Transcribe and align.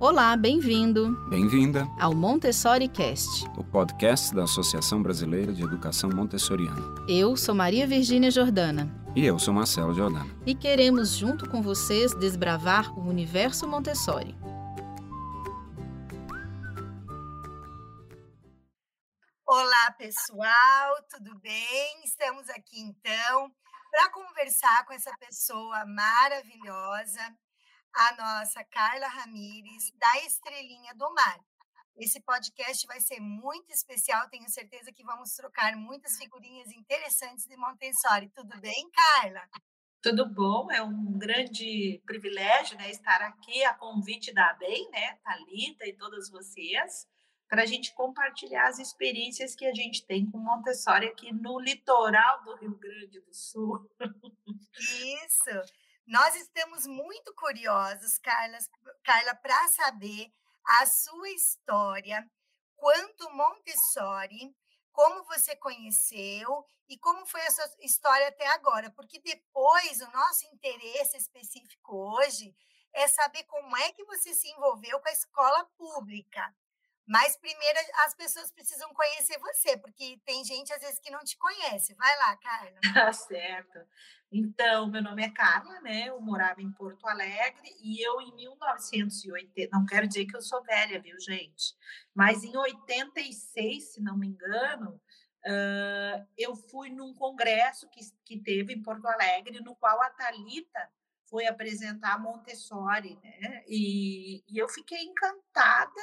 Olá, 0.00 0.34
bem-vindo. 0.34 1.14
Bem-vinda 1.28 1.86
ao 2.00 2.14
Montessori 2.14 2.88
Cast, 2.88 3.44
o 3.54 3.62
podcast 3.62 4.34
da 4.34 4.44
Associação 4.44 5.02
Brasileira 5.02 5.52
de 5.52 5.62
Educação 5.62 6.08
Montessoriana. 6.08 6.80
Eu 7.06 7.36
sou 7.36 7.54
Maria 7.54 7.86
Virgínia 7.86 8.30
Jordana. 8.30 8.90
E 9.14 9.26
eu 9.26 9.38
sou 9.38 9.52
Marcelo 9.52 9.92
Jordana. 9.92 10.34
E 10.46 10.54
queremos, 10.54 11.10
junto 11.10 11.46
com 11.50 11.60
vocês, 11.60 12.14
desbravar 12.14 12.98
o 12.98 13.06
universo 13.06 13.68
Montessori. 13.68 14.34
Olá, 19.46 19.94
pessoal, 19.98 20.96
tudo 21.10 21.38
bem? 21.40 22.02
Estamos 22.06 22.48
aqui 22.48 22.80
então 22.80 23.52
para 23.90 24.08
conversar 24.08 24.86
com 24.86 24.94
essa 24.94 25.12
pessoa 25.18 25.84
maravilhosa 25.84 27.20
a 27.94 28.16
nossa 28.16 28.64
Carla 28.64 29.08
Ramires, 29.08 29.92
da 29.96 30.24
Estrelinha 30.24 30.94
do 30.94 31.12
Mar. 31.12 31.40
Esse 31.96 32.20
podcast 32.20 32.86
vai 32.86 33.00
ser 33.00 33.20
muito 33.20 33.70
especial, 33.72 34.28
tenho 34.28 34.48
certeza 34.48 34.92
que 34.92 35.04
vamos 35.04 35.34
trocar 35.34 35.76
muitas 35.76 36.16
figurinhas 36.16 36.70
interessantes 36.72 37.46
de 37.46 37.56
Montessori. 37.56 38.30
Tudo 38.30 38.58
bem, 38.60 38.90
Carla? 38.90 39.42
Tudo 40.02 40.26
bom, 40.26 40.70
é 40.70 40.82
um 40.82 41.18
grande 41.18 42.00
privilégio 42.06 42.78
né, 42.78 42.90
estar 42.90 43.20
aqui 43.20 43.62
a 43.64 43.74
convite 43.74 44.32
da 44.32 44.54
Bem, 44.54 44.88
né, 44.90 45.18
Thalita 45.22 45.86
e 45.86 45.92
todas 45.92 46.30
vocês, 46.30 47.06
para 47.46 47.64
a 47.64 47.66
gente 47.66 47.92
compartilhar 47.94 48.68
as 48.68 48.78
experiências 48.78 49.54
que 49.54 49.66
a 49.66 49.74
gente 49.74 50.06
tem 50.06 50.30
com 50.30 50.38
Montessori 50.38 51.06
aqui 51.06 51.30
no 51.32 51.60
litoral 51.60 52.42
do 52.44 52.56
Rio 52.56 52.78
Grande 52.78 53.20
do 53.20 53.34
Sul. 53.34 53.90
Isso! 54.78 55.79
Nós 56.10 56.34
estamos 56.34 56.88
muito 56.88 57.32
curiosos, 57.36 58.18
Carla, 58.18 58.58
Carla 59.04 59.32
para 59.36 59.68
saber 59.68 60.28
a 60.66 60.84
sua 60.84 61.30
história, 61.30 62.28
quanto 62.74 63.30
Montessori, 63.30 64.52
como 64.90 65.22
você 65.22 65.54
conheceu 65.54 66.66
e 66.88 66.98
como 66.98 67.24
foi 67.26 67.40
a 67.42 67.50
sua 67.52 67.70
história 67.82 68.26
até 68.26 68.44
agora, 68.48 68.90
porque 68.90 69.20
depois 69.20 70.00
o 70.00 70.10
nosso 70.10 70.46
interesse 70.52 71.16
específico 71.16 71.94
hoje 71.94 72.56
é 72.92 73.06
saber 73.06 73.44
como 73.44 73.76
é 73.76 73.92
que 73.92 74.04
você 74.04 74.34
se 74.34 74.50
envolveu 74.50 74.98
com 74.98 75.08
a 75.08 75.12
escola 75.12 75.64
pública. 75.78 76.52
Mas 77.10 77.36
primeiro 77.36 77.76
as 78.06 78.14
pessoas 78.14 78.52
precisam 78.52 78.88
conhecer 78.94 79.36
você, 79.40 79.76
porque 79.76 80.20
tem 80.24 80.44
gente 80.44 80.72
às 80.72 80.80
vezes 80.80 81.00
que 81.00 81.10
não 81.10 81.24
te 81.24 81.36
conhece. 81.36 81.92
Vai 81.94 82.16
lá, 82.16 82.36
Carla. 82.36 82.78
Tá 82.94 83.12
certo. 83.12 83.80
Então, 84.30 84.86
meu 84.86 85.02
nome 85.02 85.24
é 85.24 85.28
Carla, 85.28 85.80
né? 85.80 86.04
Eu 86.08 86.20
morava 86.20 86.62
em 86.62 86.70
Porto 86.70 87.08
Alegre 87.08 87.68
e 87.82 88.00
eu 88.00 88.20
em 88.20 88.32
1980, 88.36 89.76
não 89.76 89.84
quero 89.84 90.06
dizer 90.06 90.24
que 90.24 90.36
eu 90.36 90.40
sou 90.40 90.62
velha, 90.62 91.00
viu, 91.00 91.18
gente? 91.18 91.74
Mas 92.14 92.44
em 92.44 92.56
86, 92.56 93.92
se 93.92 94.00
não 94.00 94.16
me 94.16 94.28
engano, 94.28 94.90
uh, 95.46 96.28
eu 96.38 96.54
fui 96.54 96.90
num 96.90 97.12
congresso 97.12 97.88
que, 97.88 98.02
que 98.24 98.40
teve 98.40 98.72
em 98.72 98.82
Porto 98.82 99.08
Alegre, 99.08 99.60
no 99.60 99.74
qual 99.74 100.00
a 100.00 100.10
Talita 100.10 100.88
foi 101.30 101.46
apresentar 101.46 102.20
Montessori, 102.20 103.16
né? 103.22 103.64
E, 103.68 104.42
e, 104.48 104.58
eu 104.58 104.68
fiquei 104.68 105.00
encantada. 105.02 106.00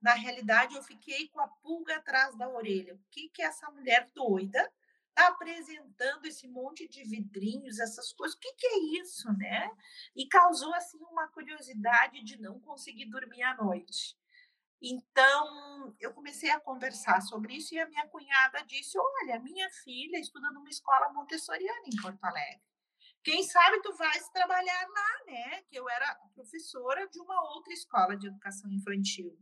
Na 0.00 0.14
realidade, 0.14 0.74
eu 0.74 0.82
fiquei 0.82 1.28
com 1.28 1.40
a 1.40 1.46
pulga 1.46 1.96
atrás 1.96 2.34
da 2.34 2.48
orelha. 2.48 2.94
O 2.94 3.00
que 3.10 3.28
que 3.28 3.42
essa 3.42 3.70
mulher 3.70 4.10
doida 4.14 4.72
está 5.10 5.28
apresentando 5.28 6.24
esse 6.24 6.48
monte 6.48 6.88
de 6.88 7.04
vidrinhos, 7.04 7.78
essas 7.78 8.10
coisas? 8.14 8.34
O 8.34 8.40
que 8.40 8.54
que 8.54 8.66
é 8.66 8.78
isso, 9.02 9.30
né? 9.34 9.70
E 10.16 10.26
causou 10.26 10.72
assim 10.74 10.98
uma 11.04 11.28
curiosidade 11.28 12.24
de 12.24 12.40
não 12.40 12.58
conseguir 12.60 13.04
dormir 13.04 13.42
à 13.42 13.54
noite. 13.54 14.16
Então, 14.82 15.94
eu 16.00 16.14
comecei 16.14 16.50
a 16.50 16.58
conversar 16.58 17.20
sobre 17.20 17.54
isso 17.54 17.74
e 17.74 17.78
a 17.78 17.86
minha 17.86 18.08
cunhada 18.08 18.64
disse: 18.64 18.96
Olha, 18.98 19.38
minha 19.38 19.68
filha 19.84 20.18
estuda 20.18 20.50
numa 20.50 20.70
escola 20.70 21.12
montessoriana 21.12 21.82
em 21.86 22.00
Porto 22.00 22.24
Alegre. 22.24 22.69
Quem 23.22 23.42
sabe 23.42 23.82
tu 23.82 23.94
vais 23.96 24.28
trabalhar 24.30 24.88
lá, 24.88 25.24
né? 25.26 25.62
Que 25.68 25.76
eu 25.76 25.88
era 25.88 26.18
professora 26.34 27.06
de 27.08 27.20
uma 27.20 27.54
outra 27.54 27.72
escola 27.72 28.16
de 28.16 28.26
educação 28.26 28.70
infantil. 28.70 29.38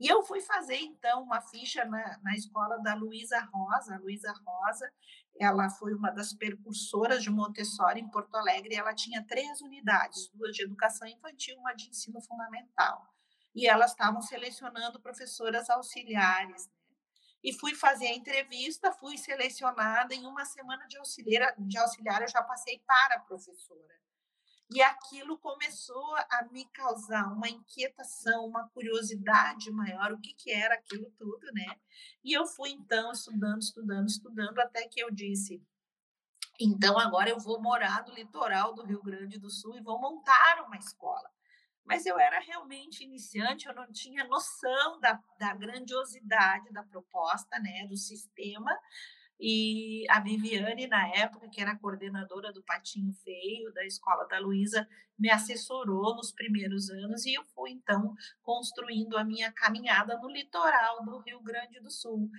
E 0.00 0.08
eu 0.08 0.20
fui 0.24 0.40
fazer, 0.40 0.78
então, 0.78 1.22
uma 1.22 1.40
ficha 1.40 1.84
na, 1.84 2.18
na 2.24 2.34
escola 2.34 2.76
da 2.82 2.94
Luísa 2.94 3.38
Rosa. 3.52 3.94
A 3.94 3.98
Luísa 3.98 4.32
Rosa, 4.44 4.92
ela 5.38 5.70
foi 5.70 5.94
uma 5.94 6.10
das 6.10 6.34
percursoras 6.34 7.22
de 7.22 7.30
Montessori 7.30 8.00
em 8.00 8.10
Porto 8.10 8.34
Alegre. 8.34 8.74
ela 8.74 8.92
tinha 8.94 9.24
três 9.24 9.60
unidades, 9.60 10.28
duas 10.34 10.56
de 10.56 10.64
educação 10.64 11.06
infantil, 11.06 11.56
uma 11.58 11.72
de 11.74 11.88
ensino 11.88 12.20
fundamental. 12.20 13.06
E 13.54 13.68
elas 13.68 13.92
estavam 13.92 14.20
selecionando 14.20 15.00
professoras 15.00 15.70
auxiliares, 15.70 16.66
né? 16.66 16.81
E 17.42 17.52
fui 17.52 17.74
fazer 17.74 18.06
a 18.06 18.14
entrevista, 18.14 18.92
fui 18.92 19.18
selecionada 19.18 20.14
em 20.14 20.24
uma 20.26 20.44
semana 20.44 20.86
de 20.86 20.96
auxiliar, 20.96 21.54
de 21.58 21.78
auxiliar 21.78 22.22
eu 22.22 22.28
já 22.28 22.42
passei 22.42 22.78
para 22.86 23.20
professora. 23.20 24.00
E 24.70 24.80
aquilo 24.80 25.36
começou 25.38 26.16
a 26.30 26.48
me 26.50 26.64
causar 26.70 27.30
uma 27.30 27.48
inquietação, 27.48 28.46
uma 28.46 28.68
curiosidade 28.70 29.70
maior, 29.70 30.12
o 30.12 30.20
que, 30.20 30.32
que 30.32 30.50
era 30.50 30.74
aquilo 30.74 31.10
tudo, 31.18 31.52
né? 31.52 31.78
E 32.24 32.32
eu 32.32 32.46
fui 32.46 32.70
então 32.70 33.12
estudando, 33.12 33.60
estudando, 33.60 34.08
estudando, 34.08 34.58
até 34.60 34.88
que 34.88 35.00
eu 35.00 35.10
disse: 35.10 35.62
então 36.58 36.98
agora 36.98 37.28
eu 37.28 37.38
vou 37.38 37.60
morar 37.60 38.06
no 38.06 38.14
litoral 38.14 38.72
do 38.72 38.84
Rio 38.84 39.02
Grande 39.02 39.38
do 39.38 39.50
Sul 39.50 39.76
e 39.76 39.82
vou 39.82 40.00
montar 40.00 40.64
uma 40.64 40.76
escola 40.76 41.30
mas 41.84 42.06
eu 42.06 42.18
era 42.18 42.38
realmente 42.40 43.04
iniciante, 43.04 43.66
eu 43.66 43.74
não 43.74 43.90
tinha 43.92 44.24
noção 44.24 45.00
da, 45.00 45.18
da 45.38 45.54
grandiosidade 45.54 46.72
da 46.72 46.82
proposta, 46.82 47.58
né, 47.58 47.86
do 47.88 47.96
sistema. 47.96 48.70
E 49.44 50.04
a 50.08 50.20
Viviane, 50.20 50.86
na 50.86 51.08
época, 51.08 51.48
que 51.48 51.60
era 51.60 51.76
coordenadora 51.76 52.52
do 52.52 52.62
Patinho 52.62 53.12
Feio, 53.24 53.72
da 53.72 53.84
escola 53.84 54.24
da 54.28 54.38
Luísa, 54.38 54.88
me 55.18 55.30
assessorou 55.30 56.14
nos 56.14 56.32
primeiros 56.32 56.88
anos 56.90 57.26
e 57.26 57.34
eu 57.34 57.44
fui, 57.54 57.70
então, 57.70 58.14
construindo 58.42 59.16
a 59.16 59.24
minha 59.24 59.52
caminhada 59.52 60.16
no 60.18 60.30
litoral 60.30 61.04
do 61.04 61.18
Rio 61.18 61.40
Grande 61.40 61.80
do 61.80 61.90
Sul 61.90 62.30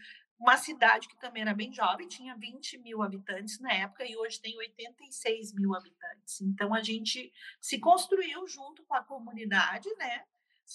uma 0.44 0.58
cidade 0.58 1.08
que 1.08 1.16
também 1.16 1.42
era 1.42 1.54
bem 1.54 1.72
jovem, 1.72 2.06
tinha 2.06 2.36
20 2.36 2.78
mil 2.80 3.02
habitantes 3.02 3.62
na 3.62 3.72
época 3.72 4.06
e 4.06 4.18
hoje 4.18 4.42
tem 4.42 4.58
86 4.58 5.54
mil 5.54 5.74
habitantes. 5.74 6.42
Então 6.42 6.74
a 6.74 6.84
gente 6.84 7.32
se 7.62 7.80
construiu 7.80 8.46
junto 8.46 8.84
com 8.84 8.94
a 8.94 9.02
comunidade, 9.02 9.88
né? 9.96 10.26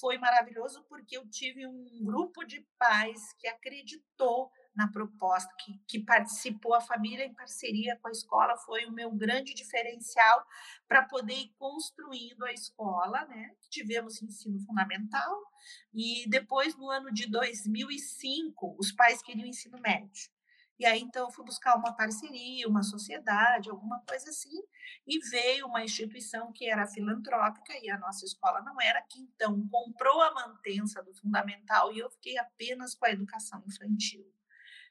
Foi 0.01 0.17
maravilhoso 0.17 0.83
porque 0.89 1.19
eu 1.19 1.29
tive 1.29 1.67
um 1.67 2.03
grupo 2.03 2.45
de 2.45 2.67
pais 2.79 3.35
que 3.35 3.47
acreditou 3.47 4.51
na 4.79 4.87
proposta, 4.87 5.53
que, 5.59 5.77
que 5.89 5.99
participou, 5.99 6.73
a 6.73 6.81
família 6.81 7.25
em 7.25 7.35
parceria 7.35 7.99
com 8.01 8.07
a 8.07 8.13
escola, 8.13 8.57
foi 8.59 8.87
o 8.87 8.93
meu 8.93 9.11
grande 9.11 9.53
diferencial 9.53 10.47
para 10.87 11.05
poder 11.05 11.35
ir 11.35 11.53
construindo 11.59 12.45
a 12.45 12.53
escola, 12.53 13.27
né? 13.27 13.51
Tivemos 13.69 14.23
ensino 14.23 14.61
fundamental 14.61 15.43
e 15.93 16.29
depois, 16.29 16.77
no 16.77 16.89
ano 16.89 17.13
de 17.13 17.29
2005, 17.29 18.77
os 18.79 18.93
pais 18.93 19.21
queriam 19.21 19.49
ensino 19.49 19.81
médio. 19.81 20.31
E 20.79 20.87
aí, 20.87 21.01
então, 21.01 21.27
eu 21.27 21.33
fui 21.33 21.45
buscar 21.45 21.75
uma 21.77 21.93
parceria, 21.93 22.69
uma 22.69 22.85
sociedade, 22.85 23.69
alguma 23.69 24.01
coisa 24.09 24.31
assim, 24.31 24.63
e 25.05 25.19
veio 25.29 25.67
uma 25.67 25.83
instituição 25.83 26.53
que 26.53 26.71
era 26.71 26.87
filantrópica, 26.87 27.73
e 27.83 27.91
a 27.91 27.99
nossa 27.99 28.25
escola 28.25 28.63
não 28.63 28.81
era, 28.81 29.03
que 29.03 29.19
então 29.19 29.69
comprou 29.69 30.23
a 30.23 30.33
mantença 30.35 31.03
do 31.03 31.13
fundamental, 31.15 31.93
e 31.93 31.99
eu 31.99 32.09
fiquei 32.11 32.39
apenas 32.39 32.95
com 32.95 33.07
a 33.07 33.11
educação 33.11 33.61
infantil. 33.67 34.25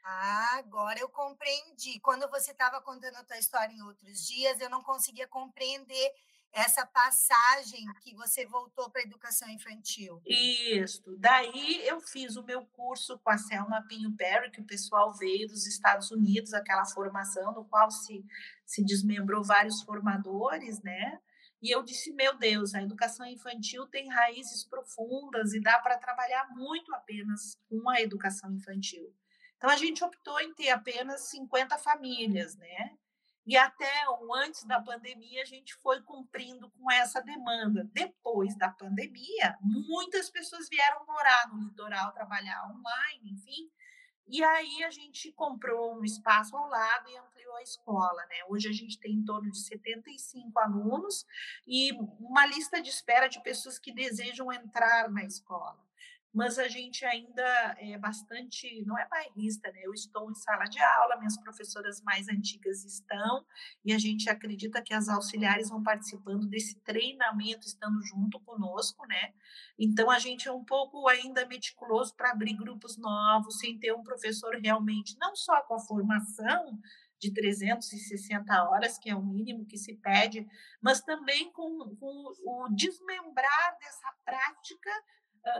Ah, 0.03 0.57
agora 0.57 0.99
eu 0.99 1.09
compreendi. 1.09 1.99
Quando 1.99 2.29
você 2.29 2.51
estava 2.51 2.81
contando 2.81 3.15
a 3.15 3.23
tua 3.23 3.37
história 3.37 3.73
em 3.73 3.81
outros 3.81 4.25
dias, 4.25 4.59
eu 4.59 4.69
não 4.69 4.81
conseguia 4.81 5.27
compreender 5.27 6.11
essa 6.53 6.85
passagem 6.85 7.85
que 8.01 8.15
você 8.15 8.45
voltou 8.45 8.89
para 8.89 9.01
a 9.01 9.03
educação 9.03 9.49
infantil. 9.49 10.21
Isso. 10.25 11.15
Daí 11.19 11.85
eu 11.85 11.99
fiz 11.99 12.35
o 12.35 12.43
meu 12.43 12.65
curso 12.65 13.19
com 13.19 13.29
a 13.29 13.37
Selma 13.37 13.85
Pinho 13.87 14.15
Perry, 14.15 14.49
que 14.49 14.61
o 14.61 14.65
pessoal 14.65 15.13
veio 15.13 15.47
dos 15.47 15.67
Estados 15.67 16.09
Unidos, 16.09 16.53
aquela 16.53 16.85
formação 16.85 17.53
no 17.53 17.65
qual 17.65 17.91
se, 17.91 18.25
se 18.65 18.83
desmembrou 18.83 19.43
vários 19.43 19.81
formadores, 19.83 20.81
né? 20.81 21.19
E 21.61 21.71
eu 21.71 21.83
disse, 21.83 22.11
meu 22.13 22.37
Deus, 22.37 22.73
a 22.75 22.81
educação 22.81 23.25
infantil 23.25 23.87
tem 23.87 24.09
raízes 24.09 24.63
profundas 24.63 25.53
e 25.53 25.59
dá 25.59 25.79
para 25.79 25.97
trabalhar 25.97 26.49
muito 26.55 26.93
apenas 26.93 27.57
com 27.67 27.89
a 27.89 27.99
educação 27.99 28.51
infantil. 28.53 29.11
Então, 29.57 29.69
a 29.69 29.75
gente 29.75 30.03
optou 30.03 30.39
em 30.39 30.53
ter 30.53 30.69
apenas 30.69 31.29
50 31.29 31.77
famílias, 31.79 32.55
né? 32.55 32.97
E 33.47 33.55
até 33.55 34.09
o 34.09 34.35
antes 34.35 34.65
da 34.65 34.81
pandemia, 34.81 35.41
a 35.41 35.45
gente 35.45 35.73
foi 35.75 36.01
cumprindo 36.01 36.69
com 36.71 36.91
essa 36.91 37.21
demanda. 37.21 37.89
Depois 37.93 38.55
da 38.57 38.69
pandemia, 38.69 39.57
muitas 39.61 40.29
pessoas 40.29 40.67
vieram 40.67 41.05
morar 41.05 41.47
no 41.47 41.63
litoral, 41.63 42.11
trabalhar 42.11 42.69
online, 42.69 43.31
enfim. 43.31 43.71
E 44.27 44.43
aí 44.43 44.83
a 44.83 44.91
gente 44.91 45.31
comprou 45.31 45.97
um 45.97 46.03
espaço 46.03 46.57
ao 46.57 46.67
lado 46.67 47.09
e 47.09 47.17
ampliou 47.17 47.55
a 47.55 47.63
escola, 47.63 48.25
né? 48.25 48.35
Hoje 48.49 48.67
a 48.67 48.73
gente 48.73 48.99
tem 48.99 49.13
em 49.13 49.23
torno 49.23 49.49
de 49.49 49.59
75 49.59 50.59
alunos 50.59 51.25
e 51.65 51.93
uma 52.19 52.45
lista 52.45 52.81
de 52.81 52.89
espera 52.89 53.29
de 53.29 53.41
pessoas 53.41 53.79
que 53.79 53.93
desejam 53.93 54.51
entrar 54.51 55.09
na 55.09 55.23
escola 55.23 55.86
mas 56.37 56.59
a 56.59 56.67
gente 56.67 57.03
ainda 57.03 57.75
é 57.79 57.97
bastante, 57.97 58.85
não 58.85 58.95
é 58.95 59.07
bairrista, 59.07 59.71
né? 59.71 59.79
Eu 59.83 59.91
estou 59.91 60.29
em 60.29 60.35
sala 60.35 60.65
de 60.65 60.79
aula, 60.79 61.17
minhas 61.17 61.35
professoras 61.35 61.99
mais 62.03 62.29
antigas 62.29 62.85
estão, 62.85 63.43
e 63.83 63.91
a 63.91 63.97
gente 63.97 64.29
acredita 64.29 64.79
que 64.83 64.93
as 64.93 65.09
auxiliares 65.09 65.69
vão 65.69 65.81
participando 65.81 66.45
desse 66.45 66.79
treinamento, 66.81 67.65
estando 67.65 67.99
junto 68.03 68.39
conosco, 68.41 69.03
né? 69.07 69.33
Então 69.79 70.11
a 70.11 70.19
gente 70.19 70.47
é 70.47 70.51
um 70.51 70.63
pouco 70.63 71.07
ainda 71.07 71.43
meticuloso 71.47 72.15
para 72.15 72.29
abrir 72.29 72.53
grupos 72.53 72.97
novos, 72.99 73.57
sem 73.57 73.79
ter 73.79 73.95
um 73.95 74.03
professor 74.03 74.59
realmente, 74.61 75.17
não 75.19 75.35
só 75.35 75.59
com 75.63 75.73
a 75.73 75.79
formação, 75.79 76.79
de 77.19 77.33
360 77.33 78.69
horas, 78.69 78.99
que 78.99 79.09
é 79.09 79.15
o 79.15 79.25
mínimo 79.25 79.65
que 79.65 79.75
se 79.75 79.95
pede, 79.95 80.47
mas 80.79 81.01
também 81.01 81.51
com, 81.51 81.95
com 81.95 82.31
o 82.45 82.69
desmembrar 82.75 83.77
dessa 83.79 84.13
prática 84.23 84.91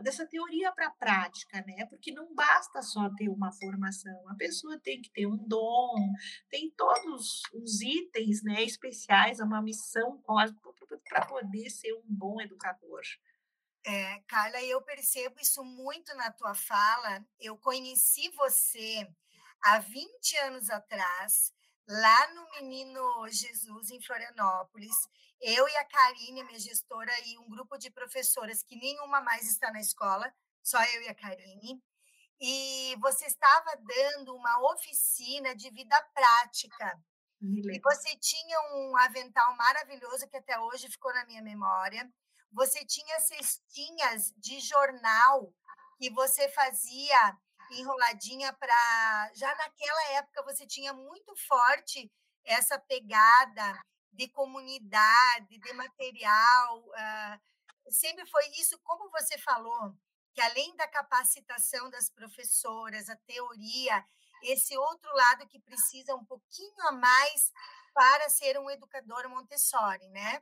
dessa 0.04 0.25
teoria 0.25 0.72
para 0.72 0.88
a 0.88 0.92
prática, 0.92 1.63
né? 1.66 1.86
Porque 1.86 2.12
não 2.12 2.34
basta 2.34 2.81
só 2.81 3.10
ter 3.16 3.30
uma 3.30 3.51
formação, 3.51 4.28
a 4.30 4.36
pessoa 4.36 4.80
tem 4.80 5.01
que 5.01 5.12
ter 5.12 5.25
um 5.25 5.38
dom, 5.38 5.95
tem 6.50 6.72
todos 6.72 7.42
os 7.54 7.81
itens, 7.81 8.44
né, 8.44 8.63
especiais, 8.63 9.39
uma 9.39 9.62
missão 9.62 10.22
para 10.22 11.25
poder 11.25 11.69
ser 11.69 11.94
um 11.94 12.06
bom 12.07 12.42
educador. 12.42 13.01
É, 13.86 14.19
Carla, 14.28 14.62
eu 14.63 14.81
percebo 14.81 15.39
isso 15.39 15.63
muito 15.63 16.13
na 16.16 16.30
tua 16.31 16.54
fala. 16.54 17.25
Eu 17.39 17.57
conheci 17.57 18.30
você 18.36 19.07
há 19.63 19.80
20 19.80 20.38
anos 20.39 20.69
atrás, 20.69 21.54
lá 21.88 22.34
no 22.34 22.50
Menino 22.51 23.28
Jesus, 23.30 23.92
em 23.92 24.01
Florianópolis, 24.01 24.95
eu 25.39 25.68
e 25.68 25.78
a 25.78 25.86
Karine, 25.86 26.44
minha 26.44 26.60
gestora, 26.60 27.12
e 27.25 27.38
um 27.38 27.50
grupo 27.50 27.78
de 27.78 27.89
professoras 27.92 28.63
que 28.63 28.75
nenhuma 28.75 29.22
mais 29.22 29.50
está 29.50 29.72
na 29.72 29.80
escola, 29.80 30.31
só 30.63 30.84
eu 30.84 31.04
e 31.04 31.07
a 31.07 31.16
Karine. 31.16 31.81
E 32.39 32.95
você 33.00 33.25
estava 33.25 33.72
dando 33.78 34.36
uma 34.36 34.74
oficina 34.74 35.56
de 35.56 35.69
vida 35.72 36.00
prática. 36.13 37.00
E 37.72 37.80
você 37.80 38.16
tinha 38.18 38.60
um 38.74 38.98
avental 38.98 39.56
maravilhoso 39.56 40.28
que 40.28 40.38
até 40.38 40.60
hoje 40.60 40.89
ficou 40.89 41.13
na 41.13 41.25
minha 41.25 41.42
memória. 41.42 42.12
Você 42.51 42.84
tinha 42.86 43.19
cestinhas 43.19 44.34
de 44.38 44.60
jornal 44.60 45.54
que 46.00 46.10
você 46.12 46.50
fazia 46.50 47.38
enroladinha 47.71 48.53
para. 48.53 49.31
Já 49.35 49.53
naquela 49.55 50.03
época 50.13 50.43
você 50.43 50.65
tinha 50.65 50.93
muito 50.93 51.35
forte 51.35 52.11
essa 52.43 52.79
pegada 52.79 53.81
de 54.11 54.27
comunidade, 54.29 55.59
de 55.59 55.73
material. 55.73 56.79
Uh, 56.79 57.91
sempre 57.91 58.25
foi 58.25 58.45
isso, 58.59 58.79
como 58.83 59.09
você 59.11 59.37
falou, 59.37 59.93
que 60.33 60.41
além 60.41 60.75
da 60.75 60.87
capacitação 60.87 61.89
das 61.89 62.09
professoras, 62.09 63.09
a 63.09 63.15
teoria, 63.15 64.05
esse 64.43 64.77
outro 64.77 65.13
lado 65.13 65.47
que 65.47 65.59
precisa 65.59 66.15
um 66.15 66.25
pouquinho 66.25 66.81
a 66.87 66.91
mais 66.91 67.51
para 67.93 68.29
ser 68.29 68.59
um 68.59 68.69
educador 68.69 69.27
Montessori, 69.29 70.07
né? 70.09 70.41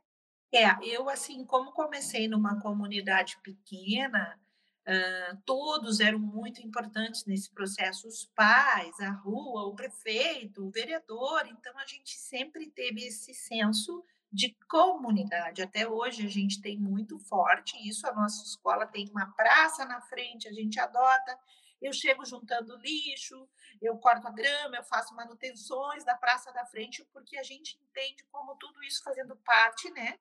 É, 0.52 0.76
eu 0.82 1.08
assim, 1.08 1.44
como 1.44 1.72
comecei 1.72 2.28
numa 2.28 2.60
comunidade 2.60 3.38
pequena, 3.42 4.40
Uh, 4.86 5.36
todos 5.44 5.98
eram 5.98 6.18
muito 6.20 6.60
importantes 6.62 7.24
nesse 7.24 7.50
processo, 7.50 8.06
os 8.06 8.24
pais, 8.36 9.00
a 9.00 9.10
rua, 9.10 9.64
o 9.64 9.74
prefeito, 9.74 10.64
o 10.64 10.70
vereador. 10.70 11.44
Então, 11.48 11.76
a 11.76 11.84
gente 11.86 12.16
sempre 12.16 12.70
teve 12.70 13.04
esse 13.04 13.34
senso 13.34 14.04
de 14.30 14.56
comunidade. 14.68 15.62
Até 15.62 15.88
hoje, 15.88 16.24
a 16.24 16.30
gente 16.30 16.60
tem 16.60 16.78
muito 16.78 17.18
forte 17.18 17.76
isso. 17.88 18.06
A 18.06 18.14
nossa 18.14 18.44
escola 18.44 18.86
tem 18.86 19.08
uma 19.10 19.26
praça 19.32 19.84
na 19.84 20.00
frente, 20.02 20.46
a 20.46 20.52
gente 20.52 20.78
adota. 20.78 21.36
Eu 21.82 21.92
chego 21.92 22.24
juntando 22.24 22.76
lixo, 22.76 23.48
eu 23.82 23.96
corto 23.98 24.26
a 24.26 24.30
grama, 24.30 24.76
eu 24.76 24.84
faço 24.84 25.14
manutenções 25.14 26.04
da 26.04 26.14
praça 26.14 26.52
da 26.52 26.64
frente, 26.64 27.04
porque 27.12 27.36
a 27.36 27.42
gente 27.42 27.78
entende 27.82 28.24
como 28.30 28.56
tudo 28.56 28.82
isso 28.84 29.02
fazendo 29.02 29.36
parte, 29.36 29.90
né? 29.90 30.18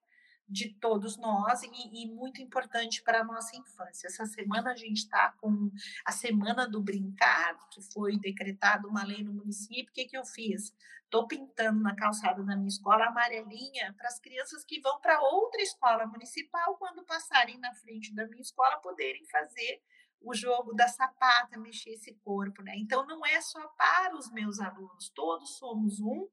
De 0.48 0.74
todos 0.76 1.18
nós 1.18 1.64
e, 1.64 1.70
e 2.04 2.08
muito 2.08 2.42
importante 2.42 3.02
para 3.02 3.22
a 3.22 3.24
nossa 3.24 3.56
infância. 3.56 4.08
Essa 4.08 4.26
semana 4.26 4.72
a 4.72 4.76
gente 4.76 4.98
está 4.98 5.34
com 5.40 5.72
a 6.06 6.12
Semana 6.12 6.68
do 6.68 6.82
Brincar, 6.82 7.58
que 7.70 7.82
foi 7.82 8.18
decretada 8.18 8.88
uma 8.88 9.04
lei 9.04 9.24
no 9.24 9.34
município. 9.34 9.92
O 9.92 9.94
que, 9.94 10.06
que 10.06 10.18
eu 10.18 10.26
fiz? 10.26 10.74
Estou 11.04 11.28
pintando 11.28 11.82
na 11.82 11.96
calçada 11.96 12.44
da 12.44 12.56
minha 12.56 12.68
escola 12.68 13.06
amarelinha 13.06 13.94
para 13.98 14.08
as 14.08 14.20
crianças 14.20 14.66
que 14.66 14.82
vão 14.82 15.00
para 15.00 15.22
outra 15.22 15.62
escola 15.62 16.06
municipal, 16.08 16.76
quando 16.78 17.06
passarem 17.06 17.58
na 17.60 17.74
frente 17.74 18.14
da 18.14 18.28
minha 18.28 18.42
escola, 18.42 18.78
poderem 18.78 19.26
fazer 19.26 19.82
o 20.22 20.34
jogo 20.34 20.74
da 20.74 20.88
sapata, 20.88 21.58
mexer 21.58 21.92
esse 21.92 22.14
corpo, 22.24 22.62
né? 22.64 22.74
Então 22.78 23.06
não 23.06 23.26
é 23.26 23.40
só 23.42 23.68
para 23.70 24.16
os 24.16 24.32
meus 24.32 24.60
alunos, 24.60 25.10
todos 25.10 25.58
somos 25.58 26.00
um, 26.00 26.28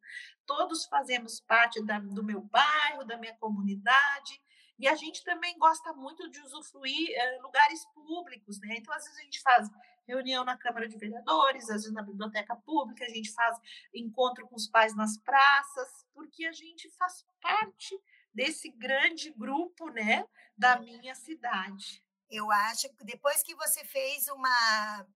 todos 0.46 0.87
fazemos 0.87 1.40
parte 1.40 1.84
da, 1.84 1.99
do 1.99 2.25
meu 2.25 2.40
bairro, 2.40 3.05
da 3.05 3.19
minha 3.19 3.37
comunidade, 3.37 4.43
e 4.79 4.88
a 4.88 4.94
gente 4.94 5.23
também 5.23 5.56
gosta 5.58 5.93
muito 5.93 6.29
de 6.31 6.40
usufruir 6.40 7.11
é, 7.11 7.38
lugares 7.40 7.84
públicos, 7.94 8.58
né? 8.61 8.76
Então 8.79 8.93
às 8.94 9.05
vezes 9.05 9.19
a 9.19 9.23
gente 9.23 9.40
faz 9.40 9.69
reunião 10.06 10.44
na 10.44 10.56
Câmara 10.56 10.88
de 10.88 10.96
Vereadores, 10.96 11.64
às 11.64 11.82
vezes 11.82 11.93
na 11.93 12.02
biblioteca 12.02 12.56
pública, 12.56 13.05
a 13.05 13.08
gente 13.08 13.32
faz 13.32 13.56
encontro 13.94 14.46
com 14.49 14.56
os 14.56 14.67
pais 14.69 14.96
nas 14.96 15.17
praças, 15.19 16.06
porque 16.12 16.44
a 16.44 16.52
gente 16.52 16.90
faz 16.90 17.25
parte 17.40 17.96
desse 18.34 18.70
grande 18.70 19.31
grupo, 19.31 19.88
né, 19.90 20.26
da 20.56 20.79
minha 20.79 21.14
cidade. 21.14 22.02
Eu 22.32 22.50
acho 22.50 22.88
que 22.88 23.05
depois 23.05 23.43
que 23.43 23.55
você 23.55 23.84
fez 23.84 24.26
uma. 24.29 25.06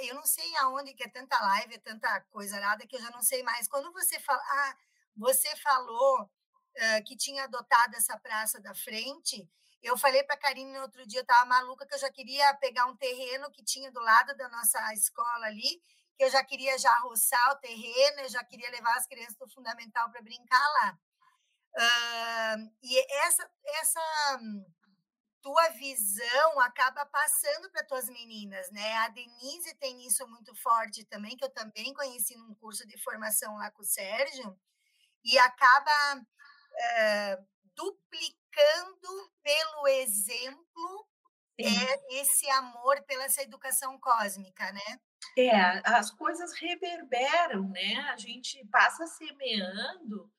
Eu 0.00 0.16
não 0.16 0.26
sei 0.26 0.56
aonde 0.56 0.92
que 0.92 1.04
é 1.04 1.08
tanta 1.08 1.38
live, 1.38 1.76
é 1.76 1.78
tanta 1.78 2.20
coisa 2.32 2.58
nada 2.58 2.84
que 2.84 2.96
eu 2.96 3.00
já 3.00 3.10
não 3.10 3.22
sei 3.22 3.44
mais. 3.44 3.68
Quando 3.68 3.92
você 3.92 4.18
fala. 4.18 4.42
Ah, 4.44 4.76
você 5.16 5.54
falou 5.58 6.22
uh, 6.22 7.04
que 7.06 7.16
tinha 7.16 7.44
adotado 7.44 7.94
essa 7.94 8.18
praça 8.18 8.60
da 8.60 8.74
frente. 8.74 9.48
Eu 9.80 9.96
falei 9.96 10.24
para 10.24 10.34
a 10.34 10.38
Karine 10.38 10.72
no 10.72 10.80
outro 10.80 11.06
dia, 11.06 11.20
eu 11.20 11.22
estava 11.22 11.44
maluca, 11.46 11.86
que 11.86 11.94
eu 11.94 11.98
já 11.98 12.10
queria 12.10 12.52
pegar 12.54 12.86
um 12.86 12.96
terreno 12.96 13.52
que 13.52 13.62
tinha 13.62 13.92
do 13.92 14.00
lado 14.00 14.34
da 14.36 14.48
nossa 14.48 14.94
escola 14.94 15.46
ali, 15.46 15.80
que 16.16 16.24
eu 16.24 16.30
já 16.30 16.42
queria 16.42 16.76
já 16.76 16.92
roçar 17.00 17.52
o 17.52 17.60
terreno, 17.60 18.22
eu 18.22 18.28
já 18.28 18.42
queria 18.42 18.70
levar 18.70 18.96
as 18.96 19.06
crianças 19.06 19.36
do 19.36 19.48
fundamental 19.48 20.10
para 20.10 20.22
brincar 20.22 20.66
lá. 20.72 20.98
Uh, 21.76 22.72
e 22.82 22.98
essa, 23.26 23.48
essa 23.64 24.40
tua 25.44 25.68
visão 25.72 26.58
acaba 26.60 27.04
passando 27.04 27.70
para 27.70 27.84
tuas 27.84 28.08
meninas, 28.08 28.70
né? 28.70 28.94
A 28.94 29.08
Denise 29.08 29.74
tem 29.74 30.06
isso 30.06 30.26
muito 30.26 30.54
forte 30.56 31.04
também, 31.04 31.36
que 31.36 31.44
eu 31.44 31.50
também 31.50 31.92
conheci 31.92 32.34
num 32.34 32.54
curso 32.54 32.86
de 32.86 32.96
formação 32.96 33.54
lá 33.58 33.70
com 33.70 33.82
o 33.82 33.84
Sérgio, 33.84 34.58
e 35.22 35.36
acaba 35.36 36.24
é, 36.78 37.38
duplicando 37.74 39.32
pelo 39.42 39.86
exemplo 39.88 41.06
é, 41.60 42.20
esse 42.20 42.48
amor 42.48 43.02
pela 43.02 43.24
essa 43.24 43.42
educação 43.42 44.00
cósmica, 44.00 44.72
né? 44.72 44.98
É, 45.36 45.52
as 45.84 46.10
coisas 46.10 46.54
reverberam, 46.54 47.68
né? 47.68 47.96
A 48.10 48.16
gente 48.16 48.66
passa 48.68 49.06
semeando 49.06 50.32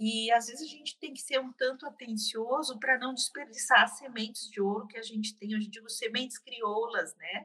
e 0.00 0.32
às 0.32 0.46
vezes 0.46 0.62
a 0.62 0.70
gente 0.70 0.98
tem 0.98 1.12
que 1.12 1.20
ser 1.20 1.38
um 1.38 1.52
tanto 1.52 1.86
atencioso 1.86 2.78
para 2.80 2.98
não 2.98 3.12
desperdiçar 3.12 3.82
as 3.82 3.98
sementes 3.98 4.50
de 4.50 4.58
ouro 4.58 4.86
que 4.86 4.96
a 4.96 5.02
gente 5.02 5.36
tem, 5.36 5.52
eu 5.52 5.58
digo 5.58 5.90
sementes 5.90 6.38
crioulas, 6.38 7.14
né? 7.16 7.44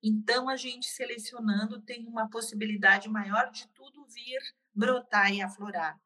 Então 0.00 0.48
a 0.48 0.56
gente 0.56 0.86
selecionando 0.86 1.82
tem 1.82 2.06
uma 2.06 2.30
possibilidade 2.30 3.08
maior 3.08 3.50
de 3.50 3.66
tudo 3.74 4.06
vir 4.06 4.40
brotar 4.72 5.34
e 5.34 5.42
aflorar. 5.42 6.00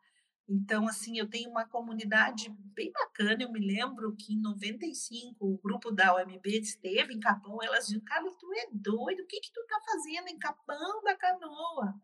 Então, 0.47 0.87
assim, 0.87 1.19
eu 1.19 1.29
tenho 1.29 1.49
uma 1.49 1.67
comunidade 1.67 2.51
bem 2.75 2.93
bacana. 2.93 3.43
Eu 3.43 3.51
me 3.51 3.61
lembro 3.61 4.15
que 4.15 4.35
em 4.35 4.41
95 4.41 5.37
o 5.41 5.59
grupo 5.59 5.91
da 5.91 6.15
OMB 6.15 6.47
esteve 6.59 7.15
em 7.15 7.21
Capão. 7.21 7.63
Elas 7.63 7.87
diziam, 7.87 8.05
Carlos, 8.05 8.35
tu 8.39 8.53
é 8.53 8.67
doido? 8.71 9.23
O 9.23 9.27
que 9.27 9.41
que 9.41 9.53
tu 9.53 9.65
tá 9.67 9.81
fazendo 9.87 10.29
em 10.29 10.39
Capão 10.39 11.03
da 11.03 11.17
Canoa? 11.17 11.95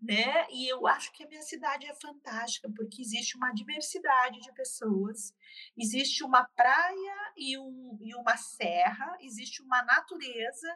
Né? 0.00 0.46
E 0.50 0.66
eu 0.66 0.86
acho 0.86 1.12
que 1.12 1.24
a 1.24 1.28
minha 1.28 1.42
cidade 1.42 1.86
é 1.86 1.94
fantástica, 1.94 2.70
porque 2.74 3.02
existe 3.02 3.36
uma 3.36 3.52
diversidade 3.52 4.40
de 4.40 4.52
pessoas, 4.54 5.34
existe 5.76 6.24
uma 6.24 6.44
praia 6.44 7.32
e, 7.36 7.58
um, 7.58 7.98
e 8.00 8.14
uma 8.14 8.36
serra, 8.38 9.16
existe 9.20 9.62
uma 9.62 9.82
natureza, 9.82 10.74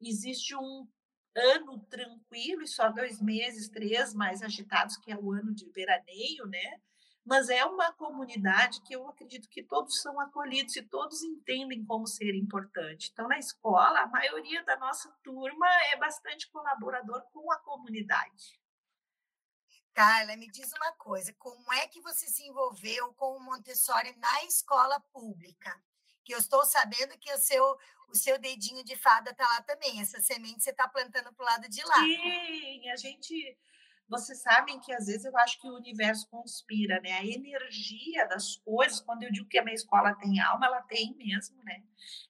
existe 0.00 0.54
um 0.54 0.86
ano 1.36 1.78
tranquilo 1.90 2.62
e 2.62 2.68
só 2.68 2.90
dois 2.90 3.20
meses, 3.20 3.68
três 3.68 4.14
mais 4.14 4.42
agitados, 4.42 4.96
que 4.96 5.12
é 5.12 5.16
o 5.16 5.32
ano 5.32 5.54
de 5.54 5.68
veraneio, 5.70 6.46
né? 6.46 6.80
mas 7.24 7.48
é 7.48 7.64
uma 7.64 7.92
comunidade 7.92 8.80
que 8.82 8.94
eu 8.94 9.06
acredito 9.08 9.48
que 9.48 9.62
todos 9.62 10.00
são 10.00 10.18
acolhidos 10.20 10.74
e 10.76 10.82
todos 10.82 11.22
entendem 11.22 11.84
como 11.84 12.06
ser 12.06 12.34
importante. 12.34 13.10
Então, 13.12 13.28
na 13.28 13.38
escola, 13.38 14.00
a 14.00 14.06
maioria 14.06 14.64
da 14.64 14.76
nossa 14.78 15.08
turma 15.22 15.66
é 15.92 15.96
bastante 15.96 16.50
colaborador 16.50 17.22
com 17.32 17.52
a 17.52 17.58
comunidade. 17.58 18.60
Carla, 19.92 20.36
me 20.36 20.50
diz 20.50 20.72
uma 20.72 20.92
coisa, 20.92 21.32
como 21.34 21.72
é 21.74 21.86
que 21.88 22.00
você 22.00 22.26
se 22.26 22.44
envolveu 22.48 23.12
com 23.14 23.36
o 23.36 23.40
Montessori 23.40 24.16
na 24.16 24.44
escola 24.44 25.00
pública? 25.12 25.80
Que 26.30 26.34
eu 26.36 26.38
estou 26.38 26.64
sabendo 26.64 27.18
que 27.18 27.32
o 27.32 27.38
seu, 27.38 27.76
o 28.08 28.14
seu 28.14 28.38
dedinho 28.38 28.84
de 28.84 28.94
fada 28.94 29.32
está 29.32 29.42
lá 29.42 29.62
também, 29.62 30.00
essa 30.00 30.20
semente 30.20 30.62
você 30.62 30.70
está 30.70 30.86
plantando 30.86 31.34
para 31.34 31.42
o 31.42 31.44
lado 31.44 31.68
de 31.68 31.82
lá. 31.84 32.04
Sim, 32.04 32.88
a 32.88 32.94
gente 32.94 33.58
vocês 34.08 34.40
sabem 34.40 34.78
que 34.78 34.92
às 34.92 35.06
vezes 35.06 35.24
eu 35.24 35.36
acho 35.38 35.60
que 35.60 35.68
o 35.68 35.74
universo 35.74 36.28
conspira, 36.30 37.00
né? 37.00 37.14
A 37.14 37.24
energia 37.24 38.28
das 38.28 38.54
coisas, 38.58 39.00
quando 39.00 39.24
eu 39.24 39.32
digo 39.32 39.48
que 39.48 39.58
a 39.58 39.64
minha 39.64 39.74
escola 39.74 40.14
tem 40.14 40.38
alma, 40.38 40.66
ela 40.66 40.82
tem 40.82 41.16
mesmo, 41.16 41.60
né? 41.64 41.82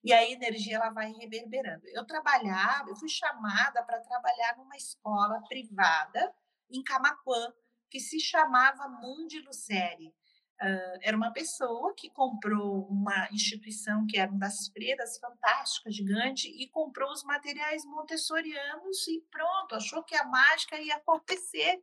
E 0.02 0.14
a 0.14 0.30
energia 0.30 0.76
ela 0.76 0.88
vai 0.88 1.12
reverberando. 1.12 1.87
Eu 1.88 2.07
trabalhava, 2.07 2.88
eu 2.88 2.97
fui 2.97 3.09
chamada 3.09 3.83
para 3.83 4.00
trabalhar 4.00 4.57
numa 4.57 4.76
escola 4.76 5.42
privada 5.47 6.35
em 6.71 6.83
Camaquã, 6.83 7.52
que 7.90 8.00
se 8.00 8.19
chamava 8.19 8.88
Mundi 8.88 9.40
Lucere. 9.40 10.14
Uh, 10.62 10.99
era 11.00 11.17
uma 11.17 11.33
pessoa 11.33 11.95
que 11.95 12.11
comprou 12.11 12.87
uma 12.90 13.29
instituição 13.33 14.07
que 14.07 14.19
era 14.19 14.31
uma 14.31 14.40
das 14.40 14.69
freiras 14.69 15.19
fantástica, 15.19 15.90
gigante, 15.90 16.49
e 16.49 16.69
comprou 16.69 17.11
os 17.11 17.25
materiais 17.25 17.83
montessorianos 17.87 19.09
e 19.09 19.25
pronto, 19.31 19.75
achou 19.75 20.02
que 20.05 20.14
a 20.14 20.25
mágica 20.25 20.79
ia 20.79 20.97
acontecer. 20.97 21.83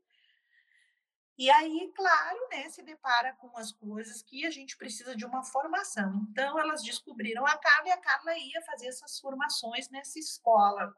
E 1.37 1.49
aí, 1.49 1.91
claro, 1.95 2.37
né, 2.51 2.69
se 2.69 2.83
depara 2.83 3.33
com 3.35 3.55
as 3.57 3.71
coisas 3.71 4.21
que 4.23 4.45
a 4.45 4.51
gente 4.51 4.75
precisa 4.77 5.15
de 5.15 5.25
uma 5.25 5.43
formação. 5.43 6.27
Então, 6.31 6.59
elas 6.59 6.83
descobriram 6.83 7.45
a 7.45 7.57
Carla 7.57 7.87
e 7.87 7.91
a 7.91 7.97
Carla 7.97 8.37
ia 8.37 8.61
fazer 8.63 8.87
essas 8.87 9.19
formações 9.19 9.89
nessa 9.89 10.17
escola. 10.17 10.95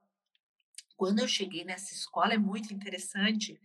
Quando 0.96 1.20
eu 1.20 1.28
cheguei 1.28 1.64
nessa 1.64 1.94
escola, 1.94 2.34
é 2.34 2.38
muito 2.38 2.74
interessante, 2.74 3.60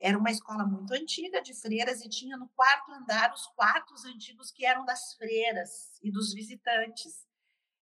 era 0.00 0.18
uma 0.18 0.30
escola 0.30 0.64
muito 0.64 0.94
antiga 0.94 1.42
de 1.42 1.52
freiras 1.54 2.00
e 2.00 2.08
tinha 2.08 2.36
no 2.36 2.48
quarto 2.48 2.90
andar 2.92 3.32
os 3.34 3.46
quartos 3.48 4.04
antigos 4.04 4.50
que 4.50 4.64
eram 4.64 4.84
das 4.84 5.14
freiras 5.14 6.00
e 6.02 6.10
dos 6.10 6.32
visitantes. 6.32 7.28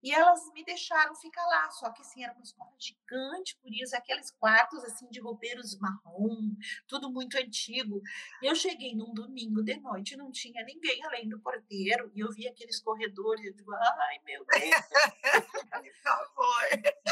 E 0.07 0.13
elas 0.13 0.53
me 0.53 0.65
deixaram 0.65 1.17
ficar 1.17 1.45
lá, 1.47 1.69
só 1.69 1.91
que 1.91 2.01
assim, 2.01 2.23
era 2.23 2.33
uma 2.33 2.45
escola 2.45 2.71
gigante, 2.79 3.59
por 3.61 3.75
isso, 3.75 3.97
aqueles 3.97 4.31
quartos 4.31 4.85
assim 4.85 5.11
de 5.11 5.19
roupeiros 5.19 5.77
marrom, 5.81 6.55
tudo 6.87 7.11
muito 7.11 7.37
antigo. 7.37 8.01
Eu 8.41 8.55
cheguei 8.55 8.95
num 8.95 9.13
domingo 9.13 9.65
de 9.65 9.77
noite, 9.81 10.17
não 10.17 10.31
tinha 10.31 10.65
ninguém 10.65 11.05
além 11.07 11.29
do 11.29 11.41
porteiro, 11.41 12.09
e 12.15 12.21
eu 12.21 12.31
vi 12.31 12.47
aqueles 12.47 12.81
corredores, 12.81 13.47
eu 13.47 13.53
digo, 13.53 13.75
ai 13.75 14.21
meu 14.25 14.45
Deus, 14.45 14.53
por 15.75 15.95
favor. 16.05 16.69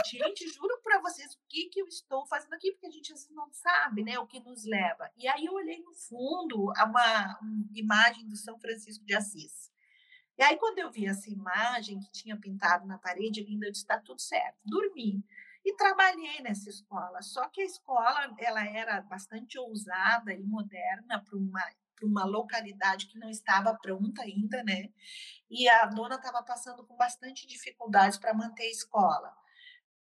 gente, 0.07 0.47
juro 0.51 0.81
para 0.81 1.01
vocês 1.01 1.35
o 1.35 1.39
que, 1.49 1.69
que 1.71 1.81
eu 1.81 1.89
estou 1.89 2.25
fazendo 2.27 2.55
aqui, 2.55 2.71
porque 2.71 2.87
a 2.87 2.91
gente 2.93 3.13
às 3.13 3.23
vezes 3.23 3.35
não 3.35 3.53
sabe, 3.53 4.05
né, 4.05 4.21
o 4.21 4.27
que 4.29 4.39
nos 4.39 4.65
leva. 4.65 5.11
E 5.17 5.27
aí 5.27 5.47
eu 5.47 5.55
olhei 5.55 5.83
no 5.83 5.93
fundo 5.93 6.71
uma, 6.71 6.85
uma 6.85 7.69
imagem 7.75 8.29
do 8.29 8.37
São 8.37 8.57
Francisco 8.57 9.05
de 9.05 9.17
Assis. 9.17 9.74
E 10.37 10.43
aí, 10.43 10.57
quando 10.59 10.79
eu 10.79 10.91
vi 10.91 11.07
essa 11.07 11.31
imagem 11.31 12.01
que 12.01 12.11
tinha 12.11 12.37
pintado 12.37 12.87
na 12.87 12.99
parede, 12.99 13.43
linda, 13.43 13.67
eu 13.67 13.71
disse: 13.71 13.85
está 13.85 13.99
tudo 13.99 14.21
certo. 14.21 14.59
Dormi. 14.65 15.25
E 15.65 15.75
trabalhei 15.77 16.41
nessa 16.43 16.69
escola. 16.69 17.23
Só 17.23 17.49
que 17.49 17.63
a 17.63 17.65
escola 17.65 18.35
ela 18.39 18.67
era 18.67 19.01
bastante 19.01 19.59
ousada 19.59 20.33
e 20.35 20.43
moderna 20.43 21.23
para 21.25 21.39
uma, 21.39 21.63
para 21.97 22.07
uma 22.07 22.25
localidade 22.25 23.07
que 23.07 23.19
não 23.19 23.31
estava 23.31 23.75
pronta 23.75 24.23
ainda, 24.23 24.63
né? 24.63 24.91
E 25.49 25.69
a 25.69 25.87
dona 25.87 26.17
estava 26.17 26.43
passando 26.43 26.85
com 26.85 26.97
bastante 26.97 27.47
dificuldades 27.47 28.19
para 28.19 28.35
manter 28.35 28.65
a 28.65 28.71
escola. 28.71 29.35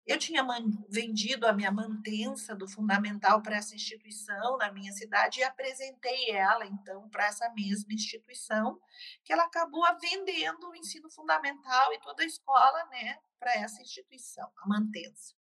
Eu 0.05 0.17
tinha 0.17 0.45
vendido 0.89 1.47
a 1.47 1.53
minha 1.53 1.71
mantença 1.71 2.55
do 2.55 2.67
fundamental 2.67 3.41
para 3.41 3.57
essa 3.57 3.75
instituição 3.75 4.57
na 4.57 4.71
minha 4.71 4.91
cidade 4.91 5.39
e 5.39 5.43
apresentei 5.43 6.31
ela, 6.31 6.65
então, 6.65 7.07
para 7.09 7.27
essa 7.27 7.47
mesma 7.53 7.93
instituição, 7.93 8.79
que 9.23 9.31
ela 9.31 9.43
acabou 9.43 9.83
vendendo 9.99 10.69
o 10.69 10.75
ensino 10.75 11.09
fundamental 11.11 11.93
e 11.93 11.99
toda 11.99 12.23
a 12.23 12.25
escola 12.25 12.83
né, 12.85 13.17
para 13.39 13.53
essa 13.53 13.81
instituição, 13.81 14.51
a 14.57 14.67
mantença. 14.67 15.35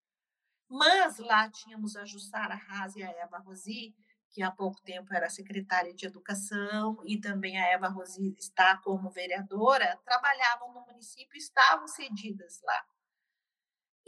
Mas 0.69 1.17
lá 1.17 1.49
tínhamos 1.49 1.95
a 1.95 2.05
Jussara 2.05 2.53
Haas 2.53 2.95
e 2.95 3.01
a 3.01 3.09
Eva 3.09 3.39
Rosi, 3.39 3.95
que 4.29 4.43
há 4.43 4.51
pouco 4.51 4.79
tempo 4.83 5.11
era 5.13 5.29
secretária 5.29 5.93
de 5.93 6.05
Educação, 6.05 7.01
e 7.05 7.19
também 7.19 7.57
a 7.57 7.65
Eva 7.67 7.87
Rosi 7.87 8.35
está 8.37 8.77
como 8.77 9.09
vereadora, 9.09 9.97
trabalhavam 10.05 10.73
no 10.73 10.85
município 10.85 11.35
e 11.35 11.39
estavam 11.39 11.87
cedidas 11.87 12.61
lá. 12.61 12.85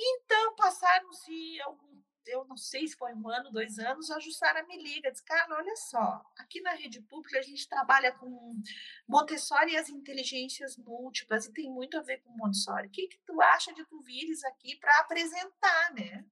Então, 0.04 0.56
passaram-se 0.56 1.62
algum, 1.62 2.02
eu 2.26 2.44
não 2.46 2.58
sei 2.58 2.88
se 2.88 2.96
foi 2.96 3.14
um 3.14 3.30
ano, 3.30 3.52
dois 3.52 3.78
anos, 3.78 4.10
a 4.10 4.20
Jussara 4.20 4.66
me 4.66 4.82
liga, 4.82 5.12
diz, 5.12 5.22
cara, 5.22 5.56
olha 5.56 5.76
só, 5.76 6.24
aqui 6.38 6.60
na 6.62 6.72
rede 6.72 7.02
pública 7.02 7.38
a 7.38 7.44
gente 7.44 7.70
trabalha 7.70 8.12
com 8.14 8.60
Montessori 9.08 9.74
e 9.74 9.78
as 9.78 9.90
inteligências 9.90 10.76
múltiplas, 10.78 11.46
e 11.46 11.54
tem 11.54 11.70
muito 11.70 11.98
a 11.98 12.02
ver 12.02 12.18
com 12.22 12.32
Montessori. 12.32 12.88
O 12.88 12.92
que, 12.92 13.08
que 13.08 13.20
tu 13.26 13.40
acha 13.42 13.74
de 13.74 13.86
tu 13.86 14.02
vires 14.02 14.44
aqui 14.44 14.76
para 14.78 15.00
apresentar, 15.00 15.94
né? 15.94 16.26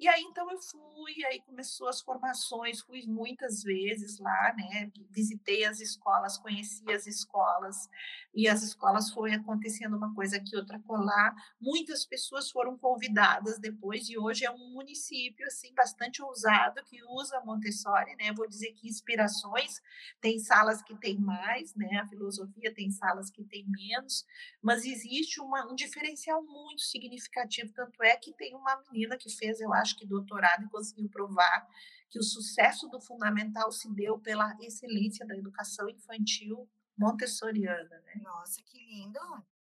E 0.00 0.06
aí, 0.06 0.22
então, 0.22 0.48
eu 0.48 0.58
fui, 0.60 1.24
aí 1.24 1.40
começou 1.40 1.88
as 1.88 2.00
formações, 2.00 2.80
fui 2.80 3.02
muitas 3.06 3.64
vezes 3.64 4.20
lá, 4.20 4.54
né? 4.56 4.92
Visitei 5.10 5.64
as 5.64 5.80
escolas, 5.80 6.38
conheci 6.38 6.88
as 6.92 7.04
escolas, 7.06 7.88
e 8.32 8.46
as 8.46 8.62
escolas 8.62 9.10
foi 9.10 9.32
acontecendo 9.34 9.96
uma 9.96 10.14
coisa 10.14 10.36
aqui, 10.36 10.56
outra 10.56 10.78
colar. 10.80 11.34
Muitas 11.60 12.06
pessoas 12.06 12.48
foram 12.48 12.78
convidadas 12.78 13.58
depois, 13.58 14.08
e 14.08 14.16
hoje 14.16 14.44
é 14.44 14.50
um 14.52 14.72
município, 14.72 15.44
assim, 15.46 15.74
bastante 15.74 16.22
ousado, 16.22 16.80
que 16.84 17.02
usa 17.02 17.40
Montessori, 17.40 18.14
né? 18.14 18.32
Vou 18.32 18.46
dizer 18.46 18.72
que 18.74 18.88
inspirações, 18.88 19.82
tem 20.20 20.38
salas 20.38 20.80
que 20.80 20.94
tem 20.96 21.18
mais, 21.18 21.74
né? 21.74 21.98
A 22.00 22.06
filosofia 22.06 22.72
tem 22.72 22.88
salas 22.92 23.30
que 23.30 23.42
tem 23.42 23.66
menos, 23.68 24.24
mas 24.62 24.84
existe 24.84 25.40
uma, 25.40 25.66
um 25.70 25.74
diferencial 25.74 26.40
muito 26.44 26.82
significativo, 26.82 27.72
tanto 27.72 28.00
é 28.02 28.16
que 28.16 28.32
tem 28.32 28.54
uma 28.54 28.80
menina 28.92 29.16
que 29.16 29.28
fez, 29.28 29.60
eu 29.60 29.72
acho, 29.72 29.87
que 29.96 30.06
doutorado 30.06 30.64
e 30.64 30.68
conseguiu 30.68 31.08
provar 31.08 31.66
que 32.08 32.18
o 32.18 32.22
sucesso 32.22 32.88
do 32.88 33.00
fundamental 33.00 33.70
se 33.70 33.92
deu 33.94 34.18
pela 34.18 34.56
excelência 34.60 35.26
da 35.26 35.36
educação 35.36 35.88
infantil 35.88 36.68
montessoriana. 36.96 38.02
Né? 38.06 38.20
Nossa, 38.22 38.62
que 38.62 38.78
lindo! 38.78 39.20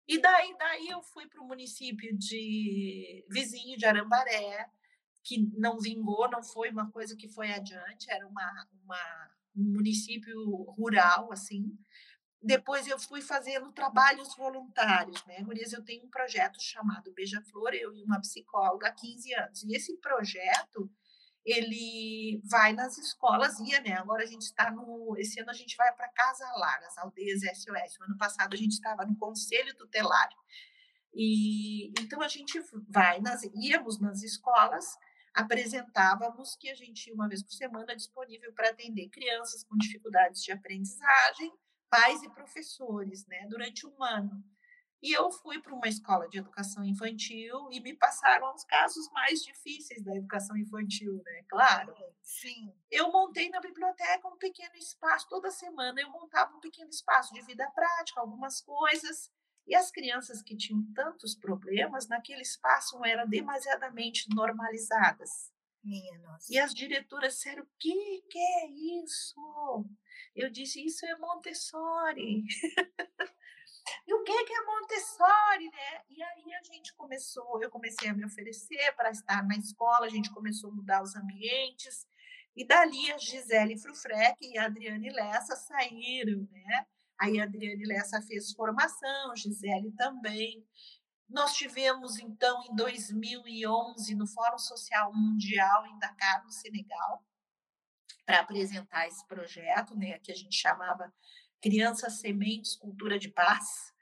E 0.06 0.20
daí, 0.20 0.56
daí 0.58 0.88
eu 0.88 1.02
fui 1.02 1.26
para 1.28 1.40
o 1.40 1.46
município 1.46 2.16
de 2.16 3.24
vizinho 3.28 3.76
de 3.76 3.86
Arambaré, 3.86 4.68
que 5.22 5.38
não 5.56 5.78
vingou, 5.78 6.28
não 6.30 6.42
foi 6.42 6.70
uma 6.70 6.90
coisa 6.90 7.14
que 7.14 7.28
foi 7.28 7.52
adiante, 7.52 8.10
era 8.10 8.26
uma, 8.26 8.68
uma 8.82 9.30
um 9.56 9.64
município 9.64 10.64
rural, 10.76 11.32
assim, 11.32 11.76
depois 12.42 12.86
eu 12.88 12.98
fui 12.98 13.20
fazendo 13.20 13.70
trabalhos 13.70 14.34
voluntários, 14.34 15.22
né? 15.26 15.42
Gurias, 15.42 15.72
eu 15.72 15.84
tenho 15.84 16.04
um 16.04 16.10
projeto 16.10 16.60
chamado 16.60 17.12
Beija-Flor, 17.12 17.74
eu 17.74 17.94
e 17.94 18.02
uma 18.02 18.18
psicóloga 18.20 18.88
há 18.88 18.92
15 18.92 19.34
anos. 19.34 19.62
E 19.62 19.76
esse 19.76 19.94
projeto, 19.98 20.90
ele 21.44 22.40
vai 22.44 22.72
nas 22.72 22.96
escolas, 22.96 23.60
ia, 23.60 23.80
né? 23.82 23.92
Agora 23.92 24.22
a 24.22 24.26
gente 24.26 24.42
está 24.42 24.70
no. 24.70 25.14
Esse 25.18 25.38
ano 25.38 25.50
a 25.50 25.54
gente 25.54 25.76
vai 25.76 25.92
para 25.94 26.08
Casa 26.08 26.46
Lar, 26.56 26.82
as 26.84 26.96
aldeias 26.96 27.40
SOS. 27.42 27.98
No 27.98 28.06
ano 28.06 28.16
passado 28.16 28.54
a 28.54 28.56
gente 28.56 28.72
estava 28.72 29.04
no 29.04 29.16
Conselho 29.16 29.76
Tutelar. 29.76 30.30
E 31.12 31.88
então 32.00 32.22
a 32.22 32.28
gente 32.28 32.58
vai 32.88 33.20
nas, 33.20 33.42
íamos 33.54 34.00
nas 34.00 34.22
escolas, 34.22 34.96
apresentávamos 35.34 36.56
que 36.56 36.70
a 36.70 36.74
gente, 36.74 37.12
uma 37.12 37.28
vez 37.28 37.42
por 37.42 37.52
semana, 37.52 37.94
disponível 37.94 38.50
para 38.54 38.70
atender 38.70 39.10
crianças 39.10 39.62
com 39.64 39.76
dificuldades 39.76 40.42
de 40.42 40.52
aprendizagem 40.52 41.52
pais 41.90 42.22
e 42.22 42.30
professores, 42.30 43.26
né, 43.26 43.46
durante 43.48 43.86
um 43.86 44.02
ano. 44.02 44.42
E 45.02 45.12
eu 45.12 45.30
fui 45.30 45.58
para 45.60 45.74
uma 45.74 45.88
escola 45.88 46.28
de 46.28 46.38
educação 46.38 46.84
infantil 46.84 47.68
e 47.72 47.80
me 47.80 47.94
passaram 47.96 48.54
os 48.54 48.64
casos 48.64 49.10
mais 49.12 49.42
difíceis 49.42 50.04
da 50.04 50.14
educação 50.14 50.54
infantil, 50.58 51.22
né? 51.24 51.42
Claro. 51.48 51.94
Sim. 52.22 52.70
Eu 52.90 53.10
montei 53.10 53.48
na 53.48 53.60
biblioteca 53.60 54.28
um 54.28 54.36
pequeno 54.36 54.74
espaço, 54.76 55.26
toda 55.28 55.50
semana 55.50 56.00
eu 56.00 56.10
montava 56.10 56.54
um 56.54 56.60
pequeno 56.60 56.90
espaço 56.90 57.32
de 57.32 57.40
vida 57.40 57.68
prática, 57.70 58.20
algumas 58.20 58.60
coisas. 58.60 59.30
E 59.66 59.74
as 59.74 59.90
crianças 59.90 60.42
que 60.42 60.56
tinham 60.56 60.84
tantos 60.94 61.34
problemas, 61.34 62.06
naquele 62.06 62.42
espaço 62.42 63.02
eram 63.04 63.26
demasiadamente 63.26 64.28
normalizadas. 64.34 65.50
Minha 65.82 66.18
nossa. 66.18 66.52
E 66.52 66.58
as 66.58 66.74
diretoras 66.74 67.34
disseram: 67.34 67.62
o 67.62 67.68
que, 67.78 68.22
que 68.30 68.38
é 68.38 68.66
isso? 69.02 69.84
Eu 70.34 70.50
disse: 70.50 70.84
isso 70.84 71.06
é 71.06 71.16
Montessori. 71.18 72.44
e 74.06 74.14
o 74.14 74.22
que, 74.22 74.44
que 74.44 74.52
é 74.52 74.64
Montessori, 74.64 75.70
né? 75.70 76.02
E 76.10 76.22
aí 76.22 76.54
a 76.54 76.62
gente 76.62 76.94
começou, 76.94 77.62
eu 77.62 77.70
comecei 77.70 78.08
a 78.08 78.14
me 78.14 78.24
oferecer 78.24 78.94
para 78.94 79.10
estar 79.10 79.42
na 79.46 79.56
escola, 79.56 80.06
a 80.06 80.10
gente 80.10 80.32
começou 80.32 80.70
a 80.70 80.74
mudar 80.74 81.02
os 81.02 81.16
ambientes. 81.16 82.06
E 82.54 82.66
dali 82.66 83.10
a 83.12 83.16
Gisele 83.16 83.78
Frufrec 83.78 84.36
e 84.40 84.58
a 84.58 84.66
Adriane 84.66 85.10
Lessa 85.10 85.56
saíram, 85.56 86.46
né? 86.50 86.86
Aí 87.18 87.38
a 87.38 87.44
Adriane 87.44 87.86
Lessa 87.86 88.20
fez 88.22 88.52
formação, 88.52 89.36
Gisele 89.36 89.92
também. 89.92 90.66
Nós 91.30 91.54
tivemos, 91.54 92.18
então, 92.18 92.60
em 92.64 92.74
2011, 92.74 94.14
no 94.16 94.26
Fórum 94.26 94.58
Social 94.58 95.12
Mundial 95.14 95.86
em 95.86 95.98
Dakar, 95.98 96.44
no 96.44 96.50
Senegal, 96.50 97.24
para 98.26 98.40
apresentar 98.40 99.06
esse 99.06 99.24
projeto, 99.26 99.96
né, 99.96 100.18
que 100.18 100.32
a 100.32 100.34
gente 100.34 100.56
chamava 100.56 101.12
Crianças 101.60 102.20
Sementes 102.20 102.74
Cultura 102.74 103.18
de 103.18 103.28
Paz. 103.28 103.92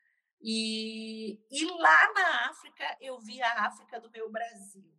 E, 0.40 1.38
e 1.50 1.64
lá 1.64 2.12
na 2.14 2.50
África, 2.50 2.96
eu 3.00 3.20
vi 3.20 3.42
a 3.42 3.66
África 3.66 4.00
do 4.00 4.10
meu 4.10 4.30
Brasil. 4.30 4.90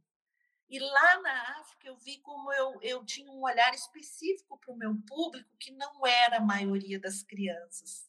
E 0.69 0.79
lá 0.79 1.21
na 1.21 1.59
África, 1.59 1.87
eu 1.87 1.97
vi 1.97 2.19
como 2.19 2.53
eu, 2.53 2.79
eu 2.81 3.03
tinha 3.03 3.31
um 3.31 3.41
olhar 3.41 3.73
específico 3.73 4.57
para 4.59 4.71
o 4.71 4.77
meu 4.77 4.95
público, 5.07 5.49
que 5.59 5.71
não 5.71 6.05
era 6.05 6.37
a 6.37 6.45
maioria 6.45 6.99
das 6.99 7.23
crianças. 7.23 8.08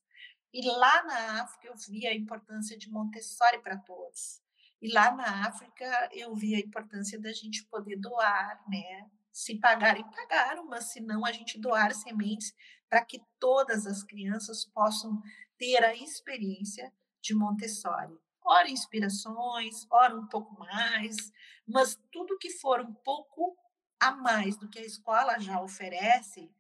E 0.52 0.66
lá 0.66 1.02
na 1.04 1.42
África 1.42 1.68
eu 1.68 1.76
vi 1.76 2.06
a 2.06 2.14
importância 2.14 2.76
de 2.76 2.90
Montessori 2.90 3.60
para 3.62 3.78
todos. 3.78 4.42
E 4.82 4.92
lá 4.92 5.12
na 5.12 5.46
África 5.46 6.08
eu 6.12 6.34
vi 6.34 6.54
a 6.54 6.60
importância 6.60 7.20
da 7.20 7.32
gente 7.32 7.64
poder 7.66 7.96
doar, 7.96 8.62
né? 8.68 9.08
Se 9.32 9.58
pagarem, 9.58 10.04
pagaram, 10.10 10.66
mas 10.66 10.92
se 10.92 11.00
não, 11.00 11.24
a 11.24 11.32
gente 11.32 11.58
doar 11.58 11.94
sementes 11.94 12.52
para 12.88 13.04
que 13.04 13.22
todas 13.38 13.86
as 13.86 14.02
crianças 14.02 14.64
possam 14.64 15.22
ter 15.56 15.84
a 15.84 15.94
experiência 15.94 16.92
de 17.22 17.34
Montessori. 17.34 18.18
Ora 18.42 18.68
inspirações, 18.68 19.86
ora 19.90 20.16
um 20.16 20.26
pouco 20.26 20.58
mais, 20.58 21.16
mas 21.68 21.96
tudo 22.10 22.38
que 22.38 22.50
for 22.50 22.80
um 22.80 22.92
pouco 22.92 23.56
a 24.00 24.10
mais 24.12 24.56
do 24.56 24.68
que 24.68 24.78
a 24.78 24.84
escola 24.84 25.38
já 25.38 25.60
oferece, 25.60 26.50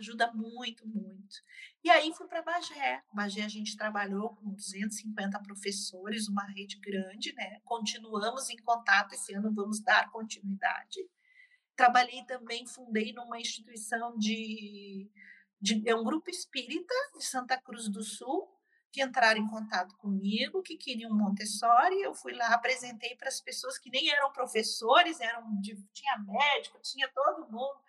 ajuda 0.00 0.32
muito, 0.32 0.86
muito. 0.88 1.36
E 1.84 1.90
aí 1.90 2.12
fui 2.14 2.26
para 2.26 2.42
Bagé. 2.42 3.02
Bagé 3.12 3.44
a 3.44 3.48
gente 3.48 3.76
trabalhou 3.76 4.30
com 4.36 4.52
250 4.54 5.38
professores, 5.42 6.28
uma 6.28 6.44
rede 6.46 6.78
grande, 6.80 7.32
né? 7.34 7.60
Continuamos 7.64 8.50
em 8.50 8.56
contato 8.56 9.12
esse 9.12 9.32
ano, 9.34 9.54
vamos 9.54 9.80
dar 9.80 10.10
continuidade. 10.10 10.98
Trabalhei 11.76 12.24
também, 12.24 12.66
fundei 12.66 13.12
numa 13.12 13.38
instituição 13.38 14.16
de, 14.18 15.10
de 15.60 15.88
é 15.88 15.94
um 15.94 16.04
grupo 16.04 16.28
espírita 16.28 16.94
de 17.16 17.24
Santa 17.24 17.56
Cruz 17.60 17.88
do 17.88 18.02
Sul, 18.02 18.48
que 18.92 19.02
entraram 19.02 19.40
em 19.40 19.46
contato 19.46 19.96
comigo, 19.98 20.62
que 20.62 20.76
queriam 20.76 21.16
Montessori, 21.16 22.02
eu 22.02 22.12
fui 22.12 22.32
lá, 22.32 22.48
apresentei 22.48 23.14
para 23.16 23.28
as 23.28 23.40
pessoas 23.40 23.78
que 23.78 23.88
nem 23.88 24.10
eram 24.10 24.32
professores, 24.32 25.20
eram 25.20 25.60
de, 25.60 25.76
tinha 25.92 26.18
médico, 26.18 26.80
tinha 26.82 27.08
todo 27.14 27.48
mundo, 27.50 27.80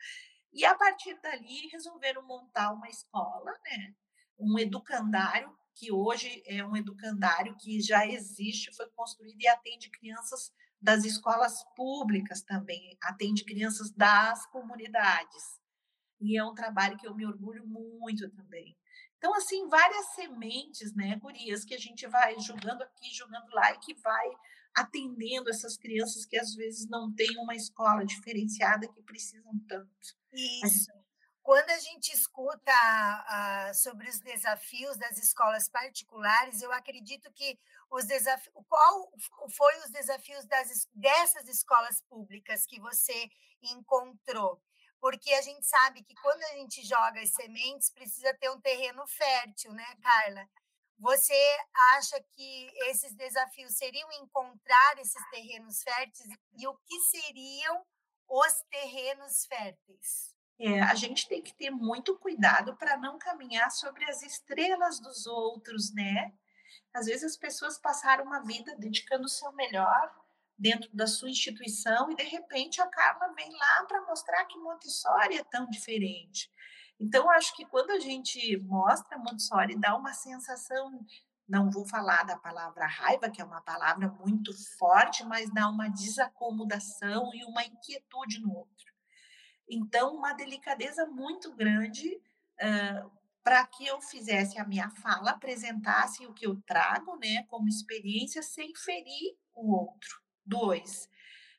e 0.54 0.66
a 0.66 0.76
partir 0.76 1.20
dali 1.22 1.68
resolveram 1.68 2.26
montar 2.26 2.72
uma 2.74 2.90
escola, 2.90 3.52
né? 3.66 3.96
um 4.38 4.58
educandário, 4.58 5.56
que 5.74 5.92
hoje 5.92 6.44
é 6.46 6.66
um 6.66 6.76
educandário 6.76 7.56
que 7.58 7.80
já 7.80 8.06
existe, 8.06 8.76
foi 8.76 8.90
construído 8.90 9.40
e 9.40 9.48
atende 9.48 9.90
crianças 9.90 10.52
das 10.82 11.06
escolas 11.06 11.64
públicas 11.76 12.42
também, 12.42 12.98
atende 13.02 13.46
crianças 13.46 13.92
das 13.92 14.46
comunidades. 14.48 15.60
E 16.20 16.38
é 16.38 16.44
um 16.44 16.54
trabalho 16.54 16.98
que 16.98 17.08
eu 17.08 17.16
me 17.16 17.26
orgulho 17.26 17.66
muito 17.66 18.30
também. 18.32 18.76
Então, 19.18 19.34
assim, 19.36 19.68
várias 19.70 20.08
sementes, 20.16 20.96
né, 20.96 21.16
gurias, 21.18 21.64
que 21.64 21.76
a 21.76 21.80
gente 21.80 22.08
vai 22.08 22.40
jogando 22.40 22.82
aqui, 22.82 23.14
jogando 23.14 23.48
lá 23.54 23.72
e 23.72 23.80
que 23.80 23.94
vai 23.94 24.28
atendendo 24.76 25.50
essas 25.50 25.78
crianças 25.78 26.26
que 26.26 26.38
às 26.38 26.56
vezes 26.56 26.88
não 26.88 27.14
têm 27.14 27.38
uma 27.38 27.56
escola 27.56 28.06
diferenciada 28.06 28.88
que 28.88 29.02
precisam 29.02 29.52
tanto. 29.68 29.92
Isso. 30.34 30.92
Quando 31.44 31.70
a 31.72 31.80
gente 31.80 32.14
escuta 32.14 32.72
uh, 32.72 33.74
sobre 33.74 34.08
os 34.08 34.20
desafios 34.20 34.96
das 34.98 35.18
escolas 35.18 35.68
particulares, 35.68 36.62
eu 36.62 36.72
acredito 36.72 37.32
que 37.34 37.60
os 37.90 38.06
desafios, 38.06 38.54
qual 38.70 39.12
foi 39.50 39.78
os 39.80 39.90
desafios 39.90 40.46
das, 40.46 40.88
dessas 40.94 41.48
escolas 41.50 42.02
públicas 42.04 42.66
que 42.66 42.80
você 42.80 43.30
encontrou? 43.62 44.62
Porque 45.00 45.34
a 45.34 45.42
gente 45.42 45.66
sabe 45.66 46.04
que 46.04 46.14
quando 46.22 46.44
a 46.44 46.54
gente 46.58 46.86
joga 46.86 47.20
as 47.20 47.34
sementes, 47.34 47.90
precisa 47.90 48.34
ter 48.36 48.50
um 48.52 48.62
terreno 48.62 49.06
fértil, 49.08 49.74
né, 49.74 49.96
Carla? 50.02 50.48
Você 51.02 51.58
acha 51.96 52.24
que 52.36 52.72
esses 52.90 53.16
desafios 53.16 53.76
seriam 53.76 54.08
encontrar 54.22 55.00
esses 55.00 55.30
terrenos 55.32 55.82
férteis 55.82 56.30
e 56.56 56.68
o 56.68 56.76
que 56.76 57.00
seriam 57.00 57.84
os 58.30 58.54
terrenos 58.70 59.46
férteis? 59.48 60.36
É, 60.60 60.80
a 60.80 60.94
gente 60.94 61.28
tem 61.28 61.42
que 61.42 61.56
ter 61.56 61.72
muito 61.72 62.16
cuidado 62.20 62.78
para 62.78 62.98
não 62.98 63.18
caminhar 63.18 63.72
sobre 63.72 64.06
as 64.06 64.22
estrelas 64.22 65.00
dos 65.00 65.26
outros, 65.26 65.92
né? 65.92 66.32
Às 66.94 67.08
vezes 67.08 67.24
as 67.24 67.38
pessoas 67.38 67.80
passaram 67.80 68.26
uma 68.26 68.44
vida 68.44 68.76
dedicando 68.76 69.26
o 69.26 69.30
seu 69.30 69.52
melhor 69.54 70.16
dentro 70.56 70.88
da 70.94 71.08
sua 71.08 71.32
instituição 71.32 72.12
e 72.12 72.16
de 72.16 72.24
repente 72.26 72.80
a 72.80 72.86
Carla 72.86 73.34
vem 73.34 73.52
lá 73.52 73.86
para 73.86 74.06
mostrar 74.06 74.46
que 74.46 74.60
Montessori 74.60 75.38
é 75.38 75.44
tão 75.46 75.68
diferente. 75.68 76.52
Então 77.02 77.30
acho 77.32 77.56
que 77.56 77.66
quando 77.66 77.90
a 77.90 78.00
gente 78.00 78.58
mostra 78.58 79.18
Montessori 79.18 79.76
dá 79.76 79.96
uma 79.96 80.14
sensação 80.14 81.04
não 81.52 81.70
vou 81.70 81.86
falar 81.86 82.24
da 82.24 82.38
palavra 82.38 82.86
raiva, 82.86 83.30
que 83.30 83.42
é 83.42 83.44
uma 83.44 83.60
palavra 83.60 84.08
muito 84.08 84.54
forte, 84.78 85.26
mas 85.26 85.52
dá 85.52 85.68
uma 85.68 85.90
desacomodação 85.90 87.30
e 87.34 87.44
uma 87.44 87.66
inquietude 87.66 88.40
no 88.40 88.56
outro. 88.56 88.94
Então, 89.68 90.16
uma 90.16 90.32
delicadeza 90.32 91.06
muito 91.08 91.54
grande 91.54 92.08
uh, 92.16 93.12
para 93.44 93.66
que 93.68 93.86
eu 93.86 94.00
fizesse 94.00 94.58
a 94.60 94.66
minha 94.66 94.90
fala, 94.92 95.32
apresentasse 95.32 96.26
o 96.26 96.34
que 96.34 96.48
eu 96.48 96.56
trago, 96.62 97.18
né, 97.18 97.44
como 97.50 97.68
experiência, 97.68 98.42
sem 98.42 98.74
ferir 98.74 99.36
o 99.54 99.74
outro. 99.76 100.22
Dois, 100.46 101.10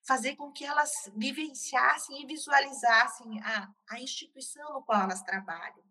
fazer 0.07 0.37
com 0.37 0.51
que 0.51 0.65
elas 0.65 0.91
vivenciassem 1.17 2.23
e 2.23 2.27
visualizassem 2.27 3.41
a, 3.41 3.71
a 3.91 4.01
instituição 4.01 4.73
no 4.73 4.83
qual 4.83 5.03
elas 5.03 5.23
trabalham. 5.23 5.83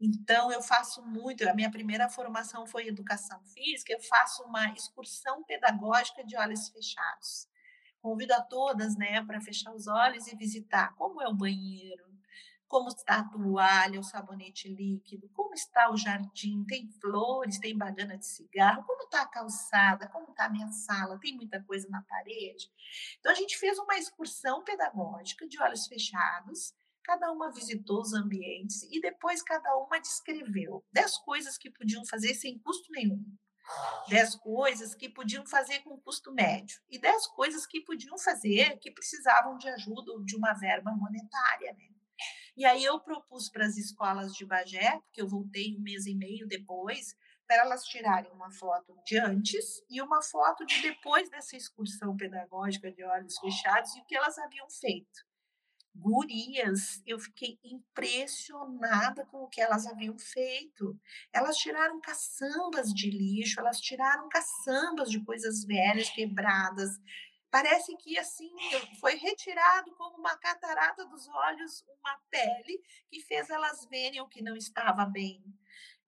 Então, 0.00 0.52
eu 0.52 0.62
faço 0.62 1.02
muito, 1.04 1.48
a 1.48 1.54
minha 1.54 1.70
primeira 1.70 2.08
formação 2.08 2.66
foi 2.66 2.86
educação 2.86 3.42
física, 3.46 3.92
eu 3.92 4.00
faço 4.00 4.44
uma 4.44 4.72
excursão 4.72 5.42
pedagógica 5.42 6.24
de 6.24 6.36
olhos 6.36 6.68
fechados. 6.68 7.48
Convido 8.00 8.32
a 8.32 8.40
todas, 8.40 8.96
né, 8.96 9.24
para 9.24 9.40
fechar 9.40 9.72
os 9.72 9.88
olhos 9.88 10.28
e 10.28 10.36
visitar 10.36 10.94
como 10.94 11.20
é 11.20 11.28
o 11.28 11.34
banheiro, 11.34 12.06
como 12.68 12.88
está 12.88 13.20
a 13.20 13.24
toalha, 13.24 13.98
o 13.98 14.04
sabonete 14.04 14.68
líquido, 14.68 15.28
como 15.30 15.54
está 15.54 15.90
o 15.90 15.96
jardim, 15.96 16.64
tem 16.64 16.88
flores, 17.00 17.58
tem 17.58 17.76
bagana 17.76 18.16
de 18.16 18.26
cigarro, 18.26 18.84
como 18.84 19.04
está 19.04 19.22
a 19.22 19.28
calçada, 19.28 20.08
como 20.08 20.30
está 20.30 20.44
a 20.44 20.50
minha 20.50 20.70
sala, 20.70 21.18
tem 21.18 21.34
muita 21.34 21.62
coisa 21.64 21.88
na 21.88 22.02
parede. 22.02 22.70
Então, 23.18 23.32
a 23.32 23.34
gente 23.34 23.58
fez 23.58 23.78
uma 23.78 23.96
excursão 23.96 24.62
pedagógica 24.62 25.48
de 25.48 25.60
olhos 25.60 25.86
fechados, 25.86 26.74
Cada 27.08 27.32
uma 27.32 27.50
visitou 27.50 28.02
os 28.02 28.12
ambientes 28.12 28.82
e 28.82 29.00
depois 29.00 29.42
cada 29.42 29.74
uma 29.78 29.98
descreveu 29.98 30.84
dez 30.92 31.16
coisas 31.16 31.56
que 31.56 31.70
podiam 31.70 32.04
fazer 32.04 32.34
sem 32.34 32.58
custo 32.58 32.92
nenhum, 32.92 33.24
dez 34.10 34.34
coisas 34.34 34.94
que 34.94 35.08
podiam 35.08 35.46
fazer 35.46 35.78
com 35.80 35.98
custo 36.00 36.30
médio 36.34 36.78
e 36.86 36.98
dez 36.98 37.26
coisas 37.28 37.66
que 37.66 37.80
podiam 37.80 38.18
fazer 38.18 38.78
que 38.78 38.90
precisavam 38.90 39.56
de 39.56 39.70
ajuda 39.70 40.12
ou 40.12 40.22
de 40.22 40.36
uma 40.36 40.52
verba 40.52 40.90
monetária. 40.90 41.72
Né? 41.72 41.97
E 42.58 42.64
aí 42.64 42.84
eu 42.84 42.98
propus 42.98 43.48
para 43.48 43.64
as 43.64 43.76
escolas 43.76 44.32
de 44.34 44.44
Bagé, 44.44 44.98
porque 45.04 45.22
eu 45.22 45.28
voltei 45.28 45.76
um 45.76 45.80
mês 45.80 46.06
e 46.06 46.14
meio 46.16 46.44
depois, 46.44 47.14
para 47.46 47.62
elas 47.62 47.84
tirarem 47.84 48.32
uma 48.32 48.50
foto 48.50 48.98
de 49.06 49.16
antes 49.16 49.80
e 49.88 50.02
uma 50.02 50.20
foto 50.20 50.66
de 50.66 50.82
depois 50.82 51.30
dessa 51.30 51.56
excursão 51.56 52.16
pedagógica 52.16 52.90
de 52.90 53.04
olhos 53.04 53.38
fechados 53.38 53.94
e 53.94 54.00
o 54.00 54.04
que 54.06 54.16
elas 54.16 54.36
haviam 54.38 54.68
feito 54.68 55.28
gurias, 55.98 57.02
eu 57.04 57.18
fiquei 57.18 57.58
impressionada 57.64 59.26
com 59.26 59.42
o 59.42 59.48
que 59.48 59.60
elas 59.60 59.86
haviam 59.86 60.16
feito. 60.18 60.98
Elas 61.32 61.56
tiraram 61.56 62.00
caçambas 62.00 62.92
de 62.92 63.10
lixo, 63.10 63.58
elas 63.58 63.80
tiraram 63.80 64.28
caçambas 64.28 65.10
de 65.10 65.22
coisas 65.24 65.64
velhas, 65.64 66.08
quebradas. 66.10 66.90
Parece 67.50 67.96
que 67.96 68.18
assim 68.18 68.50
foi 69.00 69.14
retirado 69.14 69.94
como 69.96 70.18
uma 70.18 70.36
catarata 70.36 71.04
dos 71.06 71.26
olhos, 71.28 71.84
uma 72.00 72.18
pele 72.30 72.82
que 73.10 73.22
fez 73.22 73.48
elas 73.48 73.86
verem 73.86 74.20
o 74.20 74.28
que 74.28 74.42
não 74.42 74.56
estava 74.56 75.04
bem. 75.06 75.42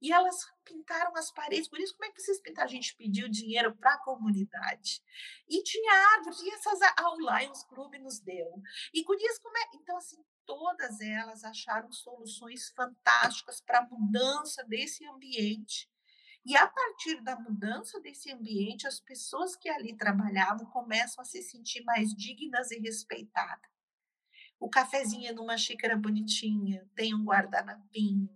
E 0.03 0.13
elas 0.13 0.37
pintaram 0.65 1.15
as 1.15 1.31
paredes. 1.31 1.69
Por 1.69 1.79
isso, 1.79 1.95
como 1.95 2.11
é 2.11 2.13
que 2.13 2.23
vocês 2.23 2.41
pintaram? 2.41 2.69
A 2.69 2.73
gente 2.73 2.97
pediu 2.97 3.29
dinheiro 3.29 3.77
para 3.77 3.95
a 3.95 3.99
comunidade. 3.99 5.03
E 5.47 5.63
tinha 5.63 5.93
árvores, 6.17 6.41
e 6.41 6.51
essas 6.51 6.79
ao 6.97 7.17
Lions 7.19 7.63
Club 7.65 7.95
nos 7.97 8.19
deu. 8.19 8.63
E 8.95 9.03
gurias, 9.05 9.39
como 9.39 9.59
é? 9.59 9.63
Então, 9.75 9.97
assim, 9.99 10.25
todas 10.47 11.01
elas 11.01 11.45
acharam 11.45 11.93
soluções 11.93 12.71
fantásticas 12.71 13.61
para 13.61 13.81
a 13.81 13.87
mudança 13.87 14.65
desse 14.65 15.07
ambiente. 15.07 15.91
E 16.45 16.57
a 16.57 16.67
partir 16.67 17.21
da 17.23 17.39
mudança 17.39 18.01
desse 18.01 18.33
ambiente, 18.33 18.87
as 18.87 18.99
pessoas 18.99 19.55
que 19.57 19.69
ali 19.69 19.97
trabalhavam 19.97 20.65
começam 20.67 21.23
a 21.23 21.25
se 21.25 21.43
sentir 21.43 21.83
mais 21.85 22.15
dignas 22.15 22.71
e 22.71 22.79
respeitadas. 22.79 23.71
o 24.59 24.69
cafezinho 24.69 25.29
é 25.29 25.33
numa 25.33 25.57
xícara 25.57 25.97
bonitinha, 25.97 26.87
tem 26.95 27.15
um 27.15 27.25
guardanapinho. 27.25 28.29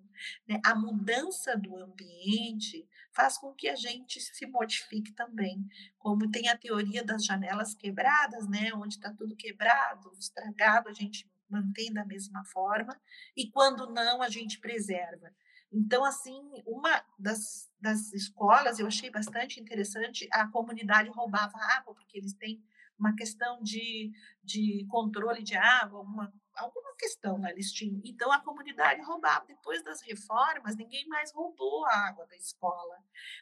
Né? 0.49 0.59
A 0.65 0.75
mudança 0.75 1.57
do 1.57 1.77
ambiente 1.77 2.89
faz 3.13 3.37
com 3.37 3.53
que 3.53 3.69
a 3.69 3.77
gente 3.77 4.21
se 4.21 4.47
modifique 4.47 5.13
também. 5.13 5.67
Como 5.99 6.31
tem 6.31 6.49
a 6.49 6.57
teoria 6.57 7.05
das 7.05 7.25
janelas 7.25 7.75
quebradas, 7.75 8.49
né? 8.49 8.73
onde 8.75 8.95
está 8.95 9.13
tudo 9.13 9.37
quebrado, 9.37 10.11
estragado, 10.19 10.89
a 10.89 10.93
gente 10.93 11.29
mantém 11.49 11.93
da 11.93 12.05
mesma 12.05 12.45
forma, 12.47 12.99
e 13.37 13.51
quando 13.51 13.93
não, 13.93 14.23
a 14.23 14.29
gente 14.29 14.59
preserva. 14.59 15.33
Então, 15.75 16.05
assim, 16.05 16.41
uma 16.65 17.05
das, 17.19 17.69
das 17.81 18.13
escolas, 18.13 18.79
eu 18.79 18.87
achei 18.87 19.11
bastante 19.11 19.61
interessante, 19.61 20.29
a 20.33 20.47
comunidade 20.47 21.09
roubava 21.11 21.59
água, 21.59 21.95
porque 21.95 22.17
eles 22.17 22.33
têm 22.33 22.63
uma 22.97 23.13
questão 23.17 23.61
de, 23.61 24.13
de 24.41 24.87
controle 24.89 25.43
de 25.43 25.57
água, 25.57 25.99
alguma, 25.99 26.33
alguma 26.55 26.95
questão 26.97 27.41
lá 27.41 27.51
eles 27.51 27.73
tinham. 27.73 28.01
Então, 28.05 28.31
a 28.31 28.41
comunidade 28.41 29.03
roubava. 29.03 29.47
Depois 29.47 29.83
das 29.83 30.01
reformas, 30.03 30.77
ninguém 30.77 31.09
mais 31.09 31.33
roubou 31.33 31.85
a 31.87 32.07
água 32.07 32.25
da 32.27 32.37
escola. 32.37 32.97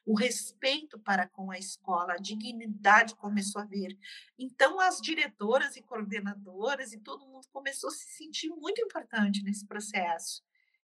O 0.07 0.17
respeito 0.17 0.99
para 0.99 1.29
com 1.29 1.51
a 1.51 1.59
escola, 1.59 2.15
a 2.15 2.19
dignidade 2.19 3.15
começou 3.17 3.61
a 3.61 3.67
vir. 3.67 3.99
Então, 4.39 4.81
as 4.81 5.03
diretoras 5.03 5.77
e 5.77 5.83
coordenadoras 5.83 6.95
e 6.95 6.99
todo 6.99 7.27
mundo 7.27 7.47
começou 7.53 7.89
a 7.89 7.93
se 7.93 8.09
sentir 8.17 8.49
muito 8.49 8.81
importante 8.81 9.43
nesse 9.43 9.67
processo. 9.67 10.43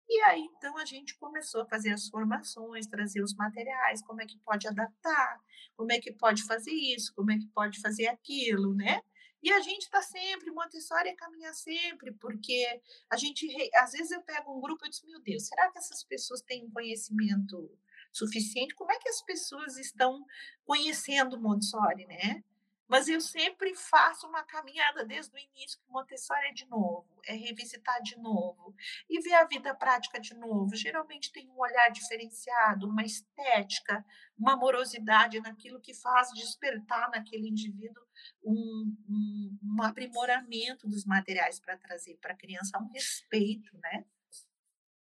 E 0.08 0.22
aí, 0.22 0.48
então, 0.56 0.76
a 0.78 0.86
gente 0.86 1.16
começou 1.18 1.60
a 1.60 1.66
fazer 1.66 1.90
as 1.90 2.08
formações, 2.08 2.86
trazer 2.86 3.22
os 3.22 3.34
materiais, 3.34 4.02
como 4.02 4.22
é 4.22 4.26
que 4.26 4.38
pode 4.38 4.66
adaptar, 4.66 5.38
como 5.76 5.92
é 5.92 6.00
que 6.00 6.12
pode 6.12 6.44
fazer 6.44 6.72
isso, 6.72 7.12
como 7.14 7.30
é 7.30 7.38
que 7.38 7.46
pode 7.48 7.78
fazer 7.80 8.06
aquilo, 8.06 8.74
né? 8.74 9.02
E 9.42 9.52
a 9.52 9.60
gente 9.60 9.82
está 9.82 10.02
sempre, 10.02 10.50
Montessori 10.50 11.10
é 11.10 11.14
caminhar 11.14 11.54
sempre, 11.54 12.12
porque 12.12 12.66
a 13.10 13.16
gente, 13.16 13.46
às 13.76 13.92
vezes 13.92 14.10
eu 14.10 14.22
pego 14.22 14.56
um 14.56 14.60
grupo 14.60 14.84
e 14.86 14.90
digo, 14.90 15.06
meu 15.06 15.20
Deus, 15.20 15.46
será 15.46 15.70
que 15.70 15.78
essas 15.78 16.02
pessoas 16.02 16.40
têm 16.40 16.64
um 16.64 16.70
conhecimento 16.70 17.70
suficiente? 18.12 18.74
Como 18.74 18.90
é 18.90 18.98
que 18.98 19.08
as 19.08 19.22
pessoas 19.22 19.76
estão 19.76 20.24
conhecendo 20.64 21.40
Montessori, 21.40 22.06
né? 22.06 22.42
Mas 22.88 23.06
eu 23.06 23.20
sempre 23.20 23.74
faço 23.74 24.26
uma 24.26 24.42
caminhada 24.42 25.04
desde 25.04 25.34
o 25.34 25.38
início, 25.38 25.78
que 25.78 25.92
Montessori 25.92 26.46
é 26.48 26.52
de 26.52 26.66
novo, 26.66 27.06
é 27.26 27.34
revisitar 27.34 28.00
de 28.02 28.16
novo 28.16 28.74
e 29.10 29.20
ver 29.20 29.34
a 29.34 29.44
vida 29.44 29.74
prática 29.74 30.18
de 30.18 30.34
novo. 30.34 30.74
Geralmente 30.74 31.30
tem 31.30 31.48
um 31.50 31.58
olhar 31.58 31.90
diferenciado, 31.90 32.88
uma 32.88 33.02
estética, 33.02 34.04
uma 34.38 34.54
amorosidade 34.54 35.38
naquilo 35.40 35.80
que 35.80 35.92
faz 35.92 36.30
despertar 36.30 37.10
naquele 37.10 37.48
indivíduo 37.48 38.02
um, 38.42 38.96
um, 39.08 39.58
um 39.62 39.82
aprimoramento 39.82 40.88
dos 40.88 41.04
materiais 41.04 41.60
para 41.60 41.76
trazer 41.76 42.16
para 42.16 42.32
a 42.32 42.36
criança, 42.36 42.78
um 42.78 42.90
respeito, 42.90 43.76
né? 43.78 44.04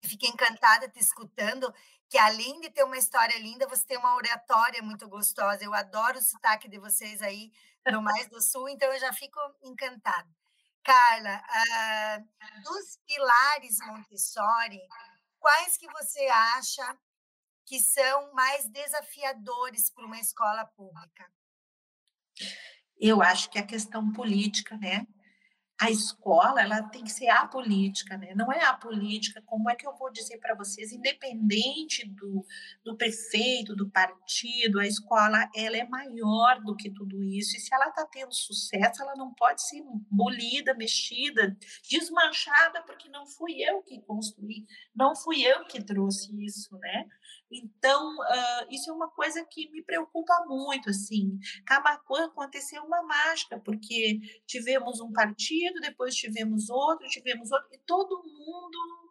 Fiquei 0.02 0.28
encantada 0.28 0.88
te 0.88 0.98
escutando 0.98 1.72
que 2.10 2.18
além 2.18 2.60
de 2.60 2.68
ter 2.70 2.82
uma 2.82 2.98
história 2.98 3.38
linda, 3.38 3.68
você 3.68 3.86
tem 3.86 3.96
uma 3.96 4.16
oratória 4.16 4.82
muito 4.82 5.08
gostosa. 5.08 5.64
Eu 5.64 5.72
adoro 5.72 6.18
o 6.18 6.22
sotaque 6.22 6.68
de 6.68 6.76
vocês 6.76 7.22
aí 7.22 7.52
no 7.86 8.02
Mais 8.02 8.28
do 8.28 8.42
Sul, 8.42 8.68
então 8.68 8.92
eu 8.92 8.98
já 8.98 9.12
fico 9.12 9.38
encantada. 9.62 10.28
Carla, 10.82 11.40
uh, 11.40 12.62
dos 12.64 12.98
pilares 13.06 13.78
Montessori, 13.86 14.80
quais 15.38 15.76
que 15.76 15.86
você 15.86 16.26
acha 16.26 16.98
que 17.64 17.78
são 17.78 18.32
mais 18.32 18.68
desafiadores 18.68 19.88
para 19.90 20.04
uma 20.04 20.18
escola 20.18 20.66
pública? 20.66 21.32
Eu 22.98 23.22
acho 23.22 23.48
que 23.50 23.58
é 23.58 23.60
a 23.60 23.66
questão 23.66 24.12
política, 24.12 24.76
né? 24.78 25.06
A 25.80 25.90
escola 25.90 26.60
ela 26.60 26.82
tem 26.82 27.02
que 27.02 27.10
ser 27.10 27.28
apolítica, 27.30 28.14
né? 28.18 28.34
Não 28.34 28.52
é 28.52 28.62
apolítica, 28.64 29.42
como 29.46 29.70
é 29.70 29.74
que 29.74 29.86
eu 29.86 29.96
vou 29.96 30.12
dizer 30.12 30.36
para 30.36 30.54
vocês, 30.54 30.92
independente 30.92 32.06
do, 32.06 32.44
do 32.84 32.94
prefeito, 32.98 33.74
do 33.74 33.88
partido, 33.88 34.78
a 34.78 34.86
escola 34.86 35.48
ela 35.56 35.78
é 35.78 35.88
maior 35.88 36.60
do 36.60 36.76
que 36.76 36.90
tudo 36.90 37.24
isso. 37.24 37.56
E 37.56 37.60
se 37.60 37.74
ela 37.74 37.88
está 37.88 38.04
tendo 38.04 38.34
sucesso, 38.34 39.02
ela 39.02 39.16
não 39.16 39.32
pode 39.32 39.66
ser 39.66 39.82
bolida, 40.10 40.74
mexida, 40.74 41.56
desmanchada, 41.90 42.82
porque 42.82 43.08
não 43.08 43.26
fui 43.26 43.62
eu 43.62 43.82
que 43.82 44.02
construí, 44.02 44.66
não 44.94 45.16
fui 45.16 45.42
eu 45.42 45.64
que 45.64 45.82
trouxe 45.82 46.30
isso, 46.44 46.76
né? 46.76 47.08
Então, 47.50 48.16
uh, 48.16 48.66
isso 48.70 48.90
é 48.90 48.92
uma 48.92 49.08
coisa 49.10 49.44
que 49.44 49.70
me 49.70 49.82
preocupa 49.82 50.32
muito, 50.46 50.88
assim. 50.90 51.38
Camacuã 51.66 52.26
aconteceu 52.26 52.82
uma 52.84 53.02
mágica, 53.02 53.58
porque 53.58 54.20
tivemos 54.46 55.00
um 55.00 55.12
partido, 55.12 55.80
depois 55.80 56.14
tivemos 56.14 56.70
outro, 56.70 57.08
tivemos 57.08 57.50
outro, 57.50 57.68
e 57.72 57.78
todo 57.78 58.22
mundo 58.22 59.09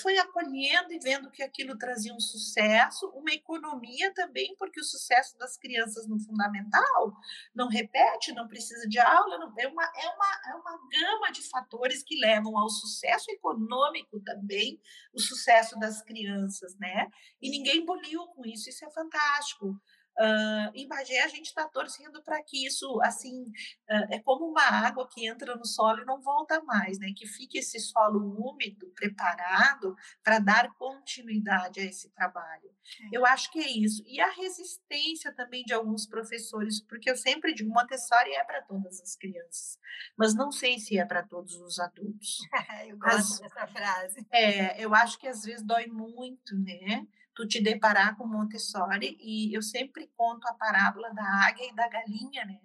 foi 0.00 0.18
acolhendo 0.18 0.92
e 0.92 0.98
vendo 0.98 1.30
que 1.30 1.42
aquilo 1.42 1.76
trazia 1.78 2.12
um 2.14 2.20
sucesso, 2.20 3.08
uma 3.10 3.32
economia 3.32 4.12
também, 4.14 4.54
porque 4.58 4.80
o 4.80 4.84
sucesso 4.84 5.38
das 5.38 5.56
crianças 5.56 6.06
no 6.06 6.18
fundamental 6.18 7.14
não 7.54 7.68
repete, 7.68 8.32
não 8.32 8.46
precisa 8.46 8.86
de 8.88 8.98
aula, 8.98 9.38
não, 9.38 9.52
é, 9.58 9.66
uma, 9.66 9.84
é, 9.84 10.08
uma, 10.08 10.40
é 10.48 10.54
uma 10.54 10.78
gama 10.90 11.32
de 11.32 11.48
fatores 11.48 12.02
que 12.02 12.18
levam 12.18 12.56
ao 12.58 12.68
sucesso 12.68 13.30
econômico 13.30 14.20
também, 14.20 14.80
o 15.14 15.20
sucesso 15.20 15.78
das 15.78 16.02
crianças, 16.02 16.76
né? 16.78 17.08
E 17.40 17.50
ninguém 17.50 17.84
boliu 17.84 18.26
com 18.28 18.44
isso, 18.46 18.68
isso 18.68 18.84
é 18.84 18.90
fantástico. 18.90 19.80
Uh, 20.20 20.70
em 20.74 20.86
Bagé, 20.86 21.22
a 21.22 21.28
gente 21.28 21.46
está 21.46 21.66
torcendo 21.66 22.22
para 22.22 22.42
que 22.42 22.66
isso, 22.66 23.00
assim, 23.02 23.42
uh, 23.42 24.06
é 24.10 24.18
como 24.20 24.44
uma 24.44 24.62
água 24.62 25.08
que 25.08 25.26
entra 25.26 25.56
no 25.56 25.64
solo 25.64 26.02
e 26.02 26.04
não 26.04 26.20
volta 26.20 26.62
mais, 26.62 26.98
né? 26.98 27.10
Que 27.16 27.26
fique 27.26 27.56
esse 27.56 27.80
solo 27.80 28.36
úmido, 28.38 28.90
preparado 28.94 29.96
para 30.22 30.38
dar 30.38 30.74
continuidade 30.74 31.80
a 31.80 31.84
esse 31.84 32.10
trabalho. 32.10 32.70
É. 33.04 33.16
Eu 33.16 33.24
acho 33.24 33.50
que 33.50 33.60
é 33.60 33.70
isso. 33.70 34.02
E 34.06 34.20
a 34.20 34.30
resistência 34.30 35.32
também 35.34 35.64
de 35.64 35.72
alguns 35.72 36.06
professores, 36.06 36.82
porque 36.82 37.10
eu 37.10 37.16
sempre 37.16 37.54
digo, 37.54 37.72
Montessori 37.72 38.34
é 38.34 38.44
para 38.44 38.60
todas 38.62 39.00
as 39.00 39.16
crianças, 39.16 39.78
mas 40.18 40.34
não 40.34 40.52
sei 40.52 40.78
se 40.78 40.98
é 40.98 41.04
para 41.06 41.22
todos 41.22 41.54
os 41.54 41.78
adultos. 41.78 42.38
eu 42.86 42.98
gosto 42.98 43.16
As, 43.16 43.40
dessa 43.40 43.66
frase. 43.66 44.26
É, 44.30 44.84
eu 44.84 44.94
acho 44.94 45.18
que 45.18 45.26
às 45.26 45.42
vezes 45.42 45.64
dói 45.64 45.86
muito, 45.86 46.54
né? 46.58 47.06
Tu 47.40 47.48
te 47.48 47.60
deparar 47.60 48.16
com 48.16 48.26
Montessori, 48.26 49.16
e 49.18 49.54
eu 49.54 49.62
sempre 49.62 50.06
conto 50.14 50.46
a 50.46 50.52
parábola 50.52 51.10
da 51.14 51.24
águia 51.46 51.70
e 51.70 51.74
da 51.74 51.88
galinha, 51.88 52.44
né? 52.44 52.60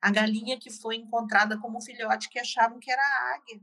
A 0.00 0.10
galinha 0.10 0.58
que 0.58 0.70
foi 0.70 0.96
encontrada 0.96 1.58
como 1.58 1.80
filhote 1.80 2.28
que 2.28 2.38
achavam 2.38 2.78
que 2.78 2.90
era 2.90 3.02
águia. 3.34 3.60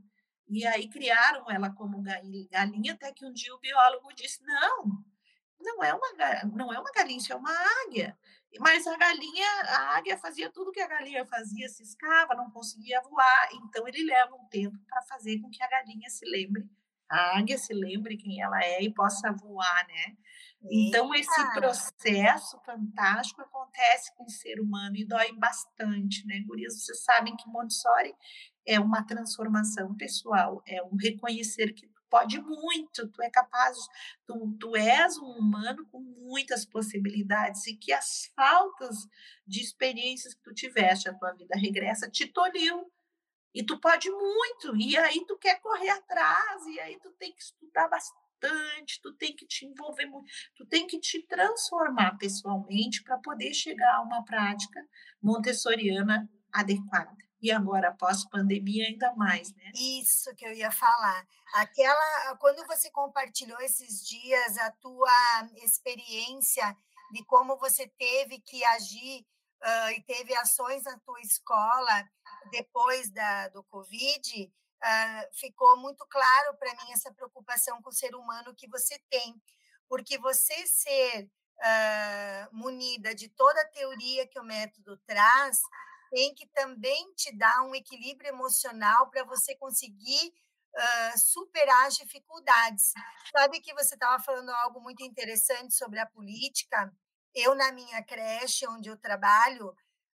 E 0.48 0.66
aí 0.66 0.88
criaram 0.88 1.50
ela 1.50 1.70
como 1.70 2.02
galinha, 2.02 2.92
até 2.92 3.12
que 3.12 3.24
um 3.24 3.32
dia 3.32 3.54
o 3.54 3.60
biólogo 3.60 4.12
disse: 4.14 4.42
não, 4.44 5.02
não 5.58 5.82
é 5.82 5.94
uma, 5.94 6.08
não 6.54 6.72
é 6.72 6.78
uma 6.78 6.92
galinha, 6.92 7.18
isso 7.18 7.32
é 7.32 7.36
uma 7.36 7.54
águia. 7.86 8.18
Mas 8.58 8.86
a 8.86 8.96
galinha, 8.96 9.48
a 9.68 9.96
águia 9.96 10.18
fazia 10.18 10.50
tudo 10.50 10.72
que 10.72 10.80
a 10.80 10.88
galinha 10.88 11.24
fazia, 11.24 11.68
se 11.68 11.82
escava, 11.82 12.34
não 12.34 12.50
conseguia 12.50 13.00
voar. 13.00 13.48
Então 13.54 13.86
ele 13.88 14.04
leva 14.04 14.34
um 14.34 14.46
tempo 14.48 14.76
para 14.88 15.00
fazer 15.02 15.38
com 15.40 15.48
que 15.48 15.62
a 15.62 15.68
galinha 15.68 16.10
se 16.10 16.26
lembre, 16.26 16.68
a 17.10 17.38
águia 17.38 17.58
se 17.58 17.74
lembre 17.74 18.16
quem 18.16 18.40
ela 18.40 18.62
é 18.62 18.82
e 18.82 18.94
possa 18.94 19.32
voar, 19.32 19.86
né? 19.88 20.16
Então, 20.70 21.14
esse 21.14 21.54
processo 21.54 22.60
fantástico 22.64 23.40
acontece 23.40 24.14
com 24.14 24.24
o 24.24 24.30
ser 24.30 24.60
humano 24.60 24.94
e 24.94 25.06
dói 25.06 25.32
bastante, 25.32 26.26
né, 26.26 26.42
Gurias? 26.46 26.82
Vocês 26.82 27.02
sabem 27.02 27.34
que 27.34 27.48
Montessori 27.48 28.14
é 28.66 28.78
uma 28.78 29.02
transformação 29.02 29.94
pessoal, 29.96 30.62
é 30.66 30.82
um 30.82 30.96
reconhecer 30.96 31.72
que 31.72 31.86
tu 31.86 32.00
pode 32.10 32.40
muito, 32.40 33.08
tu 33.08 33.22
é 33.22 33.30
capaz, 33.30 33.78
tu, 34.26 34.56
tu 34.58 34.76
és 34.76 35.16
um 35.16 35.38
humano 35.38 35.86
com 35.86 36.00
muitas 36.00 36.66
possibilidades 36.66 37.66
e 37.66 37.76
que 37.76 37.92
as 37.92 38.30
faltas 38.36 39.08
de 39.46 39.60
experiências 39.60 40.34
que 40.34 40.42
tu 40.42 40.52
tiveste 40.52 41.08
a 41.08 41.14
tua 41.14 41.32
vida 41.32 41.56
regressa 41.56 42.10
te 42.10 42.26
tolhiu. 42.26 42.92
E 43.54 43.64
tu 43.64 43.78
pode 43.80 44.10
muito, 44.10 44.76
e 44.76 44.96
aí 44.96 45.24
tu 45.26 45.36
quer 45.38 45.60
correr 45.60 45.90
atrás, 45.90 46.66
e 46.66 46.78
aí 46.80 46.98
tu 47.00 47.10
tem 47.12 47.32
que 47.32 47.42
estudar 47.42 47.88
bastante 47.88 48.30
tu 49.02 49.12
tem 49.14 49.34
que 49.34 49.46
te 49.46 49.66
envolver 49.66 50.06
muito, 50.06 50.30
tu 50.56 50.64
tem 50.66 50.86
que 50.86 50.98
te 50.98 51.22
transformar 51.26 52.16
pessoalmente 52.16 53.02
para 53.02 53.18
poder 53.18 53.52
chegar 53.52 53.96
a 53.96 54.00
uma 54.00 54.24
prática 54.24 54.80
montessoriana 55.22 56.28
adequada. 56.52 57.16
E 57.42 57.50
agora, 57.50 57.88
após 57.88 58.28
pandemia, 58.28 58.86
ainda 58.86 59.14
mais, 59.14 59.54
né? 59.54 59.72
Isso 59.74 60.34
que 60.36 60.44
eu 60.44 60.52
ia 60.52 60.70
falar. 60.70 61.26
Aquela, 61.54 62.36
quando 62.38 62.66
você 62.66 62.90
compartilhou 62.90 63.58
esses 63.60 64.06
dias 64.06 64.58
a 64.58 64.70
tua 64.72 65.48
experiência 65.62 66.76
de 67.12 67.24
como 67.24 67.56
você 67.56 67.88
teve 67.98 68.40
que 68.40 68.62
agir 68.64 69.26
uh, 69.62 69.90
e 69.96 70.02
teve 70.02 70.34
ações 70.36 70.84
na 70.84 70.98
tua 70.98 71.20
escola 71.22 72.08
depois 72.50 73.10
da, 73.10 73.48
do 73.48 73.62
Covid, 73.64 74.52
uh, 74.82 75.36
ficou 75.36 75.76
muito 75.78 76.06
claro 76.06 76.56
para 76.56 76.74
mim 76.74 76.92
essa 76.92 77.12
preocupação 77.12 77.80
com 77.82 77.90
o 77.90 77.94
ser 77.94 78.14
humano 78.14 78.54
que 78.54 78.68
você 78.68 78.98
tem, 79.10 79.40
porque 79.88 80.18
você 80.18 80.66
ser 80.66 81.24
uh, 81.24 82.56
munida 82.56 83.14
de 83.14 83.28
toda 83.28 83.60
a 83.60 83.68
teoria 83.68 84.26
que 84.26 84.38
o 84.38 84.44
método 84.44 84.96
traz, 85.06 85.60
tem 86.10 86.34
que 86.34 86.46
também 86.48 87.12
te 87.14 87.36
dar 87.36 87.62
um 87.62 87.74
equilíbrio 87.74 88.30
emocional 88.30 89.08
para 89.10 89.24
você 89.24 89.54
conseguir 89.56 90.32
uh, 90.74 91.18
superar 91.18 91.86
as 91.86 91.96
dificuldades. 91.96 92.92
Sabe 93.30 93.60
que 93.60 93.72
você 93.74 93.94
estava 93.94 94.22
falando 94.22 94.50
algo 94.50 94.80
muito 94.80 95.02
interessante 95.04 95.74
sobre 95.74 96.00
a 96.00 96.06
política. 96.06 96.92
Eu, 97.32 97.54
na 97.54 97.70
minha 97.70 98.02
creche, 98.02 98.66
onde 98.66 98.88
eu 98.88 98.96
trabalho, 98.96 99.72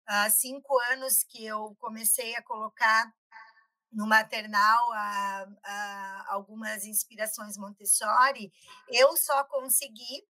há 0.06 0.30
cinco 0.30 0.78
anos 0.92 1.24
que 1.24 1.44
eu 1.44 1.76
comecei 1.80 2.34
a 2.36 2.42
colocar 2.42 3.12
no 3.92 4.06
maternal 4.06 4.92
a, 4.92 5.46
a 5.62 6.24
algumas 6.34 6.84
inspirações 6.84 7.56
Montessori, 7.56 8.52
eu 8.88 9.16
só 9.16 9.44
consegui 9.44 10.26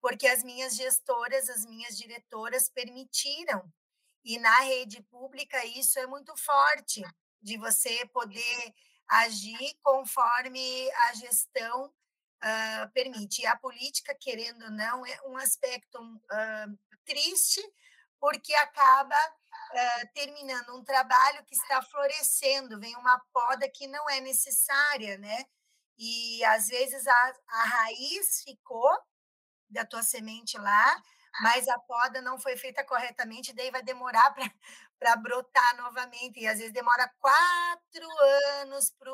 porque 0.00 0.26
as 0.26 0.42
minhas 0.42 0.76
gestoras, 0.76 1.48
as 1.48 1.64
minhas 1.64 1.96
diretoras 1.96 2.68
permitiram. 2.68 3.72
E 4.22 4.38
na 4.38 4.60
rede 4.60 5.02
pública 5.04 5.64
isso 5.64 5.98
é 5.98 6.06
muito 6.06 6.36
forte, 6.36 7.02
de 7.40 7.56
você 7.56 8.04
poder 8.06 8.74
agir 9.08 9.74
conforme 9.82 10.90
a 10.90 11.14
gestão 11.14 11.86
uh, 11.86 12.92
permite. 12.92 13.42
E 13.42 13.46
a 13.46 13.56
política, 13.56 14.14
querendo 14.18 14.64
ou 14.64 14.70
não, 14.70 15.06
é 15.06 15.20
um 15.26 15.36
aspecto 15.36 15.98
uh, 16.02 16.78
triste, 17.04 17.62
porque 18.24 18.54
acaba 18.54 19.14
uh, 19.14 20.08
terminando 20.14 20.74
um 20.74 20.82
trabalho 20.82 21.44
que 21.44 21.54
está 21.54 21.82
florescendo, 21.82 22.80
vem 22.80 22.96
uma 22.96 23.20
poda 23.30 23.68
que 23.68 23.86
não 23.86 24.08
é 24.08 24.18
necessária, 24.18 25.18
né? 25.18 25.44
E 25.98 26.42
às 26.46 26.68
vezes 26.68 27.06
a, 27.06 27.34
a 27.48 27.64
raiz 27.64 28.42
ficou 28.42 28.90
da 29.68 29.84
tua 29.84 30.02
semente 30.02 30.56
lá, 30.56 31.02
mas 31.42 31.68
a 31.68 31.78
poda 31.80 32.22
não 32.22 32.38
foi 32.38 32.56
feita 32.56 32.82
corretamente, 32.82 33.52
daí 33.52 33.70
vai 33.70 33.82
demorar 33.82 34.34
para 34.98 35.16
brotar 35.16 35.76
novamente. 35.76 36.40
E 36.40 36.46
às 36.46 36.56
vezes 36.56 36.72
demora 36.72 37.12
quatro 37.20 38.08
anos 38.62 38.90
para 38.98 39.12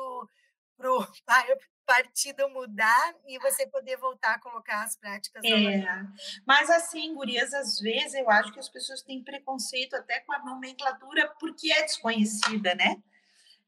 partido 1.85 2.47
mudar 2.49 3.15
e 3.27 3.37
você 3.39 3.67
poder 3.67 3.97
voltar 3.97 4.35
a 4.35 4.39
colocar 4.39 4.83
as 4.83 4.95
práticas. 4.95 5.43
É, 5.43 5.83
mas 6.45 6.69
assim, 6.69 7.13
gurias, 7.13 7.53
às 7.53 7.79
vezes 7.79 8.13
eu 8.13 8.29
acho 8.29 8.53
que 8.53 8.59
as 8.59 8.69
pessoas 8.69 9.01
têm 9.01 9.21
preconceito 9.21 9.95
até 9.95 10.21
com 10.21 10.31
a 10.31 10.39
nomenclatura 10.39 11.33
porque 11.39 11.71
é 11.71 11.81
desconhecida, 11.81 12.75
né? 12.75 13.01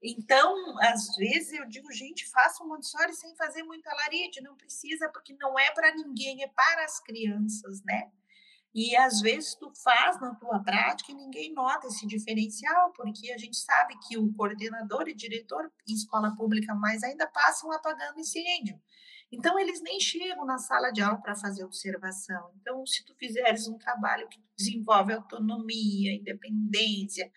Então, 0.02 0.78
às 0.82 1.16
vezes 1.16 1.54
eu 1.54 1.66
digo, 1.66 1.92
gente, 1.92 2.30
faça 2.30 2.64
um 2.64 2.68
Montessori 2.68 3.14
sem 3.14 3.36
fazer 3.36 3.64
muito 3.64 3.88
alarido, 3.88 4.42
não 4.42 4.56
precisa, 4.56 5.10
porque 5.10 5.34
não 5.40 5.58
é 5.58 5.72
para 5.72 5.96
ninguém, 5.96 6.44
é 6.44 6.48
para 6.48 6.84
as 6.84 7.00
crianças, 7.00 7.82
né? 7.84 8.12
E 8.74 8.96
às 8.96 9.22
vezes 9.22 9.54
tu 9.56 9.72
faz 9.84 10.20
na 10.20 10.34
tua 10.36 10.60
prática 10.64 11.12
e 11.12 11.16
ninguém 11.16 11.54
nota 11.54 11.88
esse 11.88 12.08
diferencial, 12.08 12.92
porque 12.94 13.32
a 13.32 13.38
gente 13.38 13.58
sabe 13.58 13.96
que 14.08 14.18
o 14.18 14.34
coordenador 14.34 15.08
e 15.08 15.14
diretor 15.14 15.72
em 15.88 15.94
escola 15.94 16.36
pública 16.36 16.74
mais 16.74 17.04
ainda 17.04 17.28
passam 17.28 17.72
apagando 17.72 18.20
incêndio. 18.20 18.80
Então, 19.32 19.58
eles 19.58 19.82
nem 19.82 20.00
chegam 20.00 20.46
na 20.46 20.60
sala 20.60 20.92
de 20.92 21.02
aula 21.02 21.20
para 21.20 21.36
fazer 21.36 21.64
observação. 21.64 22.52
Então, 22.62 22.86
se 22.86 23.04
tu 23.04 23.16
fizeres 23.16 23.68
um 23.68 23.80
trabalho 23.80 24.30
que 24.30 24.40
desenvolve 24.56 25.12
autonomia, 25.12 26.14
independência, 26.14 27.32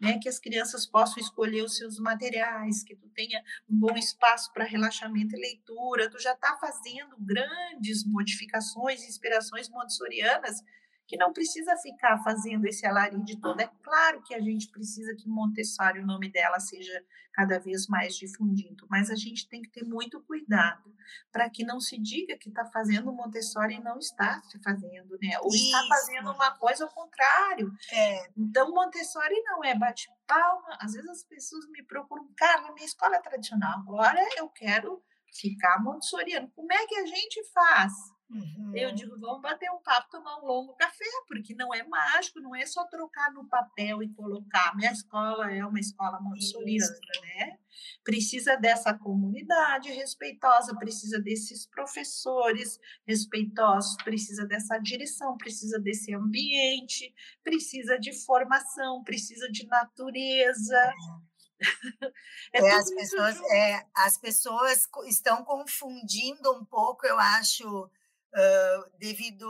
né, 0.00 0.18
que 0.18 0.30
as 0.30 0.38
crianças 0.38 0.86
possam 0.86 1.22
escolher 1.22 1.62
os 1.62 1.76
seus 1.76 1.98
materiais, 1.98 2.82
que 2.82 2.96
tu 2.96 3.06
tenha 3.10 3.42
um 3.68 3.78
bom 3.78 3.94
espaço 3.96 4.50
para 4.54 4.64
relaxamento 4.64 5.36
e 5.36 5.40
leitura, 5.40 6.10
tu 6.10 6.18
já 6.18 6.32
está 6.32 6.56
fazendo 6.56 7.16
grandes 7.18 8.02
modificações, 8.06 9.06
inspirações 9.06 9.68
montessorianas 9.68 10.62
que 11.12 11.18
não 11.18 11.30
precisa 11.30 11.76
ficar 11.76 12.16
fazendo 12.24 12.64
esse 12.64 12.86
alarido 12.86 13.38
todo. 13.38 13.60
É 13.60 13.70
claro 13.82 14.22
que 14.22 14.34
a 14.34 14.40
gente 14.40 14.68
precisa 14.68 15.14
que 15.14 15.28
Montessori, 15.28 16.00
o 16.00 16.06
nome 16.06 16.32
dela, 16.32 16.58
seja 16.58 17.04
cada 17.34 17.58
vez 17.58 17.86
mais 17.86 18.16
difundido, 18.16 18.86
mas 18.88 19.10
a 19.10 19.14
gente 19.14 19.46
tem 19.46 19.60
que 19.60 19.68
ter 19.68 19.84
muito 19.84 20.22
cuidado 20.22 20.90
para 21.30 21.50
que 21.50 21.66
não 21.66 21.78
se 21.80 21.98
diga 21.98 22.38
que 22.38 22.48
está 22.48 22.64
fazendo 22.64 23.12
Montessori 23.12 23.74
e 23.74 23.82
não 23.82 23.98
está 23.98 24.40
se 24.44 24.58
fazendo, 24.62 25.18
né? 25.20 25.38
Ou 25.42 25.48
Isso. 25.48 25.66
está 25.66 25.86
fazendo 25.86 26.32
uma 26.32 26.50
coisa 26.52 26.84
ao 26.84 26.90
contrário. 26.90 27.70
É. 27.92 28.30
Então, 28.34 28.72
Montessori 28.72 29.38
não 29.42 29.62
é 29.62 29.78
bate-palma. 29.78 30.78
Às 30.80 30.94
vezes 30.94 31.10
as 31.10 31.24
pessoas 31.24 31.68
me 31.68 31.82
procuram, 31.82 32.26
cara, 32.34 32.72
minha 32.72 32.86
escola 32.86 33.16
é 33.16 33.20
tradicional, 33.20 33.80
agora 33.80 34.18
eu 34.38 34.48
quero 34.48 35.04
ficar 35.30 35.78
montessoriano. 35.82 36.50
Como 36.56 36.72
é 36.72 36.86
que 36.86 36.96
a 36.96 37.04
gente 37.04 37.44
faz? 37.52 37.92
Uhum. 38.32 38.72
Eu 38.74 38.94
digo, 38.94 39.18
vamos 39.18 39.42
bater 39.42 39.70
um 39.70 39.82
papo, 39.82 40.10
tomar 40.10 40.38
um 40.38 40.46
longo 40.46 40.74
café, 40.74 41.04
porque 41.28 41.54
não 41.54 41.72
é 41.74 41.82
mágico, 41.82 42.40
não 42.40 42.56
é 42.56 42.64
só 42.64 42.84
trocar 42.86 43.30
no 43.30 43.46
papel 43.46 44.02
e 44.02 44.08
colocar. 44.14 44.74
Minha 44.74 44.90
escola 44.90 45.52
é 45.52 45.64
uma 45.64 45.78
escola 45.78 46.18
montessoriana, 46.18 46.96
né? 47.20 47.58
Precisa 48.02 48.56
dessa 48.56 48.94
comunidade 48.94 49.90
respeitosa, 49.92 50.74
precisa 50.76 51.20
desses 51.20 51.66
professores 51.66 52.80
respeitosos, 53.06 53.96
precisa 54.02 54.46
dessa 54.46 54.78
direção, 54.78 55.36
precisa 55.36 55.78
desse 55.78 56.14
ambiente, 56.14 57.14
precisa 57.44 57.98
de 57.98 58.12
formação, 58.24 59.02
precisa 59.04 59.50
de 59.50 59.66
natureza. 59.66 60.92
É, 62.52 62.58
é 62.64 62.70
as, 62.74 62.90
pessoas, 62.90 63.40
é, 63.52 63.86
as 63.94 64.18
pessoas 64.18 64.88
estão 65.06 65.44
confundindo 65.44 66.50
um 66.52 66.64
pouco, 66.64 67.06
eu 67.06 67.18
acho, 67.18 67.90
uh, 68.34 68.90
devido 68.98 69.46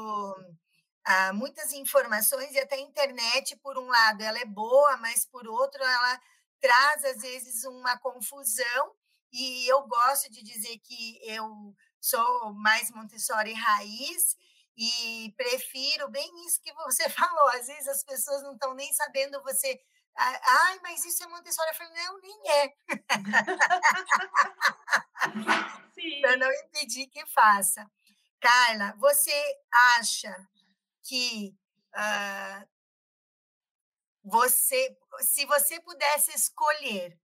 a 1.05 1.33
muitas 1.33 1.73
informações 1.73 2.55
e 2.55 2.61
até 2.61 2.77
a 2.77 2.81
internet, 2.81 3.57
por 3.57 3.77
um 3.79 3.87
lado, 3.87 4.23
ela 4.23 4.39
é 4.39 4.45
boa, 4.45 4.97
mas 4.99 5.25
por 5.25 5.49
outro, 5.49 5.83
ela 5.83 6.21
traz 6.61 7.05
às 7.05 7.23
vezes 7.23 7.65
uma 7.65 7.99
confusão. 7.99 8.95
E 9.33 9.67
eu 9.67 9.83
gosto 9.87 10.31
de 10.31 10.43
dizer 10.43 10.79
que 10.79 11.19
eu 11.25 11.75
sou 12.01 12.53
mais 12.55 12.91
Montessori 12.91 13.55
raiz 13.55 14.37
e 14.77 15.33
prefiro 15.37 16.09
bem 16.11 16.47
isso 16.47 16.61
que 16.63 16.73
você 16.75 17.09
falou. 17.11 17.49
Às 17.49 17.67
vezes 17.67 17.89
as 17.89 18.05
pessoas 18.05 18.43
não 18.43 18.55
estão 18.55 18.75
nem 18.75 18.93
sabendo 18.93 19.43
você. 19.43 19.81
Ai, 20.15 20.79
mas 20.83 21.05
isso 21.05 21.25
é 21.25 21.27
Montessori. 21.27 21.69
Eu 21.71 21.75
falei, 21.75 21.93
não, 21.95 22.21
nem 22.21 22.51
é. 22.51 22.75
Para 26.21 26.37
não 26.37 26.53
impedir 26.53 27.07
que 27.07 27.25
faça. 27.27 27.89
Carla, 28.43 28.93
você 28.99 29.33
acha 29.97 30.49
que 31.05 31.57
uh, 31.95 32.69
você, 34.25 34.99
se 35.21 35.47
você 35.47 35.79
pudesse 35.81 36.33
escolher 36.35 37.17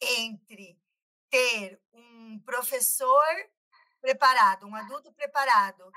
entre 0.00 0.80
ter 1.28 1.82
um 1.92 2.38
professor 2.44 3.24
preparado, 4.00 4.68
um 4.68 4.74
adulto 4.76 5.12
preparado, 5.12 5.90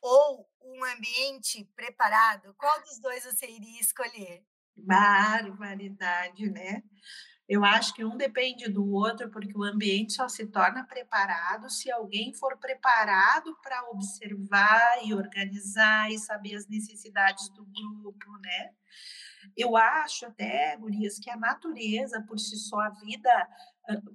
ou 0.00 0.50
um 0.62 0.82
ambiente 0.84 1.66
preparado, 1.76 2.54
qual 2.54 2.80
dos 2.80 2.98
dois 2.98 3.24
você 3.24 3.46
iria 3.46 3.78
escolher? 3.78 4.42
Barbaridade, 4.74 6.48
né? 6.48 6.82
Eu 7.46 7.62
acho 7.62 7.92
que 7.94 8.04
um 8.04 8.16
depende 8.16 8.70
do 8.70 8.90
outro, 8.90 9.30
porque 9.30 9.56
o 9.56 9.62
ambiente 9.62 10.14
só 10.14 10.28
se 10.28 10.46
torna 10.46 10.84
preparado 10.86 11.68
se 11.68 11.90
alguém 11.90 12.32
for 12.32 12.56
preparado 12.56 13.54
para 13.62 13.82
observar 13.90 15.04
e 15.04 15.12
organizar 15.12 16.10
e 16.10 16.18
saber 16.18 16.54
as 16.54 16.66
necessidades 16.66 17.50
do 17.50 17.64
grupo, 17.66 18.38
né? 18.40 18.70
Eu 19.56 19.76
acho 19.76 20.26
até, 20.26 20.74
Gurias, 20.76 21.18
que 21.18 21.28
a 21.28 21.36
natureza, 21.36 22.24
por 22.26 22.38
si 22.38 22.56
só, 22.56 22.80
a 22.80 22.90
vida 22.90 23.48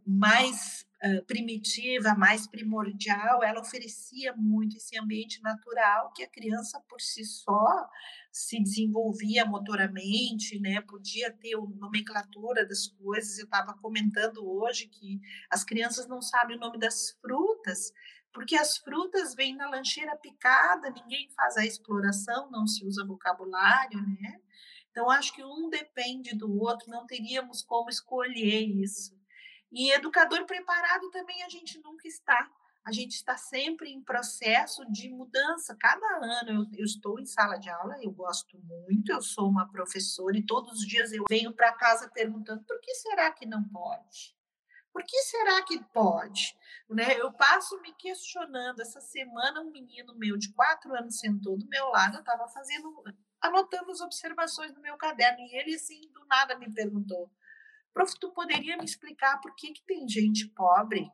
mais 0.06 0.88
primitiva, 1.28 2.14
mais 2.16 2.46
primordial, 2.48 3.42
ela 3.44 3.62
oferecia 3.62 4.36
muito 4.36 4.76
esse 4.76 4.98
ambiente 5.00 5.42
natural 5.42 6.12
que 6.14 6.24
a 6.24 6.30
criança 6.30 6.80
por 6.90 7.00
si 7.00 7.24
só 7.24 7.88
se 8.32 8.62
desenvolvia 8.62 9.46
motoramente, 9.46 10.60
né? 10.60 10.82
Podia 10.82 11.32
ter 11.32 11.56
nomenclatura 11.56 12.66
das 12.66 12.88
coisas. 12.88 13.38
Eu 13.38 13.46
estava 13.46 13.74
comentando 13.76 14.46
hoje 14.46 14.88
que 14.88 15.22
as 15.50 15.64
crianças 15.64 16.08
não 16.08 16.22
sabem 16.22 16.58
o 16.58 16.60
nome 16.60 16.78
das 16.78 17.12
frutas, 17.22 17.94
porque 18.34 18.56
as 18.56 18.78
frutas 18.78 19.34
vêm 19.34 19.56
na 19.56 19.70
lancheira 19.70 20.16
picada, 20.18 20.90
ninguém 20.90 21.30
faz 21.32 21.58
a 21.58 21.66
exploração, 21.66 22.52
não 22.52 22.68
se 22.68 22.86
usa 22.86 23.06
vocabulário, 23.06 24.02
né? 24.22 24.40
Então, 24.92 25.10
acho 25.10 25.34
que 25.34 25.44
um 25.44 25.70
depende 25.70 26.36
do 26.36 26.60
outro, 26.60 26.90
não 26.90 27.06
teríamos 27.08 27.62
como 27.62 27.90
escolher 27.90 28.62
isso. 28.62 29.19
E 29.72 29.92
educador 29.92 30.46
preparado 30.46 31.10
também 31.12 31.44
a 31.44 31.50
gente 31.50 31.80
nunca 31.84 32.08
está. 32.08 32.50
A 32.86 32.92
gente 32.92 33.12
está 33.12 33.38
sempre 33.38 33.92
em 33.92 34.02
processo 34.02 34.84
de 34.90 35.10
mudança. 35.10 35.76
Cada 35.80 36.08
ano 36.24 36.50
eu, 36.50 36.80
eu 36.80 36.86
estou 36.86 37.20
em 37.20 37.26
sala 37.26 37.58
de 37.58 37.70
aula, 37.70 37.98
eu 38.02 38.12
gosto 38.12 38.58
muito, 38.58 39.12
eu 39.12 39.22
sou 39.22 39.48
uma 39.48 39.70
professora 39.70 40.38
e 40.38 40.46
todos 40.46 40.80
os 40.80 40.88
dias 40.88 41.12
eu 41.12 41.24
venho 41.30 41.54
para 41.54 41.74
casa 41.74 42.10
perguntando 42.10 42.64
por 42.64 42.80
que 42.82 42.94
será 42.96 43.32
que 43.32 43.46
não 43.46 43.64
pode? 43.64 44.36
Por 44.92 45.04
que 45.04 45.18
será 45.24 45.62
que 45.64 45.84
pode? 45.94 46.58
Né? 46.90 47.20
Eu 47.20 47.32
passo 47.32 47.80
me 47.82 47.94
questionando. 47.94 48.82
Essa 48.82 49.00
semana, 49.00 49.62
um 49.62 49.72
menino 49.72 50.16
meu 50.16 50.36
de 50.36 50.52
quatro 50.54 50.96
anos 50.96 51.20
sentou 51.20 51.58
do 51.58 51.68
meu 51.68 51.90
lado, 51.90 52.16
eu 52.16 52.22
estava 52.22 52.48
fazendo 52.48 53.04
anotando 53.42 53.92
as 53.92 54.02
observações 54.02 54.74
no 54.74 54.82
meu 54.82 54.98
caderno. 54.98 55.40
E 55.42 55.56
ele, 55.56 55.76
assim, 55.76 56.02
do 56.12 56.26
nada 56.26 56.58
me 56.58 56.72
perguntou: 56.74 57.32
Prof, 57.94 58.14
tu 58.20 58.32
poderia 58.32 58.78
me 58.78 58.86
explicar 58.86 59.40
por 59.42 59.56
que, 59.56 59.72
que 59.72 59.84
tem 59.86 60.08
gente 60.08 60.48
pobre? 60.50 61.12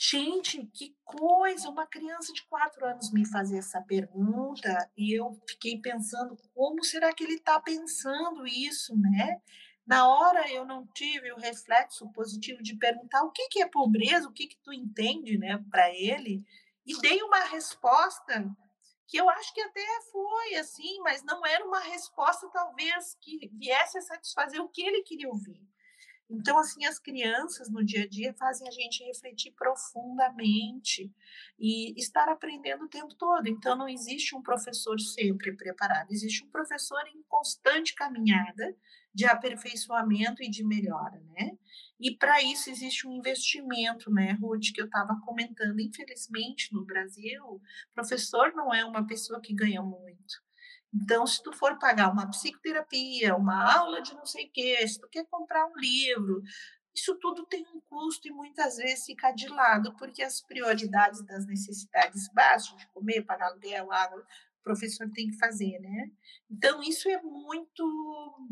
Gente, 0.00 0.64
que 0.66 0.96
coisa! 1.04 1.68
Uma 1.68 1.84
criança 1.84 2.32
de 2.32 2.46
quatro 2.46 2.86
anos 2.86 3.12
me 3.12 3.26
fazer 3.26 3.58
essa 3.58 3.80
pergunta 3.82 4.88
e 4.96 5.18
eu 5.18 5.32
fiquei 5.48 5.80
pensando 5.80 6.36
como 6.54 6.84
será 6.84 7.12
que 7.12 7.24
ele 7.24 7.34
está 7.34 7.60
pensando 7.60 8.46
isso, 8.46 8.96
né? 8.96 9.40
Na 9.84 10.06
hora 10.06 10.48
eu 10.52 10.64
não 10.64 10.86
tive 10.86 11.32
o 11.32 11.38
reflexo 11.40 12.08
positivo 12.12 12.62
de 12.62 12.76
perguntar 12.76 13.24
o 13.24 13.32
que, 13.32 13.48
que 13.48 13.60
é 13.60 13.66
pobreza, 13.66 14.28
o 14.28 14.32
que, 14.32 14.46
que 14.46 14.58
tu 14.62 14.72
entende, 14.72 15.38
né, 15.38 15.64
para 15.70 15.88
ele, 15.90 16.44
e 16.86 16.96
dei 17.00 17.22
uma 17.22 17.44
resposta 17.44 18.48
que 19.08 19.16
eu 19.16 19.28
acho 19.30 19.52
que 19.54 19.60
até 19.60 19.84
foi 20.12 20.54
assim, 20.56 21.00
mas 21.00 21.22
não 21.24 21.44
era 21.44 21.64
uma 21.64 21.80
resposta 21.80 22.48
talvez 22.50 23.16
que 23.20 23.48
viesse 23.54 23.98
a 23.98 24.02
satisfazer 24.02 24.60
o 24.60 24.68
que 24.68 24.82
ele 24.82 25.02
queria 25.02 25.28
ouvir. 25.28 25.67
Então, 26.30 26.58
assim, 26.58 26.84
as 26.84 26.98
crianças 26.98 27.70
no 27.70 27.82
dia 27.82 28.02
a 28.02 28.08
dia 28.08 28.34
fazem 28.34 28.68
a 28.68 28.70
gente 28.70 29.02
refletir 29.02 29.52
profundamente 29.52 31.10
e 31.58 31.98
estar 31.98 32.28
aprendendo 32.28 32.84
o 32.84 32.88
tempo 32.88 33.14
todo. 33.14 33.48
Então, 33.48 33.74
não 33.74 33.88
existe 33.88 34.36
um 34.36 34.42
professor 34.42 35.00
sempre 35.00 35.56
preparado, 35.56 36.10
existe 36.10 36.44
um 36.44 36.50
professor 36.50 37.00
em 37.08 37.22
constante 37.28 37.94
caminhada 37.94 38.76
de 39.14 39.24
aperfeiçoamento 39.24 40.42
e 40.42 40.50
de 40.50 40.62
melhora, 40.62 41.20
né? 41.34 41.58
E 41.98 42.14
para 42.16 42.42
isso 42.42 42.70
existe 42.70 43.06
um 43.06 43.12
investimento, 43.12 44.10
né, 44.10 44.32
Ruth, 44.40 44.72
que 44.72 44.80
eu 44.80 44.84
estava 44.84 45.18
comentando. 45.24 45.80
Infelizmente, 45.80 46.72
no 46.72 46.84
Brasil, 46.84 47.60
professor 47.94 48.52
não 48.54 48.72
é 48.72 48.84
uma 48.84 49.06
pessoa 49.06 49.40
que 49.40 49.54
ganha 49.54 49.82
muito. 49.82 50.47
Então, 50.92 51.26
se 51.26 51.42
tu 51.42 51.52
for 51.52 51.78
pagar 51.78 52.10
uma 52.10 52.28
psicoterapia, 52.30 53.36
uma 53.36 53.78
aula 53.78 54.00
de 54.00 54.14
não 54.14 54.24
sei 54.24 54.46
o 54.46 54.50
quê, 54.50 54.86
se 54.86 54.98
tu 54.98 55.08
quer 55.08 55.26
comprar 55.26 55.66
um 55.66 55.76
livro, 55.76 56.42
isso 56.94 57.14
tudo 57.20 57.46
tem 57.46 57.64
um 57.74 57.80
custo 57.82 58.26
e 58.26 58.32
muitas 58.32 58.76
vezes 58.76 59.04
fica 59.04 59.30
de 59.30 59.48
lado, 59.48 59.94
porque 59.96 60.22
as 60.22 60.40
prioridades 60.40 61.24
das 61.24 61.46
necessidades 61.46 62.28
básicas, 62.32 62.80
de 62.80 62.88
comer, 62.88 63.22
pagar 63.22 63.48
aluguel, 63.48 63.92
água, 63.92 64.18
o 64.20 64.62
professor 64.64 65.08
tem 65.10 65.28
que 65.28 65.38
fazer, 65.38 65.78
né? 65.78 66.10
Então, 66.50 66.82
isso 66.82 67.08
é 67.08 67.22
muito 67.22 68.48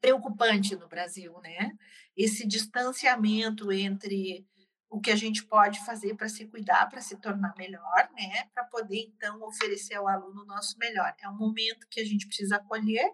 preocupante 0.00 0.76
no 0.76 0.88
Brasil, 0.88 1.32
né? 1.40 1.72
Esse 2.16 2.46
distanciamento 2.46 3.72
entre 3.72 4.46
o 4.88 5.00
que 5.00 5.10
a 5.10 5.16
gente 5.16 5.44
pode 5.44 5.84
fazer 5.84 6.14
para 6.14 6.28
se 6.28 6.46
cuidar, 6.46 6.88
para 6.88 7.00
se 7.00 7.16
tornar 7.16 7.54
melhor, 7.56 8.08
né? 8.12 8.48
Para 8.54 8.64
poder 8.64 9.00
então 9.00 9.42
oferecer 9.42 9.94
ao 9.94 10.08
aluno 10.08 10.42
o 10.42 10.46
nosso 10.46 10.78
melhor. 10.78 11.14
É 11.20 11.28
um 11.28 11.36
momento 11.36 11.86
que 11.90 12.00
a 12.00 12.04
gente 12.04 12.26
precisa 12.26 12.56
acolher, 12.56 13.10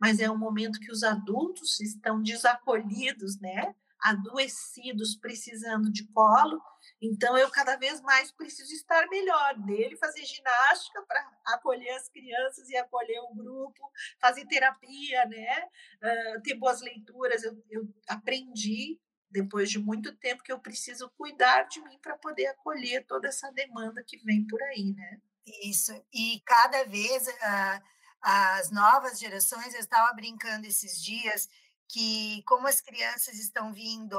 mas 0.00 0.20
é 0.20 0.30
um 0.30 0.38
momento 0.38 0.80
que 0.80 0.90
os 0.90 1.02
adultos 1.02 1.80
estão 1.80 2.22
desacolhidos, 2.22 3.38
né? 3.40 3.74
Adoecidos, 4.00 5.16
precisando 5.16 5.92
de 5.92 6.06
colo. 6.08 6.58
Então 7.02 7.36
eu 7.36 7.50
cada 7.50 7.76
vez 7.76 8.00
mais 8.00 8.30
preciso 8.32 8.72
estar 8.72 9.06
melhor 9.08 9.58
dele, 9.58 9.96
fazer 9.96 10.24
ginástica 10.24 11.02
para 11.02 11.28
acolher 11.46 11.90
as 11.90 12.08
crianças 12.08 12.68
e 12.70 12.76
acolher 12.76 13.20
o 13.20 13.34
grupo, 13.34 13.92
fazer 14.18 14.46
terapia, 14.46 15.26
né? 15.26 15.64
Uh, 16.02 16.42
ter 16.42 16.54
boas 16.54 16.80
leituras. 16.80 17.42
Eu, 17.42 17.62
eu 17.68 17.82
aprendi 18.08 18.98
depois 19.30 19.70
de 19.70 19.78
muito 19.78 20.14
tempo 20.16 20.42
que 20.42 20.52
eu 20.52 20.58
preciso 20.58 21.08
cuidar 21.10 21.64
de 21.64 21.80
mim 21.82 21.98
para 22.00 22.18
poder 22.18 22.46
acolher 22.48 23.06
toda 23.06 23.28
essa 23.28 23.50
demanda 23.52 24.02
que 24.04 24.18
vem 24.18 24.46
por 24.46 24.60
aí, 24.62 24.92
né? 24.92 25.20
Isso. 25.62 25.92
E 26.12 26.40
cada 26.44 26.84
vez 26.84 27.26
uh, 27.26 27.82
as 28.20 28.70
novas 28.70 29.18
gerações, 29.18 29.72
eu 29.74 29.80
estava 29.80 30.12
brincando 30.12 30.66
esses 30.66 31.02
dias 31.02 31.48
que 31.88 32.42
como 32.44 32.66
as 32.66 32.80
crianças 32.80 33.38
estão 33.38 33.72
vindo 33.72 34.16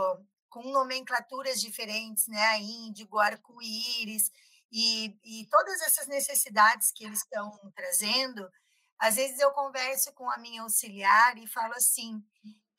com 0.50 0.64
nomenclaturas 0.72 1.62
diferentes, 1.62 2.28
né, 2.28 2.60
índigo, 2.60 3.18
arco-íris 3.18 4.30
e, 4.72 5.18
e 5.24 5.48
todas 5.50 5.82
essas 5.82 6.08
necessidades 6.08 6.92
que 6.92 7.06
eles 7.06 7.20
estão 7.20 7.58
trazendo, 7.74 8.50
às 9.00 9.16
vezes 9.16 9.40
eu 9.40 9.52
converso 9.52 10.12
com 10.14 10.30
a 10.30 10.38
minha 10.38 10.62
auxiliar 10.62 11.38
e 11.38 11.48
falo 11.48 11.74
assim, 11.74 12.22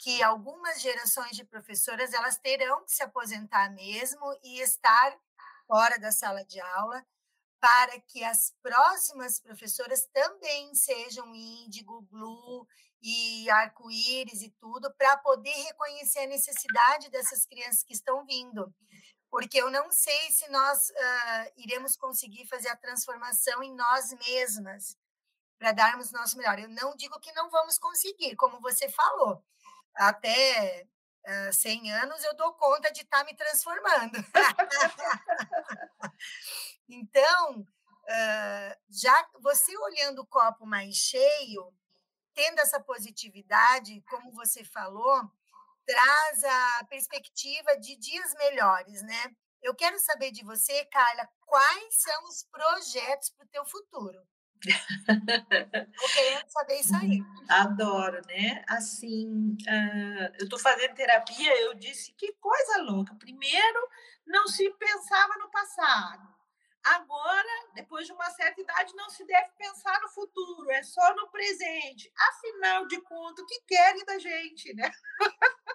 que 0.02 0.20
algumas 0.20 0.80
gerações 0.80 1.36
de 1.36 1.44
professoras 1.44 2.12
elas 2.12 2.36
terão 2.36 2.84
que 2.84 2.90
se 2.90 3.04
aposentar 3.04 3.70
mesmo 3.70 4.36
e 4.42 4.60
estar 4.60 5.16
fora 5.64 5.96
da 5.96 6.10
sala 6.10 6.44
de 6.44 6.60
aula 6.60 7.06
para 7.60 8.00
que 8.00 8.24
as 8.24 8.52
próximas 8.60 9.38
professoras 9.38 10.04
também 10.12 10.74
sejam 10.74 11.32
índigo, 11.32 12.02
blue 12.10 12.66
e 13.00 13.48
arco-íris 13.48 14.42
e 14.42 14.50
tudo, 14.58 14.92
para 14.94 15.16
poder 15.18 15.54
reconhecer 15.66 16.24
a 16.24 16.26
necessidade 16.26 17.08
dessas 17.08 17.46
crianças 17.46 17.84
que 17.84 17.92
estão 17.92 18.26
vindo. 18.26 18.74
Porque 19.30 19.62
eu 19.62 19.70
não 19.70 19.92
sei 19.92 20.32
se 20.32 20.50
nós 20.50 20.88
uh, 20.88 21.52
iremos 21.56 21.96
conseguir 21.96 22.44
fazer 22.48 22.70
a 22.70 22.76
transformação 22.76 23.62
em 23.62 23.72
nós 23.72 24.12
mesmas, 24.26 24.96
para 25.56 25.70
darmos 25.70 26.10
nosso 26.10 26.36
melhor. 26.36 26.58
Eu 26.58 26.68
não 26.68 26.96
digo 26.96 27.20
que 27.20 27.32
não 27.34 27.48
vamos 27.48 27.78
conseguir, 27.78 28.34
como 28.34 28.60
você 28.60 28.88
falou 28.88 29.40
até 29.94 30.86
uh, 31.48 31.52
100 31.52 31.92
anos 31.92 32.24
eu 32.24 32.34
dou 32.36 32.52
conta 32.54 32.90
de 32.92 33.02
estar 33.02 33.18
tá 33.18 33.24
me 33.24 33.34
transformando. 33.34 34.18
então, 36.88 37.60
uh, 37.60 38.76
já 38.88 39.28
você 39.40 39.76
olhando 39.76 40.22
o 40.22 40.26
copo 40.26 40.66
mais 40.66 40.96
cheio, 40.96 41.72
tendo 42.34 42.60
essa 42.60 42.80
positividade, 42.80 44.02
como 44.08 44.32
você 44.32 44.64
falou, 44.64 45.30
traz 45.86 46.44
a 46.44 46.84
perspectiva 46.84 47.76
de 47.76 47.96
dias 47.96 48.34
melhores, 48.34 49.02
né? 49.02 49.34
Eu 49.62 49.74
quero 49.74 49.98
saber 50.00 50.32
de 50.32 50.44
você, 50.44 50.84
Carla, 50.86 51.28
quais 51.46 52.00
são 52.00 52.24
os 52.24 52.44
projetos 52.44 53.30
para 53.30 53.44
o 53.44 53.48
teu 53.48 53.64
futuro? 53.64 54.20
Querendo 56.14 56.48
saber 56.48 56.80
isso 56.80 56.94
aí. 56.96 57.22
Adoro, 57.48 58.20
né? 58.26 58.64
Assim, 58.68 59.56
uh, 59.62 60.34
eu 60.38 60.44
estou 60.44 60.58
fazendo 60.58 60.94
terapia, 60.94 61.60
eu 61.62 61.74
disse 61.74 62.12
que 62.12 62.32
coisa 62.34 62.82
louca. 62.82 63.14
Primeiro, 63.16 63.88
não 64.26 64.46
se 64.46 64.70
pensava 64.70 65.34
no 65.38 65.50
passado. 65.50 66.32
Agora, 66.84 67.70
depois 67.74 68.06
de 68.06 68.12
uma 68.12 68.28
certa 68.30 68.60
idade, 68.60 68.94
não 68.96 69.08
se 69.08 69.24
deve 69.24 69.50
pensar 69.56 70.00
no 70.00 70.08
futuro, 70.08 70.70
é 70.70 70.82
só 70.82 71.14
no 71.14 71.30
presente. 71.30 72.12
Afinal 72.28 72.86
de 72.86 73.00
contas, 73.02 73.44
o 73.44 73.46
que 73.46 73.60
querem 73.66 74.04
da 74.04 74.18
gente, 74.18 74.74
né? 74.74 74.90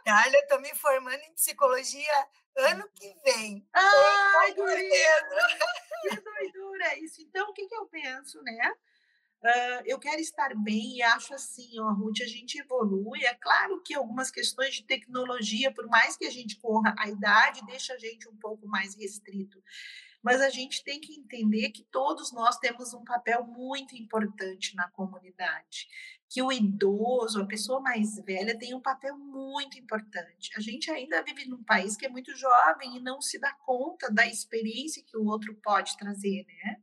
Olha, 0.08 0.36
eu 0.36 0.42
estou 0.42 0.62
me 0.62 0.74
formando 0.76 1.22
em 1.22 1.34
psicologia 1.34 2.28
ano 2.58 2.90
que 2.96 3.14
vem. 3.24 3.68
Ai! 3.74 4.54
Que 6.02 6.22
doidura 6.22 6.98
isso. 7.00 7.22
Então, 7.22 7.50
o 7.50 7.54
que, 7.54 7.68
que 7.68 7.76
eu 7.76 7.86
penso, 7.88 8.42
né? 8.44 8.74
Uh, 9.44 9.84
eu 9.86 10.00
quero 10.00 10.20
estar 10.20 10.56
bem 10.56 10.98
e 10.98 11.02
acho 11.04 11.34
assim, 11.34 11.80
ó, 11.80 11.94
Ruth, 11.94 12.22
a 12.22 12.28
gente 12.28 12.58
evolui. 12.58 13.24
É 13.24 13.36
claro 13.36 13.82
que 13.84 13.94
algumas 13.94 14.32
questões 14.32 14.76
de 14.76 14.84
tecnologia, 14.84 15.72
por 15.72 15.88
mais 15.88 16.18
que 16.18 16.26
a 16.26 16.32
gente 16.32 16.60
corra, 16.60 16.96
a 16.98 17.08
idade 17.08 17.66
deixa 17.66 17.94
a 17.94 17.98
gente 17.98 18.28
um 18.28 18.36
pouco 18.36 18.68
mais 18.68 18.96
restrito. 18.96 19.62
Mas 20.28 20.42
a 20.42 20.50
gente 20.50 20.84
tem 20.84 21.00
que 21.00 21.18
entender 21.18 21.70
que 21.70 21.86
todos 21.86 22.34
nós 22.34 22.58
temos 22.58 22.94
um 22.94 23.06
papel 23.06 23.46
muito 23.46 23.96
importante 23.96 24.76
na 24.76 24.90
comunidade. 24.90 25.88
Que 26.30 26.42
o 26.42 26.52
idoso, 26.52 27.42
a 27.42 27.46
pessoa 27.46 27.80
mais 27.80 28.18
velha, 28.26 28.60
tem 28.60 28.76
um 28.76 28.82
papel 28.82 29.18
muito 29.18 29.80
importante. 29.80 30.52
A 30.58 30.60
gente 30.60 30.92
ainda 30.92 31.24
vive 31.24 31.46
num 31.46 31.64
país 31.64 31.96
que 31.96 32.06
é 32.06 32.10
muito 32.10 32.36
jovem 32.36 32.98
e 32.98 33.00
não 33.00 33.22
se 33.22 33.40
dá 33.40 33.54
conta 33.66 34.12
da 34.12 34.28
experiência 34.28 35.02
que 35.02 35.16
o 35.16 35.24
outro 35.28 35.56
pode 35.64 35.96
trazer, 35.96 36.46
né? 36.46 36.82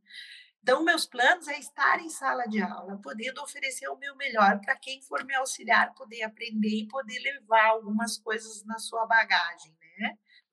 Então, 0.63 0.83
meus 0.83 1.05
planos 1.05 1.47
é 1.47 1.59
estar 1.59 2.01
em 2.01 2.09
sala 2.09 2.47
de 2.47 2.59
aula, 2.59 2.97
podendo 2.97 3.43
oferecer 3.43 3.87
o 3.89 3.97
meu 3.97 4.15
melhor 4.15 4.59
para 4.59 4.75
quem 4.75 5.03
for 5.03 5.23
me 5.23 5.35
auxiliar, 5.35 5.93
poder 5.93 6.23
aprender 6.23 6.79
e 6.79 6.87
poder 6.87 7.19
levar 7.19 7.67
algumas 7.67 8.17
coisas 8.17 8.65
na 8.65 8.79
sua 8.79 9.05
bagagem, 9.05 9.71
né? 9.79 9.84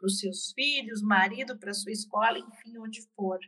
Para 0.02 0.08
os 0.08 0.18
seus 0.18 0.50
filhos, 0.50 1.00
marido, 1.00 1.56
para 1.56 1.70
a 1.70 1.74
sua 1.74 1.92
escola, 1.92 2.36
enfim, 2.36 2.76
onde 2.76 3.02
for. 3.14 3.38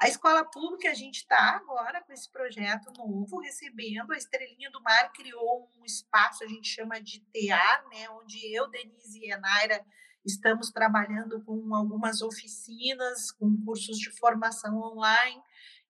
A 0.00 0.08
escola 0.08 0.42
pública, 0.42 0.90
a 0.90 0.94
gente 0.94 1.16
está 1.16 1.54
agora 1.54 2.02
com 2.02 2.14
esse 2.14 2.32
projeto 2.32 2.90
novo, 2.96 3.38
recebendo. 3.40 4.10
A 4.10 4.16
Estrelinha 4.16 4.70
do 4.70 4.82
Mar 4.82 5.12
criou 5.12 5.70
um 5.78 5.84
espaço, 5.84 6.44
a 6.44 6.48
gente 6.48 6.66
chama 6.66 6.98
de 6.98 7.20
TA, 7.20 7.84
né? 7.90 8.08
Onde 8.08 8.38
eu, 8.54 8.70
Denise 8.70 9.20
e 9.22 9.30
a 9.30 9.38
Naira 9.38 9.84
estamos 10.24 10.70
trabalhando 10.70 11.44
com 11.44 11.74
algumas 11.74 12.22
oficinas, 12.22 13.30
com 13.30 13.54
cursos 13.62 13.98
de 13.98 14.10
formação 14.12 14.80
online 14.80 15.42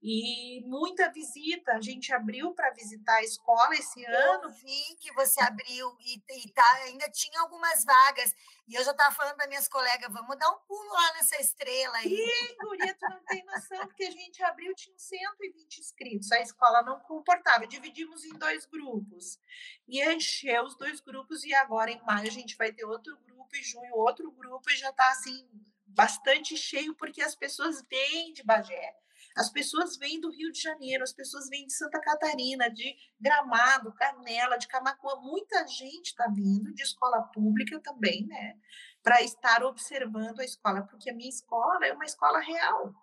e 0.02 0.60
muita 0.66 1.10
visita. 1.12 1.74
A 1.74 1.80
gente 1.80 2.12
abriu 2.12 2.52
para 2.52 2.70
visitar 2.70 3.14
a 3.14 3.22
escola 3.22 3.72
esse 3.74 4.04
ano. 4.04 4.44
Eu 4.44 4.50
vi 4.50 4.96
que 5.00 5.12
você 5.12 5.40
abriu 5.40 5.96
e, 6.00 6.20
e 6.44 6.50
tá, 6.50 6.68
ainda 6.84 7.08
tinha 7.08 7.40
algumas 7.40 7.84
vagas. 7.84 8.34
E 8.66 8.74
eu 8.74 8.84
já 8.84 8.90
estava 8.90 9.14
falando 9.14 9.36
para 9.36 9.46
minhas 9.46 9.68
colegas, 9.68 10.12
vamos 10.12 10.36
dar 10.38 10.50
um 10.50 10.58
pulo 10.66 10.92
lá 10.92 11.12
nessa 11.14 11.40
estrela 11.40 11.98
aí. 11.98 12.12
Ih, 12.12 12.56
Guria, 12.60 12.94
tu 12.94 13.08
não 13.08 13.24
tem 13.26 13.44
noção, 13.44 13.86
porque 13.86 14.04
a 14.04 14.10
gente 14.10 14.42
abriu, 14.42 14.74
tinha 14.74 14.98
120 14.98 15.78
inscritos. 15.78 16.32
A 16.32 16.40
escola 16.40 16.82
não 16.82 16.98
comportava. 17.00 17.66
Dividimos 17.66 18.24
em 18.24 18.36
dois 18.36 18.66
grupos. 18.66 19.38
E 19.86 20.02
encheu 20.02 20.64
os 20.64 20.76
dois 20.76 21.00
grupos, 21.00 21.44
e 21.44 21.54
agora 21.54 21.92
em 21.92 22.02
maio 22.04 22.26
a 22.26 22.32
gente 22.32 22.56
vai 22.56 22.72
ter 22.72 22.84
outro 22.84 23.16
grupo, 23.18 23.54
e 23.54 23.62
junho 23.62 23.94
outro 23.94 24.30
grupo, 24.32 24.68
e 24.70 24.76
já 24.76 24.90
está 24.90 25.10
assim, 25.10 25.48
bastante 25.86 26.56
cheio, 26.56 26.94
porque 26.94 27.22
as 27.22 27.34
pessoas 27.34 27.82
vêm 27.88 28.32
de 28.32 28.42
Bagé. 28.42 29.01
As 29.36 29.50
pessoas 29.50 29.96
vêm 29.96 30.20
do 30.20 30.30
Rio 30.30 30.52
de 30.52 30.60
Janeiro, 30.60 31.02
as 31.02 31.12
pessoas 31.12 31.48
vêm 31.48 31.66
de 31.66 31.72
Santa 31.72 32.00
Catarina, 32.00 32.70
de 32.70 32.94
Gramado, 33.20 33.92
Canela, 33.94 34.58
de 34.58 34.68
Camacuã. 34.68 35.16
Muita 35.20 35.66
gente 35.66 36.08
está 36.08 36.26
vindo 36.28 36.72
de 36.74 36.82
escola 36.82 37.22
pública 37.22 37.80
também, 37.80 38.26
né? 38.26 38.54
Para 39.02 39.22
estar 39.22 39.64
observando 39.64 40.40
a 40.40 40.44
escola, 40.44 40.82
porque 40.82 41.10
a 41.10 41.14
minha 41.14 41.28
escola 41.28 41.86
é 41.86 41.92
uma 41.92 42.04
escola 42.04 42.40
real. 42.40 42.94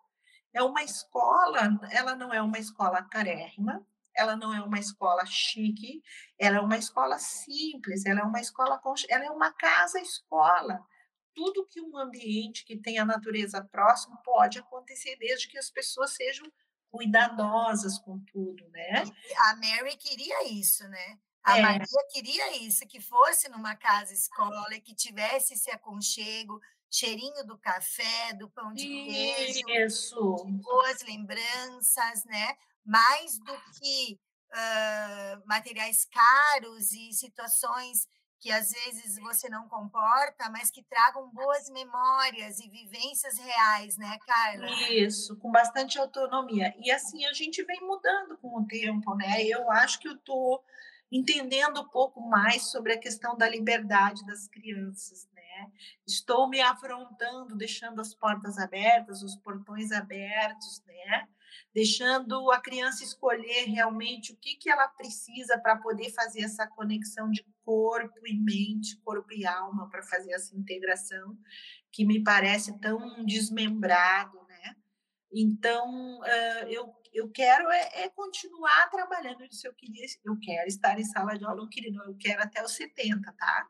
É 0.54 0.64
uma 0.64 0.84
escola, 0.84 1.80
ela 1.92 2.16
não 2.16 2.34
é 2.34 2.42
uma 2.42 2.58
escola 2.58 3.04
carérrima, 3.04 3.86
ela 4.16 4.36
não 4.36 4.54
é 4.54 4.62
uma 4.62 4.80
escola 4.80 5.26
chique, 5.26 6.02
ela 6.38 6.58
é 6.58 6.60
uma 6.60 6.78
escola 6.78 7.18
simples, 7.20 8.06
ela 8.06 8.22
é 8.22 8.24
uma 8.24 8.42
escola, 8.42 8.82
ela 9.10 9.26
é 9.26 9.32
uma 9.32 9.52
casa-escola 9.54 10.84
tudo 11.40 11.66
que 11.66 11.80
um 11.80 11.98
ambiente 11.98 12.66
que 12.66 12.76
tem 12.76 13.00
a 13.00 13.06
natureza 13.06 13.64
próxima 13.64 14.18
pode 14.18 14.60
acontecer, 14.60 15.16
desde 15.18 15.48
que 15.48 15.58
as 15.58 15.70
pessoas 15.70 16.12
sejam 16.14 16.46
cuidadosas 16.92 17.98
com 17.98 18.20
tudo, 18.26 18.68
né? 18.72 19.04
A 19.38 19.56
Mary 19.56 19.96
queria 19.96 20.52
isso, 20.52 20.86
né? 20.90 21.18
A 21.42 21.58
é. 21.58 21.62
Maria 21.62 22.08
queria 22.12 22.58
isso, 22.58 22.86
que 22.86 23.00
fosse 23.00 23.48
numa 23.48 23.74
casa 23.74 24.14
escola 24.14 24.76
e 24.76 24.82
que 24.82 24.94
tivesse 24.94 25.54
esse 25.54 25.72
aconchego, 25.72 26.60
cheirinho 26.92 27.46
do 27.46 27.58
café, 27.58 28.34
do 28.34 28.50
pão 28.50 28.74
de 28.74 28.86
queijo, 28.86 29.70
isso. 29.70 30.46
boas 30.62 31.02
lembranças, 31.04 32.26
né? 32.26 32.58
Mais 32.84 33.40
do 33.40 33.54
que 33.80 34.20
uh, 34.52 35.48
materiais 35.48 36.06
caros 36.06 36.92
e 36.92 37.14
situações 37.14 38.10
que 38.40 38.52
às 38.52 38.72
vezes 38.72 39.18
você 39.20 39.50
não 39.50 39.68
comporta, 39.68 40.50
mas 40.50 40.72
que 40.72 40.82
tragam 40.84 41.30
boas 41.30 41.70
memórias 41.70 42.60
e 42.60 42.70
vivências 42.70 43.38
reais, 43.38 43.98
né, 43.98 44.18
Carla? 44.26 44.68
Isso, 44.90 45.36
com 45.38 45.52
bastante 45.52 46.00
autonomia. 46.00 46.74
E 46.80 46.90
assim, 46.90 47.26
a 47.26 47.34
gente 47.34 47.64
vem 47.64 47.82
mudando 47.82 48.38
com 48.38 48.60
o 48.60 48.66
tempo, 48.66 49.14
né? 49.16 49.44
Eu 49.44 49.70
acho 49.72 50.00
que 50.00 50.08
eu 50.08 50.14
estou 50.14 50.64
entendendo 51.12 51.82
um 51.82 51.90
pouco 51.90 52.22
mais 52.22 52.70
sobre 52.72 52.94
a 52.94 53.00
questão 53.00 53.36
da 53.36 53.50
liberdade 53.50 54.26
das 54.26 54.48
crianças, 54.48 55.28
né? 55.34 55.72
Estou 56.08 56.48
me 56.48 56.62
afrontando, 56.62 57.58
deixando 57.58 58.00
as 58.00 58.14
portas 58.14 58.58
abertas, 58.58 59.22
os 59.22 59.36
portões 59.36 59.92
abertos, 59.92 60.82
né? 60.86 61.28
Deixando 61.74 62.52
a 62.52 62.60
criança 62.60 63.04
escolher 63.04 63.66
realmente 63.66 64.32
o 64.34 64.38
que, 64.38 64.56
que 64.56 64.70
ela 64.70 64.88
precisa 64.88 65.58
para 65.58 65.78
poder 65.78 66.12
fazer 66.12 66.42
essa 66.42 66.68
conexão 66.68 67.30
de 67.30 67.46
corpo 67.64 68.26
e 68.26 68.38
mente, 68.38 68.98
corpo 69.04 69.32
e 69.34 69.46
alma, 69.46 69.90
para 69.90 70.04
fazer 70.04 70.34
essa 70.34 70.56
integração 70.56 71.38
que 71.92 72.06
me 72.06 72.24
parece 72.24 72.80
tão 72.80 73.24
desmembrado, 73.26 74.38
né? 74.48 74.76
Então, 75.32 76.20
eu, 76.68 76.94
eu 77.14 77.30
quero 77.30 77.70
é, 77.70 78.04
é, 78.04 78.10
continuar 78.10 78.90
trabalhando 78.90 79.42
nisso. 79.42 79.68
Eu 79.68 79.74
queria, 79.74 80.06
eu 80.26 80.38
quero 80.40 80.68
estar 80.68 81.00
em 81.00 81.06
sala 81.06 81.38
de 81.38 81.46
aula, 81.46 81.62
não 81.62 81.70
queria, 81.70 81.92
não, 81.92 82.06
eu 82.06 82.16
quero 82.18 82.42
até 82.42 82.64
os 82.64 82.74
70, 82.74 83.32
tá? 83.34 83.70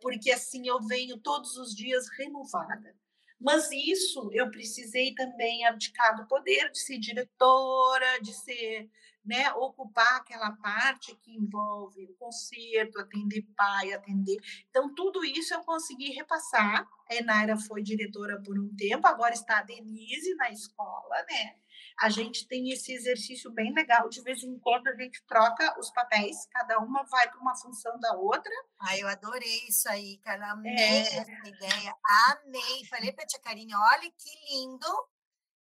Porque 0.00 0.30
assim 0.30 0.66
eu 0.66 0.80
venho 0.80 1.18
todos 1.18 1.56
os 1.56 1.74
dias 1.74 2.08
renovada. 2.16 2.96
Mas 3.40 3.70
isso 3.70 4.30
eu 4.32 4.50
precisei 4.50 5.14
também 5.14 5.64
abdicar 5.64 6.16
do 6.16 6.26
poder 6.26 6.70
de 6.70 6.78
ser 6.80 6.98
diretora, 6.98 8.20
de 8.20 8.34
ser, 8.34 8.90
né, 9.24 9.52
ocupar 9.52 10.16
aquela 10.16 10.50
parte 10.56 11.14
que 11.16 11.32
envolve 11.36 12.04
o 12.04 12.14
concerto, 12.14 12.98
atender 12.98 13.42
pai, 13.56 13.92
atender. 13.92 14.38
Então, 14.68 14.92
tudo 14.94 15.24
isso 15.24 15.54
eu 15.54 15.60
consegui 15.60 16.10
repassar. 16.12 16.88
A 17.08 17.14
Enaira 17.14 17.56
foi 17.56 17.82
diretora 17.82 18.42
por 18.42 18.58
um 18.58 18.74
tempo, 18.76 19.06
agora 19.06 19.32
está 19.32 19.58
a 19.58 19.62
Denise 19.62 20.34
na 20.34 20.50
escola, 20.50 21.16
né? 21.30 21.56
A 22.00 22.08
gente 22.08 22.46
tem 22.46 22.70
esse 22.70 22.92
exercício 22.92 23.50
bem 23.50 23.72
legal. 23.74 24.08
De 24.08 24.22
vez 24.22 24.42
em 24.42 24.58
quando 24.60 24.86
a 24.86 24.94
gente 24.94 25.22
troca 25.26 25.78
os 25.80 25.90
papéis, 25.90 26.46
cada 26.52 26.78
uma 26.78 27.02
vai 27.04 27.28
para 27.28 27.40
uma 27.40 27.56
função 27.56 27.98
da 27.98 28.14
outra. 28.14 28.52
Ah, 28.78 28.96
eu 28.96 29.08
adorei 29.08 29.66
isso 29.68 29.88
aí, 29.88 30.18
cara. 30.18 30.52
Amei 30.52 30.76
é. 30.76 31.00
essa 31.00 31.48
ideia. 31.48 31.94
Amei. 32.28 32.86
Falei 32.88 33.12
para 33.12 33.24
a 33.24 33.26
tia 33.26 33.40
Karine, 33.40 33.74
olha 33.74 34.12
que 34.16 34.30
lindo. 34.50 34.86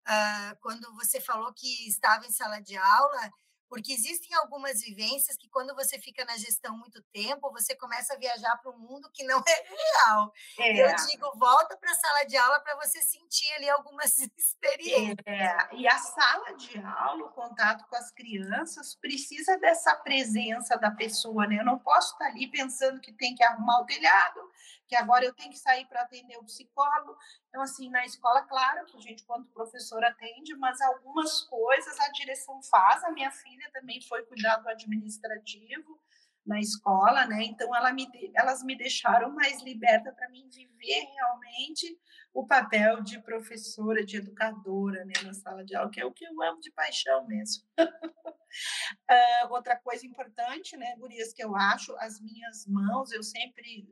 Uh, 0.07 0.55
quando 0.61 0.95
você 0.95 1.19
falou 1.19 1.53
que 1.53 1.87
estava 1.87 2.25
em 2.25 2.31
sala 2.31 2.59
de 2.61 2.77
aula, 2.77 3.31
porque 3.71 3.93
existem 3.93 4.35
algumas 4.35 4.81
vivências 4.81 5.37
que 5.37 5.47
quando 5.47 5.73
você 5.73 5.97
fica 5.97 6.25
na 6.25 6.35
gestão 6.35 6.77
muito 6.77 7.01
tempo, 7.03 7.49
você 7.53 7.73
começa 7.73 8.13
a 8.13 8.17
viajar 8.17 8.57
para 8.57 8.69
um 8.69 8.77
mundo 8.77 9.09
que 9.13 9.23
não 9.23 9.41
é 9.47 9.63
real. 9.63 10.33
É. 10.59 10.91
Eu 10.91 10.95
digo, 11.07 11.31
volta 11.37 11.77
para 11.77 11.89
a 11.89 11.95
sala 11.95 12.25
de 12.25 12.35
aula 12.35 12.59
para 12.59 12.75
você 12.75 13.01
sentir 13.01 13.49
ali 13.53 13.69
algumas 13.69 14.17
experiências. 14.37 15.15
É. 15.25 15.73
E 15.73 15.87
a 15.87 15.97
sala 15.97 16.53
de 16.57 16.77
aula, 16.79 17.27
o 17.27 17.29
contato 17.29 17.87
com 17.87 17.95
as 17.95 18.11
crianças, 18.11 18.93
precisa 18.95 19.57
dessa 19.57 19.95
presença 19.95 20.75
da 20.75 20.91
pessoa, 20.91 21.47
né? 21.47 21.61
Eu 21.61 21.65
não 21.65 21.79
posso 21.79 22.11
estar 22.11 22.25
ali 22.25 22.51
pensando 22.51 22.99
que 22.99 23.13
tem 23.13 23.33
que 23.33 23.43
arrumar 23.43 23.79
o 23.79 23.85
telhado, 23.85 24.51
que 24.85 24.97
agora 24.97 25.23
eu 25.23 25.33
tenho 25.33 25.49
que 25.49 25.57
sair 25.57 25.85
para 25.85 26.01
atender 26.01 26.37
o 26.37 26.43
psicólogo. 26.43 27.15
Então, 27.47 27.61
assim, 27.61 27.89
na 27.89 28.05
escola, 28.05 28.41
claro 28.41 28.85
que 28.85 28.97
a 28.97 28.99
gente, 28.99 29.23
quanto 29.23 29.49
professor, 29.53 30.03
atende, 30.03 30.53
mas 30.55 30.81
algumas 30.81 31.43
coisas 31.43 31.97
a 32.01 32.09
direção 32.09 32.61
faz. 32.63 33.01
A 33.05 33.11
minha 33.11 33.31
filha 33.31 33.60
também 33.71 34.01
foi 34.01 34.23
cuidar 34.25 34.57
do 34.57 34.69
administrativo 34.69 35.99
na 36.45 36.59
escola, 36.59 37.25
né? 37.25 37.43
Então, 37.43 37.75
ela 37.75 37.93
me, 37.93 38.07
elas 38.35 38.63
me 38.63 38.75
deixaram 38.75 39.31
mais 39.31 39.61
liberta 39.61 40.11
para 40.11 40.29
mim 40.29 40.49
viver 40.49 41.07
realmente 41.15 41.97
o 42.33 42.45
papel 42.45 43.01
de 43.01 43.21
professora, 43.21 44.03
de 44.05 44.17
educadora, 44.17 45.05
né, 45.05 45.13
na 45.23 45.33
sala 45.33 45.63
de 45.63 45.75
aula, 45.75 45.91
que 45.91 45.99
é 45.99 46.05
o 46.05 46.13
que 46.13 46.25
eu 46.25 46.41
amo 46.41 46.59
de 46.59 46.71
paixão 46.71 47.27
mesmo. 47.27 47.63
Uh, 47.77 49.51
outra 49.51 49.77
coisa 49.77 50.05
importante, 50.05 50.77
né, 50.77 50.95
Gurias, 50.97 51.33
que 51.33 51.43
eu 51.43 51.55
acho, 51.55 51.95
as 51.97 52.19
minhas 52.21 52.65
mãos, 52.67 53.11
eu 53.11 53.21
sempre 53.21 53.87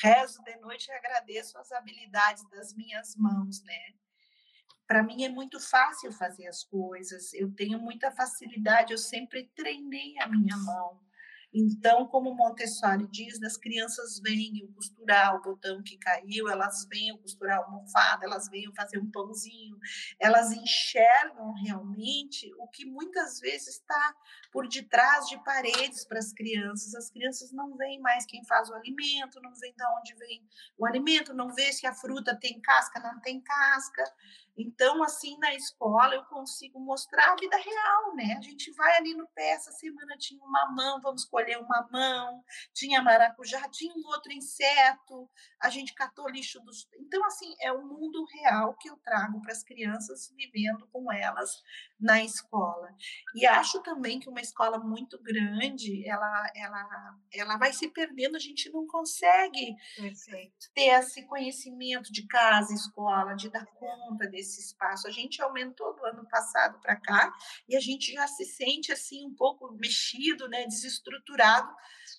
rezo 0.00 0.42
de 0.42 0.56
noite 0.56 0.88
e 0.88 0.92
agradeço 0.92 1.56
as 1.58 1.70
habilidades 1.70 2.48
das 2.48 2.74
minhas 2.74 3.14
mãos, 3.16 3.62
né? 3.62 3.94
Para 4.86 5.02
mim 5.02 5.24
é 5.24 5.28
muito 5.28 5.58
fácil 5.60 6.12
fazer 6.12 6.46
as 6.46 6.64
coisas, 6.64 7.32
eu 7.34 7.52
tenho 7.54 7.78
muita 7.78 8.10
facilidade, 8.10 8.92
eu 8.92 8.98
sempre 8.98 9.50
treinei 9.54 10.18
a 10.18 10.28
minha 10.28 10.56
mão. 10.56 11.00
Então, 11.54 12.06
como 12.06 12.34
Montessori 12.34 13.06
diz, 13.08 13.42
as 13.42 13.58
crianças 13.58 14.18
vêm 14.20 14.66
costurar 14.74 15.36
o 15.36 15.42
botão 15.42 15.82
que 15.82 15.98
caiu, 15.98 16.48
elas 16.48 16.86
vêm 16.88 17.14
costurar 17.18 17.58
a 17.58 17.64
almofada, 17.64 18.24
elas 18.24 18.48
vêm 18.48 18.72
fazer 18.74 18.98
um 18.98 19.10
pãozinho, 19.10 19.76
elas 20.18 20.50
enxergam 20.50 21.52
realmente 21.52 22.50
o 22.58 22.66
que 22.68 22.86
muitas 22.86 23.38
vezes 23.38 23.76
está 23.76 24.14
por 24.50 24.66
detrás 24.66 25.26
de 25.26 25.36
paredes 25.44 26.06
para 26.06 26.18
as 26.18 26.32
crianças. 26.32 26.94
As 26.94 27.10
crianças 27.10 27.52
não 27.52 27.76
veem 27.76 28.00
mais 28.00 28.24
quem 28.24 28.42
faz 28.46 28.70
o 28.70 28.74
alimento, 28.74 29.40
não 29.42 29.54
veem 29.54 29.74
de 29.74 29.84
onde 29.98 30.14
vem 30.14 30.48
o 30.78 30.86
alimento, 30.86 31.34
não 31.34 31.52
vê 31.54 31.70
se 31.70 31.86
a 31.86 31.94
fruta 31.94 32.34
tem 32.34 32.62
casca, 32.62 32.98
não 32.98 33.20
tem 33.20 33.42
casca. 33.42 34.04
Então, 34.56 35.02
assim, 35.02 35.36
na 35.38 35.54
escola 35.54 36.14
eu 36.14 36.24
consigo 36.24 36.78
mostrar 36.78 37.32
a 37.32 37.36
vida 37.36 37.56
real, 37.56 38.14
né? 38.14 38.36
A 38.38 38.42
gente 38.42 38.70
vai 38.72 38.96
ali 38.96 39.14
no 39.14 39.26
pé, 39.28 39.52
essa 39.52 39.72
semana 39.72 40.16
tinha 40.18 40.44
uma 40.44 40.70
mão, 40.72 41.00
vamos 41.00 41.22
escolher 41.22 41.58
uma 41.58 41.88
mão, 41.90 42.44
tinha 42.74 43.02
maracujá, 43.02 43.66
tinha 43.70 43.94
um 43.94 44.06
outro 44.08 44.32
inseto, 44.32 45.28
a 45.60 45.70
gente 45.70 45.94
catou 45.94 46.28
lixo 46.28 46.60
dos. 46.60 46.86
Então, 47.00 47.24
assim, 47.24 47.54
é 47.60 47.72
o 47.72 47.82
mundo 47.82 48.24
real 48.26 48.74
que 48.74 48.90
eu 48.90 48.96
trago 48.98 49.40
para 49.40 49.52
as 49.52 49.62
crianças 49.62 50.32
vivendo 50.36 50.86
com 50.92 51.10
elas 51.10 51.62
na 51.98 52.22
escola. 52.22 52.94
E 53.34 53.46
acho 53.46 53.80
também 53.82 54.20
que 54.20 54.28
uma 54.28 54.40
escola 54.40 54.78
muito 54.78 55.18
grande, 55.22 56.06
ela, 56.06 56.52
ela, 56.54 57.18
ela 57.32 57.56
vai 57.56 57.72
se 57.72 57.88
perdendo, 57.88 58.36
a 58.36 58.40
gente 58.40 58.70
não 58.70 58.86
consegue 58.86 59.76
Perfeito. 59.96 60.70
ter 60.74 60.88
esse 60.88 61.24
conhecimento 61.26 62.12
de 62.12 62.26
casa, 62.26 62.74
escola, 62.74 63.34
de 63.34 63.48
dar 63.48 63.64
conta 63.66 64.26
desse 64.26 64.41
esse 64.42 64.60
espaço. 64.60 65.08
A 65.08 65.10
gente 65.10 65.40
aumentou 65.40 65.94
do 65.94 66.04
ano 66.04 66.26
passado 66.28 66.78
para 66.80 66.96
cá 66.96 67.32
e 67.68 67.76
a 67.76 67.80
gente 67.80 68.12
já 68.12 68.26
se 68.26 68.44
sente 68.44 68.92
assim 68.92 69.26
um 69.26 69.34
pouco 69.34 69.72
mexido, 69.72 70.48
né, 70.48 70.66
desestruturado 70.66 71.72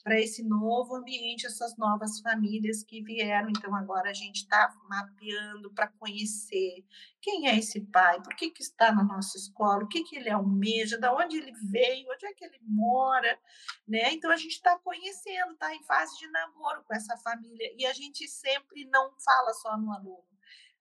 para 0.03 0.19
esse 0.19 0.43
novo 0.43 0.95
ambiente, 0.95 1.45
essas 1.45 1.77
novas 1.77 2.19
famílias 2.19 2.83
que 2.83 3.01
vieram. 3.01 3.49
Então, 3.49 3.73
agora 3.75 4.09
a 4.09 4.13
gente 4.13 4.37
está 4.37 4.73
mapeando 4.89 5.71
para 5.73 5.87
conhecer 5.87 6.85
quem 7.21 7.47
é 7.47 7.57
esse 7.57 7.79
pai, 7.79 8.21
por 8.21 8.35
que, 8.35 8.49
que 8.49 8.61
está 8.61 8.91
na 8.91 9.03
nossa 9.03 9.37
escola, 9.37 9.83
o 9.83 9.87
que, 9.87 10.03
que 10.03 10.17
ele 10.17 10.29
almeja, 10.29 10.97
de 10.97 11.07
onde 11.07 11.37
ele 11.37 11.53
veio, 11.71 12.11
onde 12.11 12.25
é 12.25 12.33
que 12.33 12.43
ele 12.43 12.59
mora, 12.63 13.39
né? 13.87 14.11
Então, 14.13 14.29
a 14.29 14.35
gente 14.35 14.51
está 14.53 14.77
conhecendo, 14.79 15.53
está 15.53 15.73
em 15.73 15.83
fase 15.83 16.17
de 16.17 16.27
namoro 16.29 16.83
com 16.83 16.93
essa 16.93 17.15
família. 17.17 17.73
E 17.77 17.85
a 17.85 17.93
gente 17.93 18.27
sempre 18.27 18.85
não 18.85 19.13
fala 19.19 19.53
só 19.53 19.77
no 19.77 19.91
aluno 19.93 20.32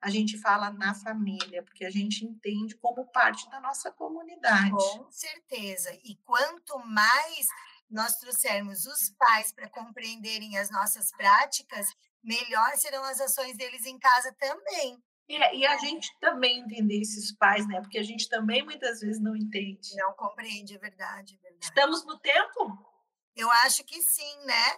a 0.03 0.11
gente 0.11 0.37
fala 0.37 0.71
na 0.71 0.95
família, 0.95 1.63
porque 1.63 1.85
a 1.85 1.91
gente 1.91 2.25
entende 2.25 2.77
como 2.77 3.07
parte 3.13 3.49
da 3.49 3.61
nossa 3.61 3.93
comunidade. 3.93 4.71
Com 4.73 5.11
certeza. 5.13 5.97
E 6.03 6.17
quanto 6.25 6.77
mais 6.81 7.47
nós 7.89 8.17
trouxermos 8.17 8.85
os 8.85 9.11
pais 9.11 9.53
para 9.53 9.71
compreenderem 9.71 10.59
as 10.59 10.71
nossas 10.71 11.13
práticas, 11.13 11.87
melhor 12.21 12.77
serão 12.77 13.05
as 13.05 13.21
ações 13.21 13.57
deles 13.57 13.87
em 13.87 13.97
casa 13.97 14.35
também. 14.41 15.01
É, 15.29 15.55
e 15.55 15.65
a 15.65 15.77
gente 15.77 16.11
também 16.19 16.59
entender 16.59 17.01
esses 17.01 17.33
pais, 17.37 17.67
né? 17.69 17.81
Porque 17.81 17.99
a 17.99 18.03
gente 18.03 18.29
também 18.29 18.65
muitas 18.65 19.01
vezes 19.01 19.23
não 19.23 19.37
entende. 19.37 19.95
Não 19.95 20.13
compreende, 20.15 20.75
é 20.75 20.79
verdade, 20.79 21.37
é 21.37 21.39
verdade. 21.39 21.65
Estamos 21.65 22.05
no 22.05 22.19
tempo? 22.19 22.77
Eu 23.37 23.49
acho 23.51 23.85
que 23.85 24.03
sim, 24.03 24.37
né? 24.45 24.77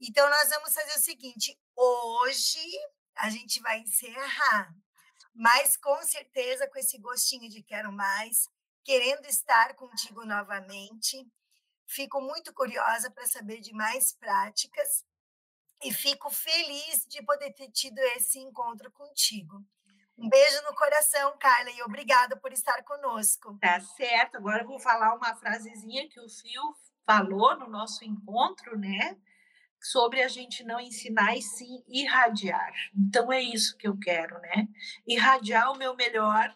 Então 0.00 0.30
nós 0.30 0.48
vamos 0.48 0.72
fazer 0.72 0.96
o 0.96 1.02
seguinte: 1.02 1.58
hoje 1.76 2.64
a 3.20 3.28
gente 3.28 3.60
vai 3.60 3.80
encerrar, 3.80 4.74
mas 5.34 5.76
com 5.76 6.02
certeza 6.02 6.68
com 6.68 6.78
esse 6.78 6.98
gostinho 6.98 7.48
de 7.48 7.62
quero 7.62 7.92
mais, 7.92 8.48
querendo 8.82 9.26
estar 9.26 9.74
contigo 9.74 10.24
novamente. 10.24 11.26
Fico 11.86 12.20
muito 12.20 12.52
curiosa 12.54 13.10
para 13.10 13.26
saber 13.26 13.60
de 13.60 13.72
mais 13.72 14.12
práticas 14.12 15.04
e 15.82 15.92
fico 15.92 16.30
feliz 16.30 17.06
de 17.08 17.22
poder 17.22 17.52
ter 17.52 17.70
tido 17.70 17.98
esse 18.16 18.38
encontro 18.38 18.90
contigo. 18.92 19.64
Um 20.16 20.28
beijo 20.28 20.62
no 20.62 20.74
coração, 20.74 21.36
Carla, 21.38 21.70
e 21.70 21.82
obrigada 21.82 22.36
por 22.36 22.52
estar 22.52 22.82
conosco. 22.84 23.58
Tá 23.58 23.80
certo. 23.80 24.36
Agora 24.36 24.62
eu 24.62 24.68
vou 24.68 24.78
falar 24.78 25.14
uma 25.14 25.34
frasezinha 25.34 26.08
que 26.08 26.20
o 26.20 26.28
Fio 26.28 26.74
falou 27.06 27.56
no 27.58 27.68
nosso 27.68 28.04
encontro, 28.04 28.78
né? 28.78 29.18
Sobre 29.80 30.22
a 30.22 30.28
gente 30.28 30.62
não 30.62 30.78
ensinar 30.78 31.36
e 31.36 31.42
sim 31.42 31.82
irradiar. 31.88 32.72
Então 32.94 33.32
é 33.32 33.40
isso 33.40 33.76
que 33.76 33.88
eu 33.88 33.98
quero, 33.98 34.38
né? 34.40 34.68
Irradiar 35.06 35.72
o 35.72 35.78
meu 35.78 35.96
melhor 35.96 36.54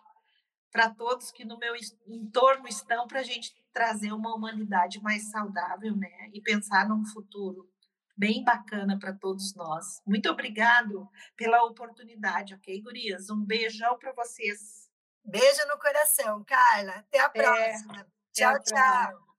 para 0.70 0.90
todos 0.90 1.30
que 1.30 1.44
no 1.44 1.56
meu 1.58 1.74
entorno 2.06 2.66
estão, 2.66 3.06
para 3.06 3.20
a 3.20 3.22
gente 3.22 3.54
trazer 3.72 4.12
uma 4.12 4.34
humanidade 4.34 5.00
mais 5.00 5.30
saudável, 5.30 5.96
né? 5.96 6.30
E 6.32 6.40
pensar 6.40 6.88
num 6.88 7.04
futuro 7.06 7.70
bem 8.16 8.44
bacana 8.44 8.98
para 8.98 9.12
todos 9.12 9.54
nós. 9.54 10.00
Muito 10.06 10.28
obrigado 10.30 11.08
pela 11.36 11.62
oportunidade, 11.64 12.54
ok, 12.54 12.80
gurias? 12.82 13.30
Um 13.30 13.44
beijão 13.44 13.98
para 13.98 14.12
vocês. 14.12 14.88
Beijo 15.24 15.66
no 15.68 15.78
coração, 15.78 16.44
Carla. 16.44 16.92
Até 16.92 17.20
a 17.20 17.28
próxima. 17.30 18.00
É, 18.00 18.06
tchau, 18.32 18.62
tchau. 18.62 19.33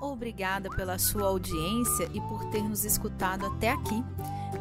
Obrigada 0.00 0.70
pela 0.70 0.98
sua 0.98 1.24
audiência 1.24 2.08
e 2.14 2.20
por 2.22 2.44
ter 2.46 2.62
nos 2.62 2.84
escutado 2.84 3.46
até 3.46 3.70
aqui. 3.70 4.02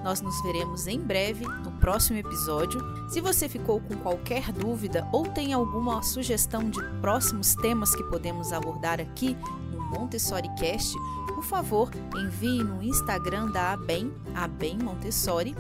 Nós 0.04 0.22
nos 0.22 0.40
veremos 0.42 0.88
em 0.88 1.00
breve 1.00 1.46
no 1.46 1.72
próximo 1.74 2.18
episódio. 2.18 2.82
Se 3.10 3.22
você 3.22 3.50
ficou 3.50 3.82
com 3.82 3.96
qualquer 3.98 4.52
dúvida 4.52 5.08
ou 5.12 5.26
tem 5.26 5.54
alguma 5.54 6.02
sugestão 6.04 6.70
de 6.70 6.80
próximos 7.02 7.56
temas 7.56 7.96
que 7.96 8.04
podemos 8.04 8.54
abordar 8.54 9.00
aqui 9.00 9.36
no 9.72 9.82
Montessori 9.82 10.50
Cast, 10.56 10.96
por 11.34 11.44
favor, 11.44 11.90
envie 12.16 12.64
no 12.64 12.84
Instagram 12.84 13.52
da 13.52 13.74
ABEM, 13.74 14.14
ABEM 14.36 14.78
Montessori, 14.80 15.56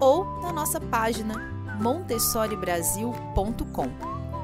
ou 0.00 0.24
na 0.40 0.52
nossa 0.52 0.80
página 0.80 1.34
montessoribrasil.com. 1.80 3.88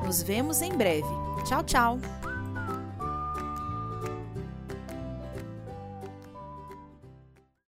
Nos 0.04 0.22
vemos 0.22 0.62
em 0.62 0.76
breve. 0.76 1.08
Tchau, 1.44 1.64
tchau! 1.64 2.23